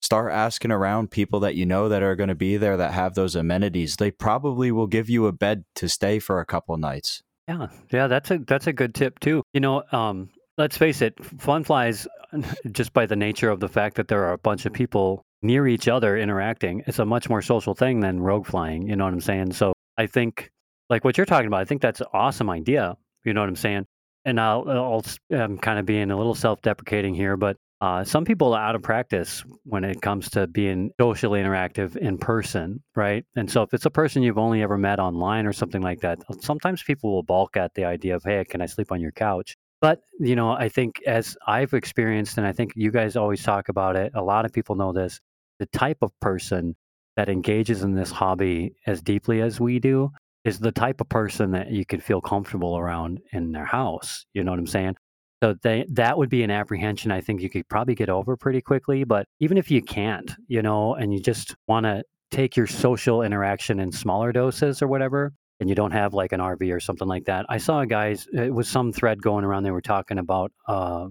start 0.00 0.32
asking 0.32 0.70
around 0.70 1.10
people 1.10 1.40
that 1.40 1.54
you 1.54 1.66
know 1.66 1.88
that 1.88 2.02
are 2.02 2.16
going 2.16 2.28
to 2.28 2.34
be 2.34 2.56
there 2.56 2.76
that 2.76 2.92
have 2.92 3.14
those 3.14 3.34
amenities. 3.34 3.96
They 3.96 4.10
probably 4.10 4.70
will 4.70 4.86
give 4.86 5.10
you 5.10 5.26
a 5.26 5.32
bed 5.32 5.64
to 5.76 5.88
stay 5.88 6.18
for 6.18 6.40
a 6.40 6.46
couple 6.46 6.76
nights. 6.76 7.22
Yeah, 7.48 7.68
yeah, 7.92 8.06
that's 8.06 8.30
a 8.30 8.38
that's 8.38 8.66
a 8.66 8.72
good 8.72 8.94
tip 8.94 9.18
too. 9.20 9.42
You 9.52 9.60
know, 9.60 9.82
um, 9.92 10.30
let's 10.58 10.76
face 10.76 11.02
it, 11.02 11.14
fun 11.40 11.64
flies, 11.64 12.06
just 12.72 12.92
by 12.92 13.06
the 13.06 13.16
nature 13.16 13.50
of 13.50 13.60
the 13.60 13.68
fact 13.68 13.96
that 13.96 14.08
there 14.08 14.24
are 14.24 14.32
a 14.32 14.38
bunch 14.38 14.66
of 14.66 14.72
people 14.72 15.22
near 15.42 15.66
each 15.66 15.86
other 15.86 16.16
interacting, 16.16 16.82
it's 16.86 16.98
a 16.98 17.04
much 17.04 17.28
more 17.28 17.42
social 17.42 17.74
thing 17.74 18.00
than 18.00 18.20
rogue 18.20 18.46
flying. 18.46 18.88
You 18.88 18.96
know 18.96 19.04
what 19.04 19.12
I'm 19.12 19.20
saying? 19.20 19.52
So 19.52 19.74
I 19.96 20.06
think, 20.06 20.50
like 20.90 21.04
what 21.04 21.16
you're 21.16 21.26
talking 21.26 21.46
about, 21.46 21.60
I 21.60 21.64
think 21.64 21.82
that's 21.82 22.00
an 22.00 22.08
awesome 22.12 22.50
idea. 22.50 22.96
You 23.24 23.34
know 23.34 23.40
what 23.40 23.48
I'm 23.48 23.56
saying? 23.56 23.86
And 24.26 24.38
I'll, 24.38 24.68
I'll 24.68 25.04
I'm 25.30 25.56
kind 25.56 25.78
of 25.78 25.86
being 25.86 26.10
a 26.10 26.16
little 26.16 26.34
self-deprecating 26.34 27.14
here, 27.14 27.38
but 27.38 27.56
uh, 27.80 28.02
some 28.04 28.24
people 28.24 28.54
are 28.54 28.62
out 28.62 28.74
of 28.74 28.82
practice 28.82 29.44
when 29.64 29.84
it 29.84 30.02
comes 30.02 30.28
to 30.30 30.46
being 30.46 30.90
socially 31.00 31.40
interactive 31.40 31.96
in 31.96 32.18
person, 32.18 32.82
right? 32.96 33.24
And 33.36 33.50
so 33.50 33.62
if 33.62 33.72
it's 33.72 33.86
a 33.86 33.90
person 33.90 34.22
you've 34.22 34.36
only 34.36 34.62
ever 34.62 34.76
met 34.76 34.98
online 34.98 35.46
or 35.46 35.52
something 35.52 35.82
like 35.82 36.00
that, 36.00 36.18
sometimes 36.40 36.82
people 36.82 37.12
will 37.12 37.22
balk 37.22 37.56
at 37.56 37.72
the 37.74 37.84
idea 37.84 38.16
of, 38.16 38.24
hey, 38.24 38.44
can 38.44 38.60
I 38.60 38.66
sleep 38.66 38.90
on 38.90 39.00
your 39.00 39.12
couch? 39.12 39.56
But, 39.80 40.00
you 40.18 40.34
know, 40.34 40.50
I 40.50 40.68
think 40.70 41.02
as 41.06 41.36
I've 41.46 41.74
experienced, 41.74 42.38
and 42.38 42.46
I 42.46 42.52
think 42.52 42.72
you 42.74 42.90
guys 42.90 43.14
always 43.14 43.42
talk 43.42 43.68
about 43.68 43.94
it, 43.94 44.10
a 44.14 44.22
lot 44.22 44.44
of 44.44 44.52
people 44.52 44.74
know 44.74 44.92
this, 44.92 45.20
the 45.58 45.66
type 45.66 45.98
of 46.02 46.18
person 46.20 46.74
that 47.16 47.28
engages 47.28 47.82
in 47.82 47.94
this 47.94 48.10
hobby 48.10 48.74
as 48.86 49.02
deeply 49.02 49.40
as 49.40 49.60
we 49.60 49.78
do 49.78 50.10
is 50.46 50.60
the 50.60 50.70
type 50.70 51.00
of 51.00 51.08
person 51.08 51.50
that 51.50 51.72
you 51.72 51.84
could 51.84 52.02
feel 52.02 52.20
comfortable 52.20 52.78
around 52.78 53.20
in 53.32 53.50
their 53.50 53.64
house. 53.64 54.24
You 54.32 54.44
know 54.44 54.52
what 54.52 54.60
I'm 54.60 54.66
saying? 54.66 54.96
So 55.42 55.56
they, 55.62 55.84
that 55.90 56.16
would 56.16 56.30
be 56.30 56.44
an 56.44 56.52
apprehension 56.52 57.10
I 57.10 57.20
think 57.20 57.42
you 57.42 57.50
could 57.50 57.68
probably 57.68 57.96
get 57.96 58.08
over 58.08 58.36
pretty 58.36 58.60
quickly. 58.60 59.02
But 59.02 59.26
even 59.40 59.58
if 59.58 59.70
you 59.70 59.82
can't, 59.82 60.30
you 60.46 60.62
know, 60.62 60.94
and 60.94 61.12
you 61.12 61.20
just 61.20 61.56
want 61.66 61.84
to 61.84 62.04
take 62.30 62.56
your 62.56 62.68
social 62.68 63.22
interaction 63.22 63.80
in 63.80 63.90
smaller 63.90 64.32
doses 64.32 64.80
or 64.82 64.86
whatever, 64.86 65.32
and 65.58 65.68
you 65.68 65.74
don't 65.74 65.90
have 65.90 66.14
like 66.14 66.32
an 66.32 66.40
RV 66.40 66.72
or 66.72 66.80
something 66.80 67.08
like 67.08 67.24
that. 67.24 67.44
I 67.48 67.58
saw 67.58 67.80
a 67.80 67.86
guys, 67.86 68.28
it 68.32 68.54
was 68.54 68.68
some 68.68 68.92
thread 68.92 69.20
going 69.22 69.44
around. 69.44 69.64
They 69.64 69.70
were 69.72 69.80
talking 69.80 70.18
about, 70.18 70.52
uh, 70.68 71.08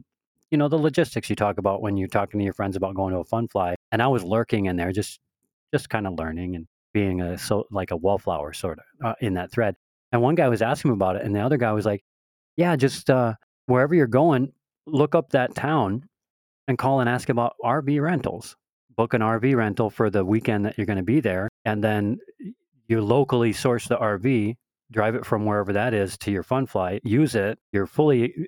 you 0.50 0.58
know, 0.58 0.70
the 0.70 0.78
logistics 0.78 1.30
you 1.30 1.36
talk 1.36 1.58
about 1.58 1.82
when 1.82 1.98
you're 1.98 2.08
talking 2.08 2.40
to 2.40 2.44
your 2.44 2.54
friends 2.54 2.78
about 2.78 2.96
going 2.96 3.14
to 3.14 3.20
a 3.20 3.26
fun 3.26 3.48
fly. 3.50 3.76
And 3.92 4.02
I 4.02 4.08
was 4.08 4.24
lurking 4.24 4.68
in 4.68 4.78
there, 4.78 4.92
just, 4.92 5.20
just 5.74 5.90
kind 5.90 6.08
of 6.08 6.14
learning 6.14 6.56
and 6.56 6.68
being 6.96 7.20
a 7.20 7.38
so 7.38 7.68
like 7.72 7.91
a 7.91 7.98
wallflower 7.98 8.54
sort 8.54 8.80
of 8.80 9.06
uh, 9.06 9.16
in 9.20 9.34
that 9.34 9.52
thread. 9.52 9.76
And 10.14 10.22
one 10.22 10.36
guy 10.36 10.48
was 10.48 10.62
asking 10.62 10.91
me 10.91 10.96
about 10.96 11.18
it, 11.18 11.24
and 11.24 11.36
the 11.36 11.41
other 11.41 11.58
guy 11.58 11.74
was 11.74 11.86
like, 11.86 12.06
"Yeah, 12.56 12.78
just 12.78 13.10
uh, 13.10 13.34
wherever 13.66 13.93
you're 13.93 14.08
going, 14.08 14.54
look 14.88 15.14
up 15.14 15.32
that 15.32 15.54
town 15.56 16.08
and 16.70 16.78
call 16.78 17.02
and 17.02 17.10
ask 17.10 17.28
about 17.28 17.56
RV 17.62 18.02
rentals. 18.02 18.56
Book 18.96 19.14
an 19.14 19.22
RV 19.22 19.58
rental 19.58 19.89
for 19.89 20.10
the 20.10 20.24
weekend 20.24 20.66
that 20.66 20.78
you're 20.78 20.88
going 20.88 20.98
to 20.98 21.04
be 21.04 21.20
there, 21.20 21.50
and 21.66 21.84
then 21.84 22.18
you 22.88 23.02
locally 23.02 23.52
source 23.52 23.89
the 23.89 23.98
RV, 23.98 24.56
drive 24.89 25.16
it 25.16 25.26
from 25.26 25.46
wherever 25.46 25.74
that 25.74 25.93
is 25.93 26.18
to 26.20 26.32
your 26.32 26.43
fun 26.43 26.66
fly, 26.66 27.02
use 27.04 27.36
it. 27.36 27.60
You're 27.74 27.88
fully, 27.88 28.48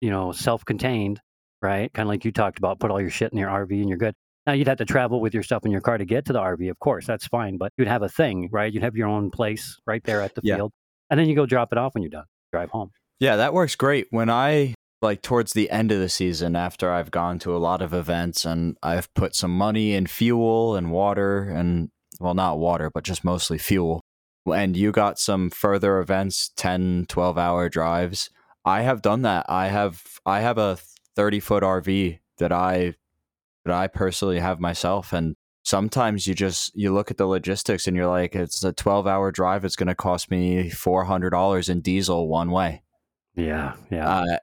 you 0.00 0.10
know, 0.10 0.32
self-contained, 0.32 1.20
right? 1.62 1.92
Kind 1.92 2.08
of 2.08 2.10
like 2.10 2.24
you 2.24 2.32
talked 2.32 2.58
about. 2.58 2.80
Put 2.80 2.90
all 2.90 3.00
your 3.00 3.10
shit 3.10 3.30
in 3.32 3.38
your 3.38 3.50
RV 3.50 3.70
and 3.70 3.88
you're 3.88 3.98
good. 3.98 4.16
Now 4.46 4.52
you'd 4.52 4.68
have 4.68 4.78
to 4.78 4.84
travel 4.84 5.20
with 5.20 5.32
your 5.32 5.42
stuff 5.42 5.64
in 5.64 5.70
your 5.72 5.80
car 5.80 5.96
to 5.98 6.04
get 6.04 6.26
to 6.26 6.32
the 6.32 6.40
RV, 6.40 6.70
of 6.70 6.78
course. 6.78 7.06
That's 7.06 7.26
fine, 7.26 7.56
but 7.56 7.72
you'd 7.78 7.88
have 7.88 8.02
a 8.02 8.08
thing, 8.08 8.48
right? 8.52 8.72
You'd 8.72 8.82
have 8.82 8.94
your 8.96 9.08
own 9.08 9.30
place 9.30 9.78
right 9.86 10.02
there 10.04 10.20
at 10.20 10.34
the 10.34 10.42
Yeah. 10.44 10.56
field, 10.56 10.72
and 11.10 11.18
then 11.18 11.28
you 11.28 11.34
go 11.34 11.46
drop 11.46 11.72
it 11.72 11.78
off 11.78 11.94
when 11.94 12.02
you're 12.02 12.10
done. 12.10 12.26
Drive 12.52 12.70
home. 12.70 12.90
Yeah, 13.20 13.36
that 13.36 13.54
works 13.54 13.74
great. 13.74 14.06
When 14.10 14.28
I 14.28 14.74
like 15.00 15.22
towards 15.22 15.52
the 15.52 15.70
end 15.70 15.92
of 15.92 15.98
the 15.98 16.08
season 16.08 16.56
after 16.56 16.90
I've 16.90 17.10
gone 17.10 17.38
to 17.40 17.54
a 17.54 17.58
lot 17.58 17.82
of 17.82 17.92
events 17.92 18.44
and 18.44 18.76
I've 18.82 19.12
put 19.14 19.34
some 19.34 19.56
money 19.56 19.92
in 19.92 20.06
fuel 20.06 20.74
and 20.76 20.90
water 20.90 21.42
and 21.42 21.90
well 22.20 22.32
not 22.32 22.58
water 22.58 22.90
but 22.92 23.04
just 23.04 23.22
mostly 23.22 23.58
fuel 23.58 24.00
and 24.46 24.76
you 24.78 24.92
got 24.92 25.18
some 25.18 25.50
further 25.50 25.98
events 25.98 26.52
10 26.56 27.04
12 27.08 27.36
hour 27.36 27.68
drives 27.68 28.30
I 28.64 28.80
have 28.80 29.02
done 29.02 29.20
that 29.22 29.44
I 29.46 29.66
have 29.68 30.02
I 30.24 30.40
have 30.40 30.56
a 30.56 30.78
30 31.16 31.40
foot 31.40 31.62
RV 31.62 32.20
that 32.38 32.50
I 32.52 32.94
that 33.64 33.74
I 33.74 33.86
personally 33.86 34.38
have 34.40 34.60
myself 34.60 35.12
and 35.12 35.36
sometimes 35.62 36.26
you 36.26 36.34
just 36.34 36.76
you 36.76 36.92
look 36.92 37.10
at 37.10 37.16
the 37.16 37.26
logistics 37.26 37.86
and 37.86 37.96
you're 37.96 38.06
like 38.06 38.34
it's 38.36 38.62
a 38.62 38.72
12 38.72 39.06
hour 39.06 39.30
drive 39.32 39.64
it's 39.64 39.76
going 39.76 39.86
to 39.86 39.94
cost 39.94 40.30
me 40.30 40.70
$400 40.70 41.68
in 41.70 41.80
diesel 41.80 42.28
one 42.28 42.50
way 42.50 42.82
Yeah, 43.34 43.74
yeah. 43.90 44.08
uh, 44.08 44.38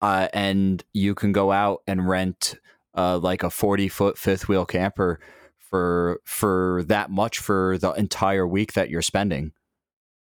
uh, 0.00 0.28
and 0.32 0.82
you 0.92 1.14
can 1.14 1.32
go 1.32 1.52
out 1.52 1.82
and 1.86 2.08
rent 2.08 2.54
uh, 2.96 3.18
like 3.18 3.42
a 3.42 3.50
40 3.50 3.88
foot 3.88 4.16
fifth 4.18 4.48
wheel 4.48 4.64
camper 4.64 5.20
for 5.58 6.20
for 6.24 6.82
that 6.86 7.10
much 7.10 7.38
for 7.38 7.76
the 7.78 7.92
entire 7.92 8.46
week 8.46 8.72
that 8.72 8.88
you're 8.88 9.02
spending 9.02 9.52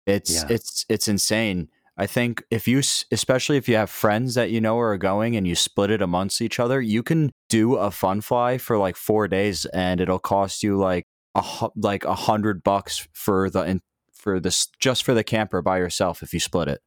it's 0.07 0.33
Yeah. 0.33 0.47
it's 0.49 0.85
it's 0.89 1.07
insane 1.07 1.69
i 1.97 2.05
think 2.05 2.43
if 2.51 2.67
you 2.67 2.79
especially 3.11 3.57
if 3.57 3.67
you 3.67 3.75
have 3.75 3.89
friends 3.89 4.35
that 4.35 4.49
you 4.49 4.61
know 4.61 4.77
are 4.79 4.97
going 4.97 5.35
and 5.35 5.47
you 5.47 5.55
split 5.55 5.91
it 5.91 6.01
amongst 6.01 6.41
each 6.41 6.59
other 6.59 6.81
you 6.81 7.03
can 7.03 7.31
do 7.49 7.75
a 7.75 7.91
fun 7.91 8.21
fly 8.21 8.57
for 8.57 8.77
like 8.77 8.95
four 8.95 9.27
days 9.27 9.65
and 9.65 10.01
it'll 10.01 10.19
cost 10.19 10.63
you 10.63 10.77
like 10.77 11.05
a 11.35 11.69
like 11.75 12.03
a 12.05 12.15
hundred 12.15 12.63
bucks 12.63 13.07
for 13.13 13.49
the 13.49 13.79
for 14.13 14.39
this 14.39 14.67
just 14.79 15.03
for 15.03 15.13
the 15.13 15.23
camper 15.23 15.61
by 15.61 15.77
yourself 15.77 16.23
if 16.23 16.33
you 16.33 16.39
split 16.39 16.67
it 16.67 16.81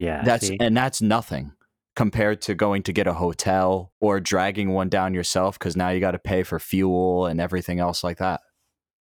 yeah, 0.00 0.22
that's 0.24 0.48
see? 0.48 0.56
and 0.58 0.74
that's 0.74 1.02
nothing 1.02 1.52
compared 1.94 2.40
to 2.40 2.54
going 2.54 2.82
to 2.84 2.92
get 2.92 3.06
a 3.06 3.12
hotel 3.12 3.92
or 4.00 4.18
dragging 4.18 4.70
one 4.70 4.88
down 4.88 5.12
yourself 5.12 5.58
because 5.58 5.76
now 5.76 5.90
you 5.90 6.00
got 6.00 6.12
to 6.12 6.18
pay 6.18 6.42
for 6.42 6.58
fuel 6.58 7.26
and 7.26 7.38
everything 7.38 7.78
else 7.78 8.02
like 8.02 8.16
that. 8.16 8.40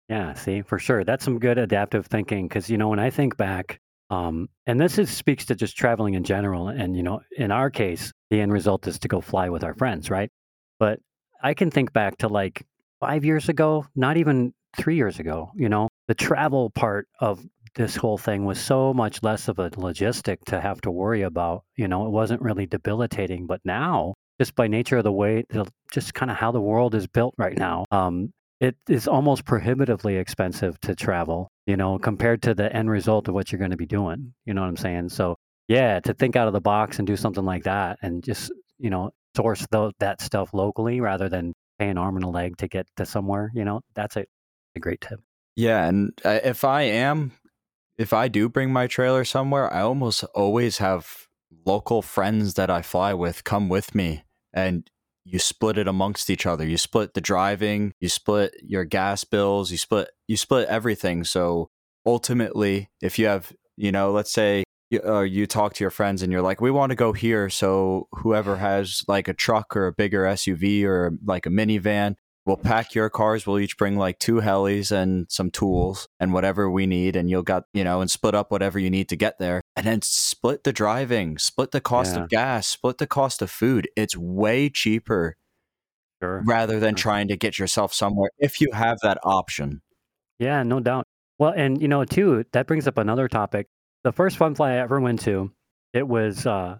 Yeah, 0.08 0.34
see, 0.34 0.62
for 0.62 0.78
sure. 0.78 1.04
That's 1.04 1.26
some 1.26 1.40
good 1.40 1.58
adaptive 1.58 2.06
thinking 2.06 2.48
because, 2.48 2.70
you 2.70 2.78
know, 2.78 2.90
when 2.90 3.00
I 3.00 3.10
think 3.10 3.36
back, 3.36 3.80
um, 4.10 4.49
and 4.68 4.80
this 4.80 4.97
is, 4.97 5.10
speaks 5.10 5.45
to 5.45 5.56
just 5.56 5.78
traveling 5.78 6.14
in 6.14 6.24
general. 6.24 6.68
And, 6.68 6.95
you 6.95 7.03
know, 7.03 7.22
in 7.38 7.51
our 7.51 7.70
case, 7.70 8.12
the 8.30 8.41
end 8.41 8.53
result 8.53 8.88
is 8.88 8.99
to 8.99 9.08
go 9.08 9.22
fly 9.22 9.49
with 9.49 9.64
our 9.64 9.74
friends, 9.74 10.10
right? 10.10 10.30
But 10.80 10.99
I 11.41 11.53
can 11.53 11.72
think 11.72 11.93
back 11.93 12.18
to 12.20 12.28
like 12.28 12.66
five 12.99 13.26
years 13.26 13.49
ago, 13.49 13.86
not 13.95 14.18
even 14.18 14.53
three 14.78 14.95
years 14.95 15.20
ago, 15.20 15.51
you 15.56 15.70
know, 15.70 15.88
the 16.08 16.16
travel 16.16 16.70
part 16.70 17.08
of 17.20 17.45
this 17.76 17.95
whole 17.95 18.18
thing 18.18 18.45
was 18.45 18.60
so 18.60 18.93
much 18.93 19.22
less 19.22 19.47
of 19.47 19.60
a 19.60 19.70
logistic 19.72 20.38
to 20.45 20.62
have 20.62 20.82
to 20.82 20.91
worry 20.91 21.24
about. 21.24 21.64
You 21.76 21.88
know, 21.88 22.06
it 22.06 22.12
wasn't 22.12 22.41
really 22.41 22.66
debilitating. 22.66 23.47
But 23.47 23.62
now, 23.66 24.14
just 24.39 24.56
by 24.56 24.68
nature 24.68 24.97
of 24.97 25.03
the 25.03 25.12
way, 25.12 25.43
just 25.91 26.14
kind 26.14 26.32
of 26.32 26.38
how 26.38 26.51
the 26.51 26.62
world 26.62 26.95
is 26.95 27.08
built 27.08 27.34
right 27.38 27.58
now, 27.58 27.86
um, 27.91 28.32
it 28.66 28.76
is 28.89 29.07
almost 29.07 29.45
prohibitively 29.45 30.18
expensive 30.18 30.80
to 30.82 30.95
travel, 30.95 31.51
you 31.68 31.78
know, 31.78 31.99
compared 31.99 32.41
to 32.43 32.55
the 32.55 32.74
end 32.76 32.89
result 32.89 33.28
of 33.28 33.34
what 33.34 33.51
you're 33.51 33.59
going 33.59 33.72
to 33.72 33.78
be 33.78 33.86
doing. 33.86 34.34
You 34.45 34.53
know 34.53 34.61
what 34.61 34.68
I'm 34.68 34.78
saying? 34.78 35.09
So, 35.09 35.36
yeah, 35.68 35.99
to 35.99 36.13
think 36.13 36.36
out 36.36 36.47
of 36.47 36.53
the 36.53 36.61
box 36.61 36.97
and 36.97 37.07
do 37.07 37.16
something 37.16 37.45
like 37.45 37.63
that 37.63 37.99
and 38.01 38.24
just, 38.24 38.51
you 38.80 38.89
know, 38.89 39.11
source 39.36 39.68
that 39.99 40.22
stuff 40.22 40.53
locally 40.53 40.99
rather 40.99 41.30
than 41.30 41.53
pay 41.78 41.89
an 41.89 41.97
arm 41.97 42.16
and 42.16 42.26
a 42.26 42.30
leg 42.30 42.57
to 42.57 42.68
get 42.68 42.88
to 42.97 43.05
somewhere, 43.05 43.51
you 43.53 43.66
know, 43.66 43.82
that's 43.93 44.16
a, 44.16 44.26
a 44.76 44.80
great 44.80 45.01
tip. 45.01 45.20
Yeah, 45.55 45.86
and 45.86 46.11
uh, 46.24 46.39
if 46.43 46.63
I 46.63 46.84
am, 46.84 47.34
if 47.97 48.13
I 48.13 48.28
do 48.28 48.49
bring 48.49 48.74
my 48.74 48.88
trailer 48.88 49.24
somewhere, 49.24 49.72
I 49.72 49.82
almost 49.82 50.24
always 50.36 50.80
have 50.80 51.28
local 51.66 52.01
friends 52.01 52.55
that 52.55 52.70
I 52.70 52.82
fly 52.82 53.13
with 53.13 53.43
come 53.43 53.70
with 53.70 53.95
me, 53.95 54.24
and 54.53 54.89
you 55.26 55.39
split 55.39 55.78
it 55.78 55.88
amongst 55.88 56.30
each 56.30 56.45
other. 56.45 56.65
You 56.65 56.78
split 56.78 57.13
the 57.13 57.21
driving, 57.21 57.93
you 57.99 58.09
split 58.09 58.53
your 58.63 58.86
gas 58.86 59.23
bills, 59.23 59.71
you 59.71 59.78
split 59.78 60.09
you 60.28 60.38
split 60.38 60.67
everything. 60.69 61.23
So 61.23 61.69
ultimately, 62.05 62.89
if 63.01 63.17
you 63.17 63.26
have, 63.26 63.51
you 63.76 63.91
know, 63.91 64.11
let's 64.11 64.32
say 64.32 64.63
you, 64.91 65.01
uh, 65.03 65.21
you 65.21 65.47
talk 65.47 65.73
to 65.73 65.84
your 65.84 65.91
friends 65.91 66.21
and 66.21 66.32
you're 66.32 66.43
like, 66.43 66.61
we 66.61 66.71
want 66.71 66.91
to 66.91 66.95
go 66.95 67.11
here, 67.11 67.49
so 67.49 68.07
whoever 68.11 68.57
has 68.57 69.03
like 69.07 69.28
a 69.28 69.34
truck 69.34 69.76
or 69.76 69.88
a 69.88 69.93
bigger 69.93 70.23
SUV 70.23 70.84
or 70.84 71.13
like 71.26 71.47
a 71.47 71.49
minivan, 71.49 72.15
we'll 72.46 72.58
pack 72.58 72.93
your 72.96 73.10
cars. 73.10 73.46
We'll 73.48 73.60
each 73.60 73.78
bring 73.78 73.98
like 73.98 74.20
two 74.20 74.36
helis 74.36 74.91
and 74.91 75.26
some 75.30 75.52
tools 75.52 76.08
and 76.20 76.34
whatever 76.34 76.70
we 76.70 76.86
need, 76.86 77.16
and 77.16 77.30
you'll 77.30 77.43
got 77.43 77.64
you 77.74 77.84
know, 77.84 78.02
and 78.02 78.10
split 78.10 78.36
up 78.36 78.52
whatever 78.52 78.80
you 78.80 78.89
need 78.89 79.10
to 79.10 79.16
get 79.16 79.39
there, 79.39 79.62
and 79.76 79.86
then 79.86 80.02
split 80.02 80.64
the 80.64 80.74
driving, 80.74 81.38
split 81.38 81.72
the 81.72 81.82
cost 81.82 82.16
Yeah. 82.16 82.24
of 82.24 82.30
gas, 82.30 82.68
split 82.68 82.98
the 82.98 83.08
cost 83.08 83.41
of 83.41 83.50
food. 83.52 83.88
It's 83.96 84.16
way 84.18 84.70
cheaper 84.70 85.36
Sure. 86.24 86.41
rather 86.46 86.80
than 86.80 86.96
trying 86.96 87.28
to 87.28 87.36
get 87.36 87.60
yourself 87.60 87.93
somewhere 87.93 88.30
if 88.39 88.62
you 88.62 88.70
have 88.74 88.98
that 89.02 89.18
option. 89.24 89.82
Yeah, 90.39 90.64
no 90.64 90.80
doubt. 90.80 91.06
Well, 91.39 91.54
and 91.56 91.82
you 91.82 91.88
know, 91.89 92.06
too, 92.06 92.46
that 92.54 92.68
brings 92.68 92.88
up 92.88 92.98
another 92.98 93.28
topic. 93.28 93.68
The 94.04 94.14
first 94.14 94.38
fun 94.38 94.56
fly 94.56 94.72
I 94.74 94.78
ever 94.78 95.00
went 95.02 95.20
to, 95.22 95.52
it 95.93 96.08
was 96.08 96.46
uh, 96.46 96.78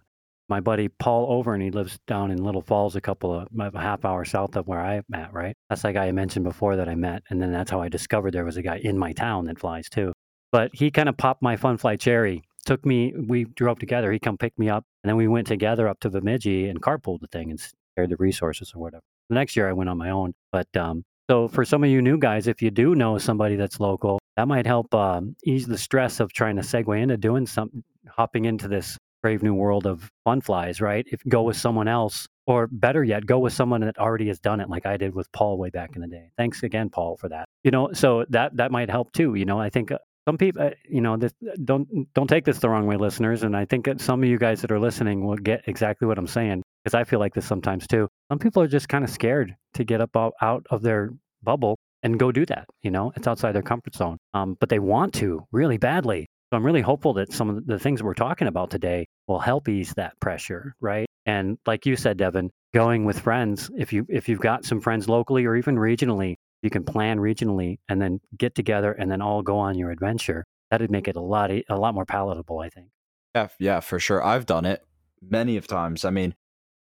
my 0.50 0.60
buddy 0.60 0.88
Paul 0.88 1.28
Over, 1.30 1.54
and 1.54 1.64
he 1.64 1.72
lives 1.72 2.00
down 2.08 2.32
in 2.32 2.44
Little 2.44 2.62
Falls, 2.62 2.96
a 2.96 3.02
couple 3.02 3.34
of 3.34 3.48
a 3.60 3.80
half 3.80 4.06
hour 4.06 4.26
south 4.26 4.56
of 4.56 4.68
where 4.68 4.80
I'm 4.80 5.04
at. 5.14 5.34
Right, 5.34 5.56
that's 5.70 5.82
that 5.82 5.94
guy 5.94 6.08
I 6.08 6.12
mentioned 6.12 6.46
before 6.46 6.76
that 6.76 6.90
I 6.90 6.96
met, 6.96 7.24
and 7.30 7.42
then 7.42 7.52
that's 7.52 7.72
how 7.72 7.82
I 7.82 7.90
discovered 7.90 8.34
there 8.34 8.46
was 8.46 8.58
a 8.58 8.62
guy 8.62 8.80
in 8.84 8.98
my 8.98 9.14
town 9.14 9.46
that 9.46 9.60
flies 9.60 9.90
too. 9.90 10.14
But 10.52 10.72
he 10.74 10.92
kind 10.92 11.10
of 11.10 11.18
popped 11.18 11.42
my 11.42 11.56
fun 11.56 11.78
fly 11.78 11.96
cherry. 11.96 12.44
Took 12.66 12.86
me, 12.86 13.14
we 13.28 13.44
drove 13.44 13.78
together. 13.78 14.12
He 14.12 14.20
come 14.20 14.38
pick 14.38 14.58
me 14.58 14.70
up, 14.70 14.86
and 15.04 15.10
then 15.10 15.18
we 15.18 15.28
went 15.28 15.48
together 15.48 15.88
up 15.88 16.00
to 16.00 16.10
Bemidji 16.10 16.68
and 16.68 16.82
carpooled 16.82 17.22
the 17.22 17.28
thing 17.28 17.52
and 17.52 17.60
shared 17.98 18.10
the 18.10 18.16
resources 18.18 18.72
or 18.76 18.80
whatever. 18.80 19.04
The 19.30 19.36
next 19.36 19.56
year 19.56 19.70
I 19.70 19.74
went 19.74 19.90
on 19.90 19.98
my 19.98 20.10
own, 20.10 20.34
but 20.52 20.68
um, 20.76 21.04
so 21.30 21.48
for 21.48 21.66
some 21.66 21.84
of 21.84 21.90
you 21.90 22.02
new 22.02 22.20
guys, 22.20 22.48
if 22.48 22.62
you 22.62 22.70
do 22.70 22.94
know 22.94 23.18
somebody 23.18 23.56
that's 23.56 23.80
local, 23.80 24.20
that 24.38 24.48
might 24.48 24.68
help 24.68 24.94
um, 24.94 25.36
ease 25.44 25.66
the 25.66 25.78
stress 25.78 26.20
of 26.20 26.32
trying 26.34 26.56
to 26.58 26.62
segue 26.62 27.02
into 27.02 27.18
doing 27.18 27.48
something, 27.48 27.84
hopping 28.08 28.46
into 28.46 28.68
this 28.68 28.98
brave 29.26 29.42
new 29.42 29.56
world 29.56 29.88
of 29.88 30.12
fun 30.24 30.40
flies, 30.40 30.80
right? 30.80 31.04
If 31.12 31.20
go 31.28 31.42
with 31.42 31.58
someone 31.58 31.88
else, 31.88 32.28
or 32.46 32.68
better 32.68 33.04
yet, 33.04 33.26
go 33.26 33.40
with 33.40 33.54
someone 33.54 33.82
that 33.82 33.98
already 33.98 34.28
has 34.28 34.40
done 34.40 34.60
it, 34.60 34.70
like 34.70 34.86
I 34.86 34.98
did 34.98 35.16
with 35.16 35.32
Paul 35.32 35.58
way 35.58 35.72
back 35.72 35.96
in 35.96 36.02
the 36.04 36.08
day. 36.08 36.30
Thanks 36.38 36.62
again, 36.62 36.92
Paul, 36.92 37.18
for 37.18 37.28
that. 37.30 37.46
You 37.64 37.72
know, 37.72 37.92
so 37.92 38.26
that 38.30 38.56
that 38.58 38.72
might 38.72 38.88
help 38.88 39.14
too. 39.14 39.34
You 39.34 39.46
know, 39.46 39.60
I 39.60 39.72
think 39.72 39.92
uh, 39.92 39.98
some 40.28 40.38
people, 40.38 40.62
uh, 40.62 40.70
you 40.88 41.02
know, 41.02 41.18
this, 41.18 41.34
don't 41.64 41.88
don't 42.14 42.28
take 42.28 42.46
this 42.46 42.60
the 42.60 42.70
wrong 42.70 42.86
way, 42.86 42.98
listeners. 42.98 43.42
And 43.42 43.58
I 43.58 43.66
think 43.66 43.90
some 43.98 44.22
of 44.22 44.30
you 44.30 44.38
guys 44.38 44.62
that 44.62 44.72
are 44.72 44.80
listening 44.80 45.26
will 45.26 45.38
get 45.38 45.64
exactly 45.66 46.08
what 46.08 46.20
I'm 46.20 46.28
saying 46.28 46.62
because 46.84 46.94
I 46.94 47.04
feel 47.04 47.20
like 47.20 47.34
this 47.34 47.48
sometimes 47.48 47.88
too. 47.88 48.08
Some 48.32 48.38
people 48.38 48.62
are 48.62 48.68
just 48.68 48.90
kind 48.90 49.04
of 49.04 49.10
scared 49.10 49.56
to 49.74 49.84
get 49.84 50.02
up 50.02 50.16
out 50.16 50.68
of 50.70 50.84
their 50.84 51.10
bubble 51.42 51.78
and 52.04 52.20
go 52.20 52.32
do 52.32 52.46
that. 52.46 52.68
You 52.84 52.92
know, 52.92 53.12
it's 53.16 53.26
outside 53.26 53.54
their 53.54 53.64
comfort 53.64 53.96
zone, 53.96 54.18
um, 54.36 54.56
but 54.60 54.70
they 54.70 54.78
want 54.78 55.16
to 55.16 55.48
really 55.52 55.80
badly. 55.80 56.28
So 56.56 56.58
I'm 56.58 56.66
really 56.66 56.80
hopeful 56.80 57.12
that 57.16 57.34
some 57.34 57.50
of 57.50 57.66
the 57.66 57.78
things 57.78 58.02
we're 58.02 58.14
talking 58.14 58.48
about 58.48 58.70
today 58.70 59.08
will 59.28 59.40
help 59.40 59.68
ease 59.68 59.94
that 59.98 60.18
pressure, 60.22 60.74
right? 60.80 61.06
And 61.26 61.58
like 61.66 61.86
you 61.86 61.98
said, 61.98 62.16
Devin, 62.16 62.50
going 62.74 63.04
with 63.04 63.20
friends, 63.20 63.70
if 63.78 63.92
you 63.92 64.06
if 64.08 64.30
you've 64.30 64.40
got 64.40 64.64
some 64.64 64.80
friends 64.80 65.10
locally 65.10 65.44
or 65.44 65.58
even 65.58 65.76
regionally, 65.76 66.36
you 66.62 66.70
can 66.70 66.86
plan 66.86 67.18
regionally 67.18 67.80
and 67.90 68.02
then 68.02 68.22
get 68.38 68.56
together 68.56 68.94
and 68.94 69.12
then 69.12 69.22
all 69.22 69.42
go 69.42 69.58
on 69.58 69.78
your 69.78 69.92
adventure. 69.92 70.46
That'd 70.72 70.90
make 70.90 71.10
it 71.10 71.18
a 71.18 71.22
lot 71.22 71.52
a 71.52 71.76
lot 71.76 71.94
more 71.94 72.06
palatable, 72.06 72.60
I 72.60 72.70
think. 72.70 72.88
Yeah, 73.36 73.50
yeah, 73.60 73.80
for 73.82 74.00
sure. 74.00 74.24
I've 74.24 74.46
done 74.46 74.64
it 74.64 74.82
many 75.22 75.58
of 75.58 75.68
times. 75.68 76.06
I 76.06 76.10
mean, 76.10 76.36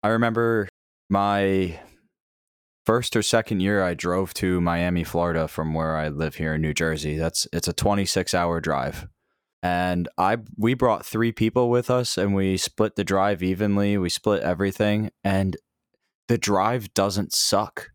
I 0.04 0.10
remember 0.10 0.68
my 1.10 1.80
first 2.86 3.16
or 3.16 3.22
second 3.22 3.62
year 3.62 3.82
I 3.82 3.94
drove 3.94 4.34
to 4.34 4.60
Miami, 4.60 5.06
Florida 5.06 5.48
from 5.48 5.74
where 5.74 5.96
I 5.96 6.10
live 6.10 6.36
here 6.36 6.56
in 6.56 6.62
New 6.62 6.74
Jersey. 6.74 7.16
That's 7.16 7.48
it's 7.54 7.70
a 7.70 7.74
26-hour 7.74 8.60
drive. 8.60 9.08
And 9.64 10.10
I 10.18 10.38
we 10.58 10.74
brought 10.74 11.06
3 11.06 11.32
people 11.32 11.70
with 11.70 11.90
us 11.90 12.18
and 12.18 12.34
we 12.34 12.58
split 12.58 12.96
the 12.96 13.04
drive 13.04 13.44
evenly. 13.44 13.98
We 13.98 14.10
split 14.10 14.42
everything 14.42 15.12
and 15.24 15.56
the 16.28 16.38
drive 16.38 16.94
doesn't 16.94 17.34
suck. 17.34 17.92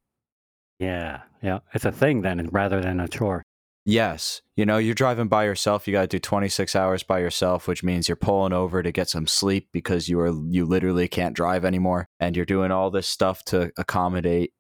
Yeah, 0.79 1.23
yeah, 1.43 1.61
it's 1.73 1.85
a 1.85 1.93
thing 1.93 2.23
then 2.23 2.49
rather 2.53 2.81
than 2.81 3.01
a 3.01 3.09
chore. 3.09 3.43
Yes. 3.89 4.43
You 4.57 4.67
know, 4.67 4.79
you're 4.79 4.97
driving 4.97 5.29
by 5.29 5.45
yourself, 5.45 5.87
you 5.87 5.93
got 5.93 6.01
to 6.03 6.07
do 6.09 6.19
26 6.19 6.75
hours 6.75 7.05
by 7.05 7.21
yourself, 7.21 7.69
which 7.69 7.85
means 7.85 8.09
you're 8.09 8.17
pulling 8.17 8.53
over 8.53 8.83
to 8.83 8.91
get 8.91 9.09
some 9.09 9.29
sleep 9.29 9.69
because 9.73 10.09
you 10.09 10.19
are 10.19 10.33
you 10.49 10.67
literally 10.67 11.07
can't 11.07 11.37
drive 11.37 11.65
anymore 11.65 12.09
and 12.19 12.35
you're 12.37 12.45
doing 12.45 12.73
all 12.73 12.91
this 12.91 13.07
stuff 13.07 13.45
to 13.45 13.71
accommodate 13.79 14.53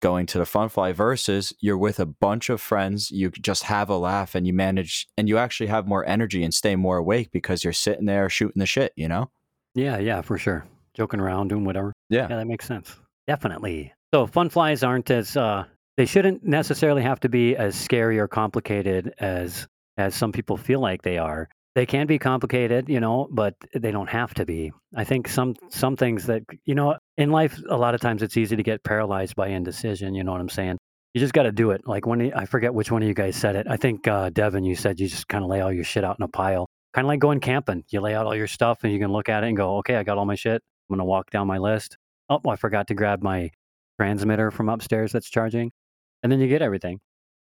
going 0.00 0.26
to 0.26 0.38
the 0.38 0.46
fun 0.46 0.68
fly 0.68 0.92
versus 0.92 1.52
you're 1.60 1.78
with 1.78 1.98
a 1.98 2.06
bunch 2.06 2.50
of 2.50 2.60
friends, 2.60 3.10
you 3.10 3.30
just 3.30 3.64
have 3.64 3.88
a 3.88 3.96
laugh 3.96 4.34
and 4.34 4.46
you 4.46 4.52
manage 4.52 5.06
and 5.16 5.28
you 5.28 5.38
actually 5.38 5.66
have 5.68 5.86
more 5.86 6.06
energy 6.06 6.42
and 6.44 6.52
stay 6.52 6.76
more 6.76 6.98
awake 6.98 7.30
because 7.32 7.64
you're 7.64 7.72
sitting 7.72 8.06
there 8.06 8.28
shooting 8.28 8.60
the 8.60 8.66
shit, 8.66 8.92
you 8.96 9.08
know? 9.08 9.30
Yeah, 9.74 9.98
yeah, 9.98 10.20
for 10.22 10.38
sure. 10.38 10.64
Joking 10.94 11.20
around, 11.20 11.48
doing 11.48 11.64
whatever. 11.64 11.92
Yeah. 12.08 12.26
Yeah, 12.30 12.36
that 12.36 12.46
makes 12.46 12.66
sense. 12.66 12.96
Definitely. 13.26 13.92
So 14.14 14.26
fun 14.26 14.48
flies 14.48 14.82
aren't 14.82 15.10
as 15.10 15.36
uh 15.36 15.64
they 15.96 16.06
shouldn't 16.06 16.44
necessarily 16.44 17.02
have 17.02 17.20
to 17.20 17.28
be 17.28 17.56
as 17.56 17.74
scary 17.74 18.18
or 18.18 18.28
complicated 18.28 19.14
as 19.18 19.66
as 19.96 20.14
some 20.14 20.32
people 20.32 20.56
feel 20.56 20.80
like 20.80 21.02
they 21.02 21.18
are. 21.18 21.48
They 21.76 21.84
can 21.84 22.06
be 22.06 22.18
complicated, 22.18 22.88
you 22.88 23.00
know, 23.00 23.28
but 23.30 23.54
they 23.74 23.90
don't 23.90 24.08
have 24.08 24.32
to 24.34 24.46
be. 24.46 24.72
I 24.94 25.04
think 25.04 25.28
some 25.28 25.54
some 25.68 25.94
things 25.94 26.24
that 26.24 26.42
you 26.64 26.74
know 26.74 26.96
in 27.18 27.30
life 27.30 27.60
a 27.68 27.76
lot 27.76 27.94
of 27.94 28.00
times 28.00 28.22
it's 28.22 28.38
easy 28.38 28.56
to 28.56 28.62
get 28.62 28.82
paralyzed 28.82 29.36
by 29.36 29.48
indecision, 29.48 30.14
you 30.14 30.24
know 30.24 30.32
what 30.32 30.40
I'm 30.40 30.48
saying? 30.48 30.78
You 31.12 31.20
just 31.20 31.34
got 31.34 31.42
to 31.42 31.52
do 31.52 31.72
it. 31.72 31.82
Like 31.86 32.06
when 32.06 32.32
I 32.32 32.46
forget 32.46 32.72
which 32.72 32.90
one 32.90 33.02
of 33.02 33.08
you 33.08 33.12
guys 33.12 33.36
said 33.36 33.56
it. 33.56 33.66
I 33.68 33.76
think 33.76 34.08
uh 34.08 34.30
Devin 34.30 34.64
you 34.64 34.74
said 34.74 34.98
you 34.98 35.06
just 35.06 35.28
kind 35.28 35.44
of 35.44 35.50
lay 35.50 35.60
all 35.60 35.70
your 35.70 35.84
shit 35.84 36.02
out 36.02 36.16
in 36.18 36.22
a 36.24 36.28
pile. 36.28 36.64
Kind 36.94 37.04
of 37.04 37.08
like 37.08 37.20
going 37.20 37.40
camping. 37.40 37.84
You 37.90 38.00
lay 38.00 38.14
out 38.14 38.24
all 38.24 38.34
your 38.34 38.46
stuff 38.46 38.82
and 38.82 38.90
you 38.90 38.98
can 38.98 39.12
look 39.12 39.28
at 39.28 39.44
it 39.44 39.48
and 39.48 39.56
go, 39.56 39.76
"Okay, 39.76 39.96
I 39.96 40.02
got 40.02 40.16
all 40.16 40.24
my 40.24 40.34
shit. 40.34 40.62
I'm 40.90 40.96
to 40.96 41.04
walk 41.04 41.28
down 41.30 41.46
my 41.46 41.58
list. 41.58 41.98
Oh, 42.30 42.40
I 42.48 42.56
forgot 42.56 42.86
to 42.86 42.94
grab 42.94 43.22
my 43.22 43.50
transmitter 44.00 44.50
from 44.50 44.70
upstairs 44.70 45.12
that's 45.12 45.28
charging. 45.28 45.72
And 46.22 46.32
then 46.32 46.40
you 46.40 46.48
get 46.48 46.62
everything. 46.62 47.00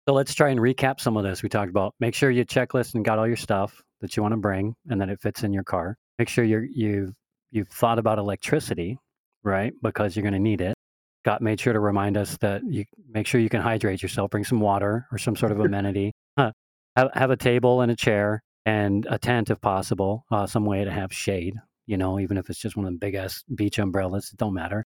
So 0.08 0.14
let's 0.14 0.34
try 0.34 0.50
and 0.50 0.62
recap 0.62 1.02
some 1.02 1.18
of 1.18 1.26
this. 1.26 1.44
We 1.44 1.50
talked 1.50 1.70
about 1.70 1.94
make 2.00 2.16
sure 2.16 2.32
you 2.32 2.46
checklist 2.46 2.96
and 2.96 3.04
got 3.04 3.20
all 3.20 3.28
your 3.28 3.36
stuff 3.36 3.82
that 4.04 4.16
you 4.16 4.22
want 4.22 4.34
to 4.34 4.38
bring 4.38 4.76
and 4.90 5.00
that 5.02 5.10
it 5.10 5.22
fits 5.22 5.44
in 5.44 5.54
your 5.54 5.64
car. 5.64 5.98
Make 6.20 6.28
sure 6.28 6.44
you're, 6.44 6.66
you've, 6.66 7.14
you've 7.52 7.70
thought 7.70 7.98
about 7.98 8.20
electricity, 8.20 9.00
right? 9.44 9.74
Because 9.82 10.16
you're 10.16 10.24
going 10.24 10.34
to 10.34 10.40
need 10.40 10.60
it. 10.62 10.76
Scott 11.24 11.42
made 11.42 11.58
sure 11.58 11.72
to 11.72 11.80
remind 11.80 12.18
us 12.18 12.38
that 12.42 12.62
you 12.68 12.84
make 13.10 13.26
sure 13.28 13.40
you 13.40 13.48
can 13.48 13.62
hydrate 13.62 14.04
yourself, 14.04 14.30
bring 14.30 14.44
some 14.44 14.60
water 14.60 15.08
or 15.10 15.18
some 15.18 15.38
sort 15.38 15.54
of 15.54 15.60
amenity. 15.62 16.12
Huh. 16.38 16.52
Have, 16.98 17.12
have 17.14 17.32
a 17.32 17.38
table 17.38 17.80
and 17.80 17.90
a 17.90 17.96
chair 17.96 18.44
and 18.66 19.08
a 19.10 19.18
tent 19.18 19.50
if 19.50 19.62
possible, 19.62 20.26
uh, 20.32 20.46
some 20.46 20.66
way 20.66 20.84
to 20.84 20.92
have 20.92 21.14
shade, 21.14 21.56
you 21.86 21.98
know, 21.98 22.20
even 22.20 22.38
if 22.38 22.50
it's 22.50 22.60
just 22.60 22.76
one 22.76 22.86
of 22.86 22.92
the 22.92 23.00
big 23.00 23.16
ass 23.16 23.44
beach 23.56 23.80
umbrellas, 23.80 24.30
it 24.34 24.38
don't 24.38 24.54
matter. 24.54 24.86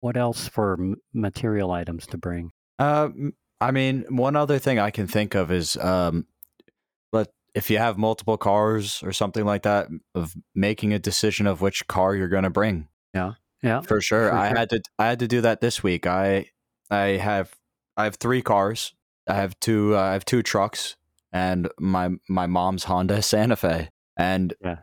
What 0.00 0.16
else 0.16 0.48
for 0.48 0.74
m- 0.74 0.96
material 1.12 1.72
items 1.72 2.06
to 2.08 2.18
bring? 2.18 2.50
Uh, 2.78 3.08
I 3.60 3.70
mean, 3.70 4.04
one 4.08 4.34
other 4.34 4.58
thing 4.58 4.78
I 4.78 4.90
can 4.90 5.06
think 5.06 5.34
of 5.34 5.52
is, 5.52 5.76
um, 5.76 6.26
if 7.54 7.70
you 7.70 7.78
have 7.78 7.98
multiple 7.98 8.36
cars 8.36 9.02
or 9.02 9.12
something 9.12 9.44
like 9.44 9.62
that, 9.62 9.88
of 10.14 10.34
making 10.54 10.92
a 10.92 10.98
decision 10.98 11.46
of 11.46 11.60
which 11.60 11.86
car 11.86 12.14
you're 12.14 12.28
going 12.28 12.44
to 12.44 12.50
bring. 12.50 12.88
Yeah. 13.14 13.32
Yeah, 13.62 13.80
for 13.82 14.00
sure, 14.00 14.30
For 14.30 14.34
I 14.36 14.48
sure. 14.48 14.58
had 14.58 14.70
to. 14.70 14.82
I 14.98 15.06
had 15.06 15.18
to 15.20 15.28
do 15.28 15.40
that 15.42 15.60
this 15.60 15.84
week. 15.84 16.04
I 16.06 16.46
I 16.90 17.16
have 17.18 17.54
I 17.96 18.04
have 18.04 18.16
three 18.16 18.42
cars. 18.42 18.92
I 19.28 19.34
have 19.34 19.58
two. 19.60 19.94
Uh, 19.96 20.00
I 20.00 20.12
have 20.14 20.24
two 20.24 20.42
trucks 20.42 20.96
and 21.32 21.68
my 21.78 22.10
my 22.28 22.48
mom's 22.48 22.84
Honda 22.84 23.22
Santa 23.22 23.54
Fe. 23.54 23.90
And 24.16 24.52
Yeah. 24.64 24.78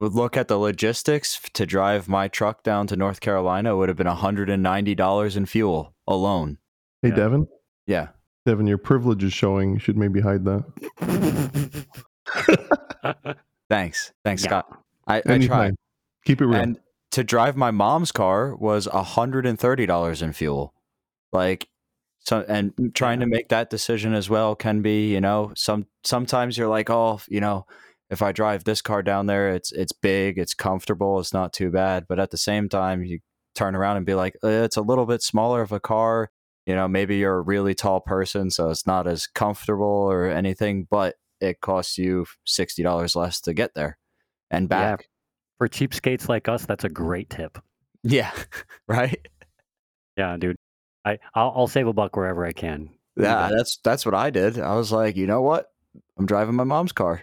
would 0.00 0.12
look 0.14 0.36
at 0.36 0.48
the 0.48 0.58
logistics 0.58 1.40
to 1.52 1.64
drive 1.64 2.08
my 2.08 2.26
truck 2.26 2.64
down 2.64 2.88
to 2.88 2.96
North 2.96 3.20
Carolina 3.20 3.76
would 3.76 3.88
have 3.88 3.96
been 3.96 4.08
hundred 4.08 4.50
and 4.50 4.60
ninety 4.62 4.96
dollars 4.96 5.36
in 5.36 5.46
fuel 5.46 5.94
alone. 6.08 6.58
Hey, 7.02 7.10
Yeah. 7.10 7.14
Devin. 7.14 7.46
Yeah. 7.86 8.08
Devin, 8.46 8.66
your 8.66 8.78
privilege 8.78 9.22
is 9.24 9.32
showing. 9.32 9.74
You 9.74 9.78
should 9.78 9.96
maybe 9.96 10.20
hide 10.20 10.44
that. 10.44 11.86
Thanks. 13.68 14.12
Thanks, 14.24 14.42
Yeah. 14.42 14.48
Scott. 14.48 14.82
I, 15.06 15.16
I 15.18 15.22
Anytime. 15.26 15.48
tried. 15.48 15.74
Keep 16.24 16.40
it 16.42 16.46
real. 16.46 16.60
And 16.60 16.78
to 17.12 17.24
drive 17.24 17.56
my 17.56 17.70
mom's 17.70 18.12
car 18.12 18.54
was 18.56 18.86
hundred 18.86 19.46
and 19.46 19.58
thirty 19.58 19.86
dollars 19.86 20.22
in 20.22 20.32
fuel. 20.32 20.74
Like 21.32 21.68
so 22.20 22.44
and 22.48 22.72
trying 22.94 23.20
to 23.20 23.26
make 23.26 23.48
that 23.48 23.70
decision 23.70 24.14
as 24.14 24.28
well 24.28 24.54
can 24.54 24.82
be, 24.82 25.12
you 25.12 25.20
know, 25.20 25.52
some 25.56 25.86
sometimes 26.04 26.56
you're 26.58 26.68
like, 26.68 26.90
oh, 26.90 27.20
you 27.28 27.40
know, 27.40 27.66
if 28.10 28.22
I 28.22 28.32
drive 28.32 28.64
this 28.64 28.82
car 28.82 29.02
down 29.02 29.26
there, 29.26 29.50
it's 29.54 29.72
it's 29.72 29.92
big, 29.92 30.38
it's 30.38 30.54
comfortable, 30.54 31.18
it's 31.20 31.32
not 31.32 31.52
too 31.52 31.70
bad. 31.70 32.06
But 32.08 32.18
at 32.20 32.30
the 32.30 32.36
same 32.38 32.68
time, 32.68 33.02
you 33.04 33.20
turn 33.54 33.74
around 33.74 33.96
and 33.96 34.06
be 34.06 34.14
like, 34.14 34.36
"Eh, 34.44 34.64
it's 34.64 34.76
a 34.76 34.82
little 34.82 35.06
bit 35.06 35.22
smaller 35.22 35.62
of 35.62 35.72
a 35.72 35.80
car. 35.80 36.30
You 36.70 36.76
know, 36.76 36.86
maybe 36.86 37.16
you're 37.16 37.38
a 37.38 37.40
really 37.40 37.74
tall 37.74 37.98
person, 38.00 38.48
so 38.48 38.70
it's 38.70 38.86
not 38.86 39.08
as 39.08 39.26
comfortable 39.26 39.84
or 39.84 40.26
anything, 40.26 40.86
but 40.88 41.16
it 41.40 41.60
costs 41.60 41.98
you 41.98 42.26
sixty 42.46 42.84
dollars 42.84 43.16
less 43.16 43.40
to 43.40 43.52
get 43.52 43.74
there 43.74 43.98
and 44.52 44.68
Yeah. 44.70 44.96
back. 44.96 45.08
For 45.58 45.68
cheapskates 45.68 46.28
like 46.28 46.48
us, 46.48 46.64
that's 46.66 46.84
a 46.84 46.88
great 46.88 47.28
tip. 47.28 47.58
Yeah, 48.04 48.30
right. 48.88 49.18
Yeah, 50.16 50.36
dude. 50.36 50.54
I 51.04 51.18
I'll, 51.34 51.52
I'll 51.56 51.66
save 51.66 51.88
a 51.88 51.92
buck 51.92 52.14
wherever 52.14 52.46
I 52.46 52.52
can. 52.52 52.90
Yeah, 53.16 53.50
that's 53.52 53.78
that's 53.82 54.06
what 54.06 54.14
I 54.14 54.30
did. 54.30 54.60
I 54.60 54.76
was 54.76 54.92
like, 54.92 55.16
you 55.16 55.26
know 55.26 55.42
what? 55.42 55.72
I'm 56.18 56.26
driving 56.26 56.54
my 56.54 56.62
mom's 56.64 56.92
car. 56.92 57.22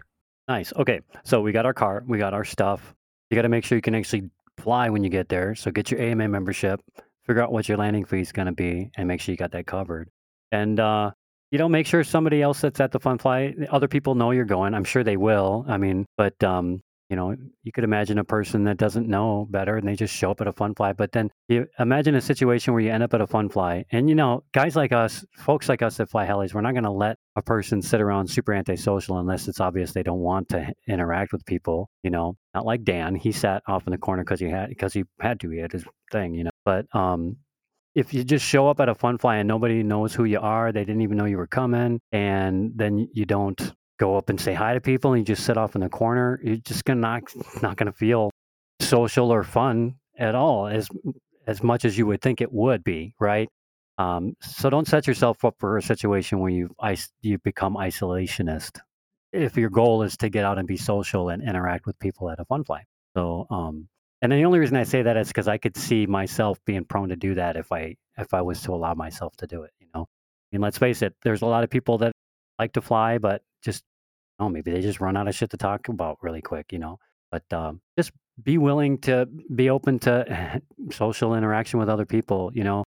Nice. 0.49 0.73
Okay, 0.75 0.99
so 1.23 1.39
we 1.41 1.53
got 1.53 1.65
our 1.65 1.73
car, 1.73 2.03
we 2.05 2.17
got 2.17 2.33
our 2.33 2.43
stuff. 2.43 2.93
You 3.29 3.35
got 3.35 3.43
to 3.43 3.49
make 3.49 3.63
sure 3.63 3.77
you 3.77 3.81
can 3.81 3.95
actually 3.95 4.29
fly 4.57 4.89
when 4.89 5.03
you 5.05 5.09
get 5.09 5.29
there. 5.29 5.55
So 5.55 5.71
get 5.71 5.89
your 5.89 6.01
AMA 6.01 6.27
membership, 6.27 6.81
figure 7.27 7.43
out 7.43 7.51
what 7.51 7.67
your 7.67 7.77
landing 7.77 8.05
fee 8.05 8.21
is 8.21 8.31
going 8.31 8.47
to 8.47 8.53
be, 8.53 8.89
and 8.97 9.07
make 9.07 9.21
sure 9.21 9.33
you 9.33 9.37
got 9.37 9.51
that 9.51 9.67
covered. 9.67 10.09
And 10.51 10.79
uh, 10.79 11.11
you 11.51 11.57
know, 11.57 11.69
make 11.69 11.85
sure 11.85 12.03
somebody 12.03 12.41
else 12.41 12.61
that's 12.61 12.79
at 12.79 12.91
the 12.91 12.99
fun 12.99 13.17
fly, 13.17 13.53
other 13.69 13.87
people 13.87 14.15
know 14.15 14.31
you're 14.31 14.45
going. 14.45 14.73
I'm 14.73 14.83
sure 14.83 15.03
they 15.03 15.17
will. 15.17 15.65
I 15.67 15.77
mean, 15.77 16.05
but 16.17 16.41
um, 16.43 16.81
you 17.09 17.15
know, 17.15 17.35
you 17.63 17.71
could 17.71 17.85
imagine 17.85 18.17
a 18.17 18.23
person 18.23 18.65
that 18.65 18.77
doesn't 18.77 19.07
know 19.07 19.47
better 19.49 19.77
and 19.77 19.87
they 19.87 19.95
just 19.95 20.13
show 20.13 20.31
up 20.31 20.41
at 20.41 20.47
a 20.47 20.51
fun 20.51 20.75
fly. 20.75 20.91
But 20.91 21.13
then 21.13 21.31
you 21.47 21.65
imagine 21.79 22.15
a 22.15 22.21
situation 22.21 22.73
where 22.73 22.81
you 22.81 22.91
end 22.91 23.01
up 23.01 23.13
at 23.13 23.21
a 23.21 23.27
fun 23.27 23.49
fly, 23.49 23.85
and 23.91 24.09
you 24.09 24.15
know, 24.15 24.43
guys 24.53 24.75
like 24.75 24.91
us, 24.91 25.23
folks 25.37 25.69
like 25.69 25.81
us 25.81 25.97
that 25.97 26.09
fly 26.09 26.25
helis, 26.27 26.53
we're 26.53 26.61
not 26.61 26.73
going 26.73 26.83
to 26.83 26.91
let 26.91 27.17
a 27.37 27.41
person 27.41 27.81
sit 27.81 28.01
around 28.01 28.27
super 28.27 28.53
antisocial 28.53 29.19
unless 29.19 29.47
it's 29.47 29.61
obvious 29.61 29.93
they 29.93 30.03
don't 30.03 30.19
want 30.19 30.49
to 30.49 30.73
interact 30.87 31.31
with 31.31 31.45
people. 31.45 31.89
You 32.03 32.09
know, 32.09 32.35
not 32.53 32.65
like 32.65 32.83
Dan. 32.83 33.15
He 33.15 33.31
sat 33.31 33.63
off 33.67 33.87
in 33.87 33.91
the 33.91 33.97
corner 33.97 34.23
because 34.23 34.41
he 34.41 34.49
had 34.49 34.67
because 34.69 34.93
he 34.93 35.05
had 35.21 35.39
to. 35.39 35.49
He 35.49 35.59
had 35.59 35.71
his 35.71 35.85
thing. 36.11 36.33
You 36.33 36.45
know, 36.45 36.51
but 36.67 36.85
um, 36.93 37.37
if 37.95 38.13
you 38.13 38.25
just 38.25 38.45
show 38.45 38.67
up 38.67 38.81
at 38.81 38.89
a 38.89 38.93
fun 38.93 39.17
fly 39.17 39.37
and 39.37 39.47
nobody 39.47 39.83
knows 39.83 40.13
who 40.13 40.25
you 40.25 40.37
are, 40.41 40.73
they 40.73 40.83
didn't 40.83 41.01
even 41.01 41.15
know 41.15 41.23
you 41.23 41.37
were 41.37 41.47
coming, 41.47 42.01
and 42.11 42.73
then 42.75 43.07
you 43.13 43.25
don't 43.25 43.71
go 43.97 44.17
up 44.17 44.29
and 44.29 44.37
say 44.37 44.53
hi 44.53 44.73
to 44.73 44.81
people 44.81 45.13
and 45.13 45.21
you 45.21 45.33
just 45.33 45.45
sit 45.45 45.55
off 45.55 45.75
in 45.75 45.81
the 45.81 45.87
corner, 45.87 46.41
you're 46.43 46.57
just 46.57 46.83
gonna 46.83 46.99
not 46.99 47.23
not 47.61 47.77
gonna 47.77 47.93
feel 47.93 48.31
social 48.81 49.31
or 49.31 49.45
fun 49.45 49.95
at 50.19 50.35
all 50.35 50.67
as 50.67 50.89
as 51.47 51.63
much 51.63 51.85
as 51.85 51.97
you 51.97 52.05
would 52.05 52.21
think 52.21 52.41
it 52.41 52.51
would 52.51 52.83
be, 52.83 53.13
right? 53.17 53.47
Um, 53.97 54.35
so 54.41 54.69
don't 54.69 54.89
set 54.89 55.07
yourself 55.07 55.45
up 55.45 55.55
for 55.59 55.77
a 55.77 55.81
situation 55.81 56.39
where 56.39 56.51
you 56.51 56.69
you 57.21 57.37
become 57.45 57.75
isolationist. 57.77 58.79
If 59.31 59.55
your 59.55 59.69
goal 59.69 60.03
is 60.03 60.17
to 60.17 60.27
get 60.27 60.43
out 60.43 60.59
and 60.59 60.67
be 60.67 60.75
social 60.75 61.29
and 61.29 61.41
interact 61.41 61.85
with 61.85 61.97
people 61.99 62.29
at 62.29 62.41
a 62.41 62.45
fun 62.45 62.65
fly, 62.65 62.83
so 63.15 63.47
um, 63.49 63.87
and 64.21 64.31
the 64.31 64.43
only 64.43 64.59
reason 64.59 64.77
I 64.77 64.83
say 64.83 65.03
that 65.03 65.17
is 65.17 65.27
because 65.27 65.47
I 65.47 65.57
could 65.57 65.77
see 65.77 66.05
myself 66.05 66.59
being 66.65 66.85
prone 66.85 67.09
to 67.09 67.15
do 67.15 67.35
that 67.35 67.55
if 67.55 67.71
I 67.71 67.95
if 68.17 68.33
I 68.33 68.41
was 68.41 68.61
to 68.63 68.73
allow 68.73 68.93
myself 68.93 69.35
to 69.37 69.47
do 69.47 69.63
it. 69.63 69.71
You 69.79 69.87
know, 69.93 70.07
and 70.51 70.61
let's 70.61 70.77
face 70.77 71.01
it, 71.01 71.15
there's 71.23 71.41
a 71.41 71.45
lot 71.45 71.63
of 71.63 71.69
people 71.69 71.99
that 71.99 72.13
like 72.57 72.73
to 72.73 72.81
fly, 72.81 73.17
but 73.19 73.43
just 73.63 73.83
oh, 74.39 74.49
maybe 74.49 74.71
they 74.71 74.81
just 74.81 74.99
run 75.01 75.17
out 75.17 75.27
of 75.27 75.35
shit 75.35 75.51
to 75.51 75.57
talk 75.57 75.87
about 75.87 76.17
really 76.21 76.41
quick. 76.41 76.71
You 76.71 76.79
know, 76.79 76.99
but 77.31 77.43
um, 77.53 77.81
just 77.97 78.11
be 78.41 78.57
willing 78.57 78.97
to 78.99 79.27
be 79.53 79.69
open 79.69 79.99
to 79.99 80.61
social 80.91 81.35
interaction 81.35 81.79
with 81.79 81.89
other 81.89 82.05
people. 82.05 82.51
You 82.53 82.63
know, 82.63 82.83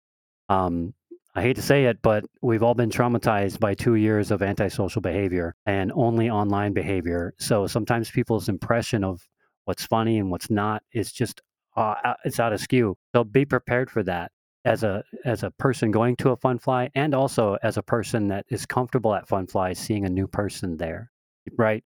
um, 0.48 0.94
I 1.34 1.42
hate 1.42 1.56
to 1.56 1.62
say 1.62 1.84
it, 1.84 2.00
but 2.02 2.24
we've 2.40 2.62
all 2.62 2.74
been 2.74 2.90
traumatized 2.90 3.60
by 3.60 3.74
two 3.74 3.96
years 3.96 4.30
of 4.30 4.42
antisocial 4.42 5.02
behavior 5.02 5.54
and 5.66 5.92
only 5.94 6.30
online 6.30 6.72
behavior. 6.72 7.34
So 7.38 7.66
sometimes 7.66 8.10
people's 8.10 8.48
impression 8.48 9.04
of 9.04 9.20
what's 9.68 9.84
funny 9.84 10.18
and 10.18 10.30
what's 10.30 10.48
not 10.48 10.82
is 10.94 11.12
just 11.12 11.42
uh, 11.76 12.14
it's 12.24 12.40
out 12.40 12.54
of 12.54 12.60
skew. 12.60 12.96
So 13.14 13.22
be 13.22 13.44
prepared 13.44 13.90
for 13.90 14.02
that 14.04 14.32
as 14.64 14.82
a 14.82 15.04
as 15.26 15.42
a 15.42 15.50
person 15.52 15.90
going 15.90 16.16
to 16.16 16.30
a 16.30 16.36
fun 16.38 16.58
fly, 16.58 16.90
and 16.94 17.14
also 17.14 17.58
as 17.62 17.76
a 17.76 17.82
person 17.82 18.28
that 18.28 18.46
is 18.48 18.64
comfortable 18.64 19.14
at 19.14 19.28
fun 19.28 19.46
fly, 19.46 19.74
seeing 19.74 20.06
a 20.06 20.08
new 20.08 20.26
person 20.26 20.78
there. 20.78 21.10
Right? 21.58 21.84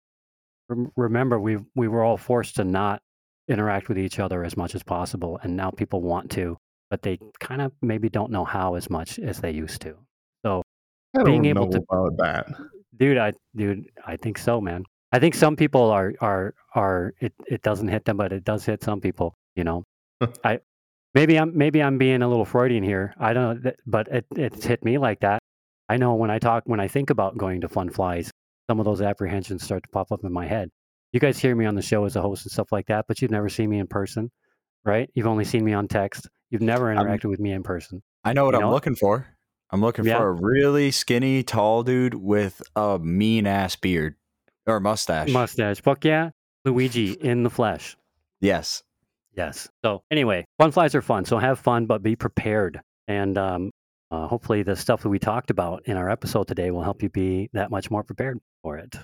Remember, 0.96 1.38
we 1.38 1.58
we 1.76 1.86
were 1.86 2.02
all 2.02 2.16
forced 2.16 2.56
to 2.56 2.64
not 2.64 3.00
interact 3.46 3.88
with 3.88 3.96
each 3.96 4.18
other 4.18 4.44
as 4.44 4.56
much 4.56 4.74
as 4.74 4.82
possible, 4.82 5.38
and 5.42 5.56
now 5.56 5.70
people 5.70 6.02
want 6.02 6.32
to, 6.32 6.58
but 6.90 7.02
they 7.02 7.18
kind 7.38 7.62
of 7.62 7.72
maybe 7.80 8.08
don't 8.08 8.32
know 8.32 8.44
how 8.44 8.74
as 8.74 8.90
much 8.90 9.20
as 9.20 9.40
they 9.40 9.52
used 9.52 9.80
to. 9.82 9.96
So 10.44 10.62
being 11.24 11.44
able 11.46 11.66
know 11.66 11.78
to- 11.78 11.84
about 11.88 12.16
that. 12.18 12.46
dude 12.96 13.16
i 13.18 13.32
dude 13.56 13.86
i 14.06 14.16
think 14.16 14.36
so 14.36 14.60
man 14.60 14.84
i 15.12 15.18
think 15.18 15.34
some 15.34 15.56
people 15.56 15.90
are 15.90 16.12
are 16.20 16.54
are 16.74 17.14
it, 17.20 17.32
it 17.46 17.62
doesn't 17.62 17.88
hit 17.88 18.04
them 18.04 18.16
but 18.16 18.32
it 18.32 18.44
does 18.44 18.64
hit 18.64 18.82
some 18.82 19.00
people 19.00 19.34
you 19.56 19.64
know? 19.64 19.82
I 20.44 20.60
maybe 21.14 21.38
i'm 21.38 21.56
maybe 21.56 21.82
i'm 21.82 21.98
being 21.98 22.22
a 22.22 22.28
little 22.28 22.44
freudian 22.44 22.84
here. 22.84 23.14
I 23.18 23.32
don't 23.32 23.64
know 23.64 23.72
but 23.86 24.08
it, 24.08 24.26
it's 24.36 24.64
hit 24.64 24.84
me 24.84 24.98
like 24.98 25.20
that. 25.20 25.40
I 25.88 25.96
know 25.96 26.14
when 26.14 26.30
i 26.30 26.38
talk 26.38 26.62
when 26.66 26.80
i 26.80 26.86
think 26.88 27.10
about 27.10 27.36
going 27.36 27.60
to 27.62 27.68
fun 27.68 27.90
flies 27.90 28.30
some 28.70 28.78
of 28.80 28.84
those 28.84 29.00
apprehensions 29.00 29.62
start 29.64 29.82
to 29.82 29.88
pop 29.88 30.12
up 30.12 30.24
in 30.24 30.32
my 30.32 30.46
head. 30.46 30.68
You 31.12 31.20
guys 31.20 31.38
hear 31.38 31.56
me 31.56 31.64
on 31.64 31.74
the 31.74 31.82
show 31.82 32.04
as 32.04 32.16
a 32.16 32.20
host 32.22 32.44
and 32.44 32.52
stuff 32.52 32.70
like 32.70 32.86
that 32.86 33.06
but 33.08 33.20
you've 33.22 33.30
never 33.30 33.48
seen 33.48 33.70
me 33.70 33.78
in 33.78 33.86
person 33.86 34.30
right? 34.84 35.10
You've 35.14 35.26
only 35.26 35.44
seen 35.44 35.64
me 35.64 35.72
on 35.72 35.88
text. 35.88 36.28
You've 36.50 36.62
never 36.62 36.92
I'm- 36.92 36.98
interacted 37.04 37.30
with 37.30 37.40
me 37.40 37.52
in 37.52 37.62
person 37.62 38.02
I 38.24 38.32
know 38.32 38.44
what 38.44 38.52
You 38.54 38.60
I'm 38.60 38.66
know? 38.66 38.70
looking 38.72 38.94
for. 38.96 39.26
I'm 39.70 39.80
looking 39.80 40.04
Yeah. 40.04 40.18
for 40.18 40.28
a 40.28 40.32
really 40.32 40.90
skinny, 40.90 41.42
tall 41.42 41.82
dude 41.82 42.14
with 42.14 42.62
a 42.76 42.98
mean 42.98 43.46
ass 43.46 43.74
beard 43.76 44.16
or 44.68 44.80
mustache. 44.80 45.30
mustache 45.30 45.80
fuck 45.80 46.04
yeah 46.04 46.30
luigi 46.64 47.12
in 47.12 47.42
the 47.42 47.50
flesh 47.50 47.96
yes. 48.40 48.82
Yes. 49.36 49.68
So 49.84 50.02
anyway, 50.10 50.44
fun 50.58 50.72
flies 50.72 50.96
are 50.96 51.02
fun. 51.02 51.24
So 51.24 51.38
have 51.38 51.60
fun, 51.60 51.86
but 51.86 52.02
be 52.02 52.16
prepared. 52.16 52.80
And 53.06 53.38
um, 53.38 53.70
uh, 54.10 54.26
hopefully, 54.26 54.64
the 54.64 54.74
stuff 54.74 55.02
that 55.02 55.08
we 55.10 55.20
talked 55.20 55.50
about 55.50 55.82
in 55.86 55.96
our 55.96 56.10
episode 56.10 56.48
today 56.48 56.72
will 56.72 56.82
help 56.82 57.02
you 57.04 57.08
be 57.08 57.48
that 57.52 57.70
much 57.70 57.88
more 57.88 58.02
prepared 58.02 58.40
for 58.62 58.78
it. 58.78 58.96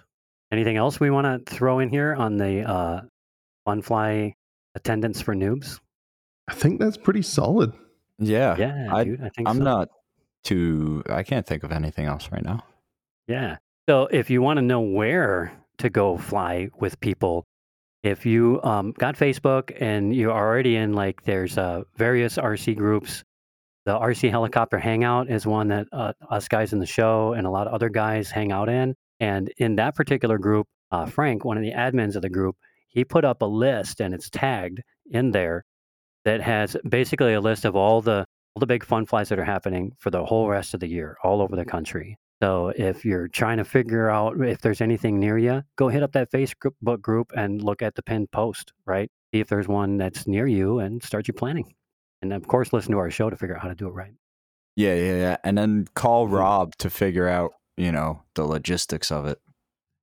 Anything 0.50 0.76
else 0.76 0.98
we 0.98 1.10
want 1.10 1.46
to 1.46 1.54
throw 1.54 1.78
in 1.78 1.88
here 1.88 2.14
on 2.14 2.36
the 2.36 2.62
uh, 2.68 3.00
fun 3.64 3.82
fly 3.82 4.34
attendance 4.74 5.20
for 5.20 5.34
noobs? 5.36 5.78
I 6.48 6.54
think 6.54 6.80
that's 6.80 6.96
pretty 6.96 7.22
solid. 7.22 7.72
Yeah. 8.18 8.56
Yeah, 8.56 8.88
I- 8.92 9.04
dude. 9.04 9.20
I 9.20 9.28
think 9.28 9.48
I'm 9.48 9.58
so. 9.58 9.62
not 9.62 9.88
too. 10.42 11.04
I 11.08 11.22
can't 11.22 11.46
think 11.46 11.62
of 11.62 11.70
anything 11.70 12.06
else 12.06 12.30
right 12.32 12.44
now. 12.44 12.64
Yeah. 13.28 13.58
So 13.88 14.06
if 14.10 14.30
you 14.30 14.40
want 14.40 14.56
to 14.56 14.62
know 14.62 14.80
where 14.80 15.52
to 15.78 15.90
go 15.90 16.16
fly 16.16 16.70
with 16.80 16.98
people, 17.00 17.44
if 18.02 18.24
you 18.24 18.60
um, 18.62 18.92
got 18.92 19.14
Facebook 19.16 19.76
and 19.78 20.14
you're 20.14 20.32
already 20.32 20.76
in 20.76 20.94
like 20.94 21.22
there's 21.24 21.58
uh, 21.58 21.82
various 21.96 22.38
RC 22.38 22.76
groups, 22.76 23.24
the 23.84 23.92
RC 23.92 24.30
Helicopter 24.30 24.78
Hangout 24.78 25.28
is 25.28 25.46
one 25.46 25.68
that 25.68 25.86
uh, 25.92 26.14
us 26.30 26.48
guys 26.48 26.72
in 26.72 26.78
the 26.78 26.86
show 26.86 27.34
and 27.34 27.46
a 27.46 27.50
lot 27.50 27.66
of 27.66 27.74
other 27.74 27.90
guys 27.90 28.30
hang 28.30 28.52
out 28.52 28.70
in. 28.70 28.94
And 29.20 29.52
in 29.58 29.76
that 29.76 29.94
particular 29.94 30.38
group, 30.38 30.66
uh, 30.90 31.04
Frank, 31.04 31.44
one 31.44 31.58
of 31.58 31.62
the 31.62 31.72
admins 31.72 32.16
of 32.16 32.22
the 32.22 32.30
group, 32.30 32.56
he 32.88 33.04
put 33.04 33.26
up 33.26 33.42
a 33.42 33.46
list 33.46 34.00
and 34.00 34.14
it's 34.14 34.30
tagged 34.30 34.80
in 35.10 35.32
there 35.32 35.64
that 36.24 36.40
has 36.40 36.74
basically 36.88 37.34
a 37.34 37.40
list 37.40 37.66
of 37.66 37.76
all 37.76 38.00
the 38.00 38.24
all 38.54 38.60
the 38.60 38.66
big 38.66 38.84
fun 38.84 39.04
flies 39.04 39.28
that 39.28 39.38
are 39.38 39.44
happening 39.44 39.92
for 39.98 40.10
the 40.10 40.24
whole 40.24 40.48
rest 40.48 40.72
of 40.74 40.80
the 40.80 40.88
year, 40.88 41.16
all 41.24 41.42
over 41.42 41.56
the 41.56 41.64
country. 41.64 42.16
So 42.42 42.72
if 42.76 43.04
you're 43.04 43.28
trying 43.28 43.58
to 43.58 43.64
figure 43.64 44.10
out 44.10 44.40
if 44.40 44.60
there's 44.60 44.80
anything 44.80 45.18
near 45.18 45.38
you, 45.38 45.62
go 45.76 45.88
hit 45.88 46.02
up 46.02 46.12
that 46.12 46.30
Facebook 46.30 47.00
group 47.00 47.32
and 47.36 47.62
look 47.62 47.80
at 47.80 47.94
the 47.94 48.02
pinned 48.02 48.30
post, 48.30 48.72
right? 48.86 49.10
See 49.32 49.40
if 49.40 49.48
there's 49.48 49.68
one 49.68 49.96
that's 49.96 50.26
near 50.26 50.46
you 50.46 50.78
and 50.78 51.02
start 51.02 51.28
your 51.28 51.34
planning. 51.34 51.74
And 52.22 52.32
of 52.32 52.46
course, 52.46 52.72
listen 52.72 52.92
to 52.92 52.98
our 52.98 53.10
show 53.10 53.30
to 53.30 53.36
figure 53.36 53.56
out 53.56 53.62
how 53.62 53.68
to 53.68 53.74
do 53.74 53.88
it 53.88 53.92
right. 53.92 54.14
Yeah, 54.76 54.94
yeah, 54.94 55.16
yeah. 55.16 55.36
And 55.44 55.56
then 55.56 55.86
call. 55.94 56.26
Rob 56.26 56.76
to 56.78 56.90
figure 56.90 57.28
out, 57.28 57.52
you 57.76 57.92
know, 57.92 58.22
the 58.34 58.44
logistics 58.44 59.12
of 59.12 59.26
it. 59.26 59.38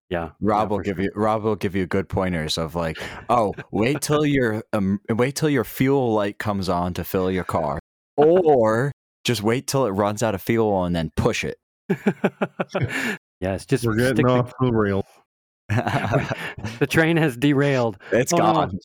Yeah. 0.10 0.32
Rob 0.40 0.70
yeah, 0.70 0.76
will 0.76 0.84
give 0.84 0.98
sure. 0.98 1.04
you 1.06 1.12
Rob 1.16 1.44
will 1.44 1.56
give 1.56 1.76
you 1.76 1.86
good 1.86 2.10
pointers 2.10 2.58
of 2.58 2.76
like, 2.76 2.98
oh, 3.30 3.54
wait 3.72 4.02
till 4.02 4.26
your 4.26 4.64
um, 4.74 5.00
wait 5.10 5.36
till 5.36 5.50
your 5.50 5.64
fuel 5.64 6.14
light 6.14 6.38
comes 6.38 6.70
on 6.70 6.94
to 6.96 7.04
fill 7.04 7.32
your 7.32 7.44
car, 7.44 7.80
or 8.18 8.92
just 9.24 9.42
wait 9.42 9.68
till 9.68 9.86
it 9.86 9.92
runs 9.92 10.22
out 10.22 10.36
of 10.36 10.42
fuel 10.42 10.84
and 10.84 10.96
then 10.96 11.12
push 11.16 11.44
it. 11.44 11.58
yes, 13.42 13.66
just 13.66 13.86
We're 13.86 13.96
getting 13.96 14.28
off 14.28 14.54
the 14.60 14.72
rail. 14.72 15.06
the 15.70 16.88
train 16.89 17.18
has 17.18 17.38
derailed. 17.38 17.98
it's 18.12 18.34
Oh, 18.34 18.38
no. 18.38 18.44
gone. 18.54 18.80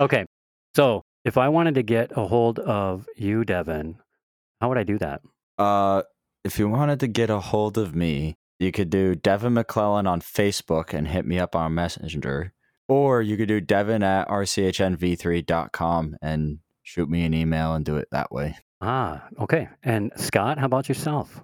Okay, 0.00 0.24
so 0.74 1.02
if 1.24 1.36
I 1.38 1.48
wanted 1.48 1.74
to 1.76 1.82
get 1.82 2.12
a 2.16 2.26
hold 2.26 2.58
of 2.58 3.06
you, 3.16 3.44
Devin, 3.44 3.96
how 4.60 4.68
would 4.68 4.78
I 4.78 4.84
do 4.84 4.98
that? 4.98 5.20
Uh, 5.58 6.02
if 6.44 6.58
you 6.58 6.68
wanted 6.68 6.98
to 7.00 7.06
get 7.08 7.30
a 7.30 7.40
hold 7.40 7.76
of 7.78 7.94
me, 7.94 8.34
you 8.58 8.72
could 8.72 8.90
do 8.90 9.14
Devin 9.14 9.54
McClellan 9.54 10.06
on 10.06 10.20
Facebook 10.20 10.94
and 10.94 11.08
hit 11.08 11.26
me 11.26 11.38
up 11.38 11.54
on 11.54 11.74
Messenger. 11.74 12.52
Or 12.88 13.22
you 13.22 13.36
could 13.36 13.48
do 13.48 13.60
Devin 13.60 14.02
at 14.02 14.28
rchnv3.com 14.28 16.16
and 16.20 16.58
shoot 16.82 17.08
me 17.08 17.24
an 17.24 17.34
email 17.34 17.74
and 17.74 17.84
do 17.84 17.96
it 17.96 18.08
that 18.12 18.32
way. 18.32 18.56
Ah, 18.80 19.24
okay. 19.40 19.68
And 19.84 20.10
Scott, 20.16 20.58
how 20.58 20.66
about 20.66 20.88
yourself? 20.88 21.42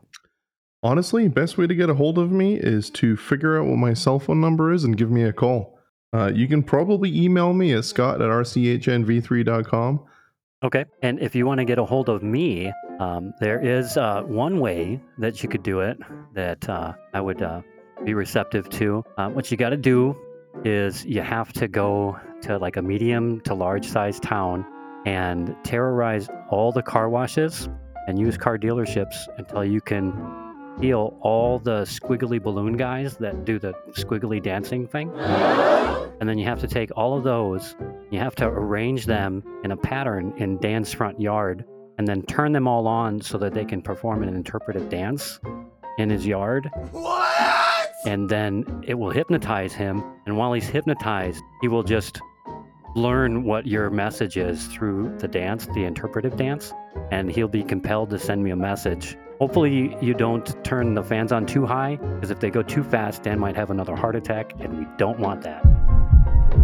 Honestly, 0.83 1.27
best 1.27 1.59
way 1.59 1.67
to 1.67 1.75
get 1.75 1.91
a 1.91 1.95
hold 1.95 2.19
of 2.19 2.31
me 2.31 2.55
is 2.55 2.89
to 2.91 3.17
figure 3.17 3.59
out 3.59 3.67
what 3.67 3.77
my 3.79 3.93
cell 3.93 4.21
phone 4.21 4.41
number 4.41 4.73
is 4.73 4.85
and 4.85 4.97
give 4.97 5.11
me 5.11 5.23
a 5.25 5.33
call. 5.33 5.79
Uh, 6.15 6.31
you 6.33 6.47
can 6.47 6.63
probably 6.63 7.21
email 7.21 7.53
me 7.53 7.73
at 7.73 7.85
scott 7.85 8.23
at 8.23 8.29
rchnv3.com. 8.29 10.05
Okay. 10.63 10.85
And 11.03 11.21
if 11.21 11.35
you 11.35 11.47
want 11.47 11.59
to 11.59 11.65
get 11.65 11.79
a 11.79 11.85
hold 11.85 12.09
of 12.09 12.23
me, 12.23 12.73
um, 13.01 13.35
there 13.41 13.61
is 13.61 13.97
uh, 13.97 14.23
one 14.23 14.61
way 14.61 15.01
that 15.19 15.43
you 15.43 15.49
could 15.49 15.63
do 15.63 15.81
it 15.81 15.99
that 16.35 16.69
uh, 16.69 16.95
I 17.13 17.21
would 17.21 17.43
uh, 17.43 17.63
be 18.05 18.15
receptive 18.15 18.69
to. 18.71 19.05
Uh, 19.17 19.29
what 19.31 19.51
you 19.51 19.57
got 19.57 19.71
to 19.71 19.77
do 19.77 20.17
is 20.65 21.05
you 21.05 21.23
have 21.23 21.53
to 21.55 21.69
go 21.69 22.19
to 22.43 22.57
like 22.57 22.77
a 22.77 22.83
medium 22.83 23.41
to 23.43 23.55
large 23.55 23.87
size 23.87 24.19
town 24.21 24.65
and 25.07 25.57
terrorize 25.65 26.29
all 26.51 26.73
the 26.73 26.83
car 26.83 27.09
washes 27.09 27.69
and 28.07 28.19
use 28.19 28.37
car 28.37 28.59
dealerships 28.59 29.27
until 29.39 29.65
you 29.65 29.81
can 29.81 30.48
steal 30.79 31.19
all 31.21 31.59
the 31.59 31.83
squiggly 31.83 32.43
balloon 32.43 32.77
guys 32.77 33.17
that 33.19 33.45
do 33.45 33.59
the 33.59 33.73
squiggly 33.91 34.43
dancing 34.43 34.87
thing. 34.87 35.11
And 36.21 36.29
then 36.29 36.39
you 36.39 36.45
have 36.47 36.61
to 36.61 36.69
take 36.69 36.91
all 36.97 37.17
of 37.17 37.25
those 37.25 37.77
you 38.11 38.19
have 38.19 38.35
to 38.37 38.47
arrange 38.47 39.05
them 39.05 39.43
in 39.65 39.73
a 39.73 39.77
pattern 39.77 40.33
in 40.39 40.57
Dan's 40.59 40.93
front 40.93 41.21
yard 41.21 41.65
and 41.99 42.09
then 42.09 42.23
turn 42.23 42.53
them 42.53 42.67
all 42.67 42.87
on 42.87 43.21
so 43.21 43.37
that 43.39 43.53
they 43.53 43.65
can 43.65 43.83
perform 43.83 44.23
an 44.23 44.31
interpretive 44.31 44.89
dance 44.89 45.41
in 45.99 46.09
his 46.09 46.27
yard. 46.27 46.71
What? 46.93 47.91
And 48.07 48.31
then 48.31 48.83
it 48.87 48.95
will 48.95 49.11
hypnotize 49.11 49.75
him. 49.75 50.03
And 50.27 50.39
while 50.39 50.53
he's 50.53 50.69
hypnotized, 50.69 51.43
he 51.61 51.69
will 51.69 51.83
just 51.83 52.21
learn 52.97 53.45
what 53.45 53.67
your 53.67 53.91
message 53.91 54.39
is 54.39 54.67
through 54.69 55.15
the 55.19 55.29
dance, 55.29 55.67
the 55.75 55.85
interpretive 55.85 56.37
dance. 56.37 56.73
And 57.11 57.31
he'll 57.31 57.49
be 57.49 57.63
compelled 57.63 58.09
to 58.11 58.19
send 58.19 58.43
me 58.43 58.53
a 58.53 58.57
message. 58.57 59.19
Hopefully, 59.41 59.97
you 60.01 60.15
don't 60.15 60.65
turn 60.65 60.95
the 60.95 61.03
fans 61.03 61.31
on 61.31 61.47
too 61.47 61.65
high, 61.65 61.95
because 61.97 62.33
if 62.33 62.41
they 62.41 62.51
go 62.51 62.61
too 62.61 62.83
fast, 62.83 63.23
Dan 63.23 63.39
might 63.39 63.55
have 63.55 63.71
another 63.71 63.95
heart 63.95 64.17
attack, 64.17 64.53
and 64.59 64.81
we 64.81 64.87
don't 64.97 65.21
want 65.21 65.43
that. 65.43 65.63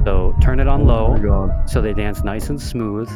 So 0.04 0.34
turn 0.42 0.58
it 0.58 0.66
on 0.66 0.84
low 0.84 1.16
Oh 1.16 1.62
so 1.66 1.80
they 1.80 1.94
dance 1.94 2.24
nice 2.24 2.50
and 2.50 2.60
smooth, 2.60 3.08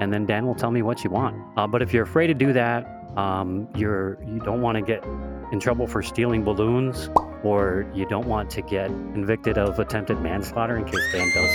and 0.00 0.10
then 0.12 0.24
Dan 0.24 0.46
will 0.46 0.54
tell 0.54 0.70
me 0.70 0.80
what 0.80 1.04
you 1.04 1.10
want. 1.10 1.36
Uh, 1.58 1.66
but 1.66 1.82
if 1.82 1.92
you're 1.92 2.04
afraid 2.04 2.28
to 2.28 2.34
do 2.34 2.54
that, 2.54 2.86
um, 3.18 3.68
you're 3.76 4.18
you 4.24 4.40
don't 4.40 4.62
want 4.62 4.76
to 4.76 4.82
get 4.82 5.04
in 5.52 5.60
trouble 5.60 5.86
for 5.86 6.02
stealing 6.02 6.42
balloons, 6.42 7.10
or 7.42 7.86
you 7.94 8.06
don't 8.06 8.26
want 8.26 8.48
to 8.50 8.62
get 8.62 8.88
convicted 8.88 9.58
of 9.58 9.78
attempted 9.78 10.22
manslaughter 10.22 10.78
in 10.78 10.86
case 10.86 11.12
Dan 11.12 11.30
does 11.34 11.50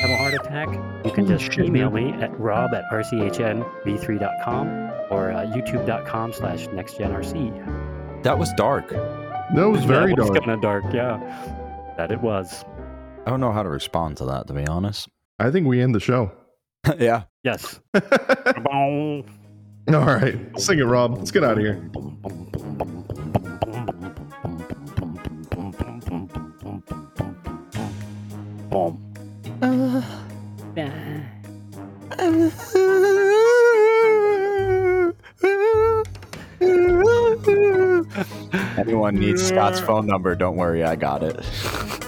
have 0.00 0.10
a 0.10 0.16
heart 0.16 0.34
attack, 0.34 0.68
you 1.04 1.10
can 1.10 1.26
just 1.26 1.58
email 1.58 1.90
me 1.90 2.12
at 2.12 2.38
rob 2.38 2.72
at 2.72 2.84
rchnv3.com 2.92 4.93
or 5.10 5.30
uh, 5.32 5.46
youtube.com 5.46 6.32
slash 6.32 6.66
nextgenrc. 6.68 8.22
That 8.22 8.38
was 8.38 8.52
dark. 8.54 8.88
That 8.90 9.68
was 9.68 9.84
very 9.86 10.14
that 10.14 10.18
was 10.18 10.30
dark. 10.30 10.40
kind 10.40 10.50
of 10.52 10.60
dark, 10.62 10.84
yeah. 10.92 11.18
That 11.96 12.10
it 12.10 12.20
was. 12.20 12.64
I 13.26 13.30
don't 13.30 13.40
know 13.40 13.52
how 13.52 13.62
to 13.62 13.68
respond 13.68 14.16
to 14.18 14.24
that, 14.26 14.46
to 14.48 14.52
be 14.52 14.66
honest. 14.66 15.08
I 15.38 15.50
think 15.50 15.66
we 15.66 15.80
end 15.80 15.94
the 15.94 16.00
show. 16.00 16.32
yeah. 16.98 17.24
Yes. 17.42 17.80
All 18.72 19.24
right. 19.88 20.38
Sing 20.58 20.78
it, 20.78 20.84
Rob. 20.84 21.18
Let's 21.18 21.30
get 21.30 21.44
out 21.44 21.58
of 21.58 21.64
here. 21.64 21.74
Boom. 21.74 22.64
Anyone 38.78 39.16
needs 39.16 39.46
Scott's 39.46 39.80
phone 39.80 40.06
number, 40.06 40.34
don't 40.34 40.56
worry, 40.56 40.82
I 40.84 40.96
got 40.96 41.22
it. 41.22 41.44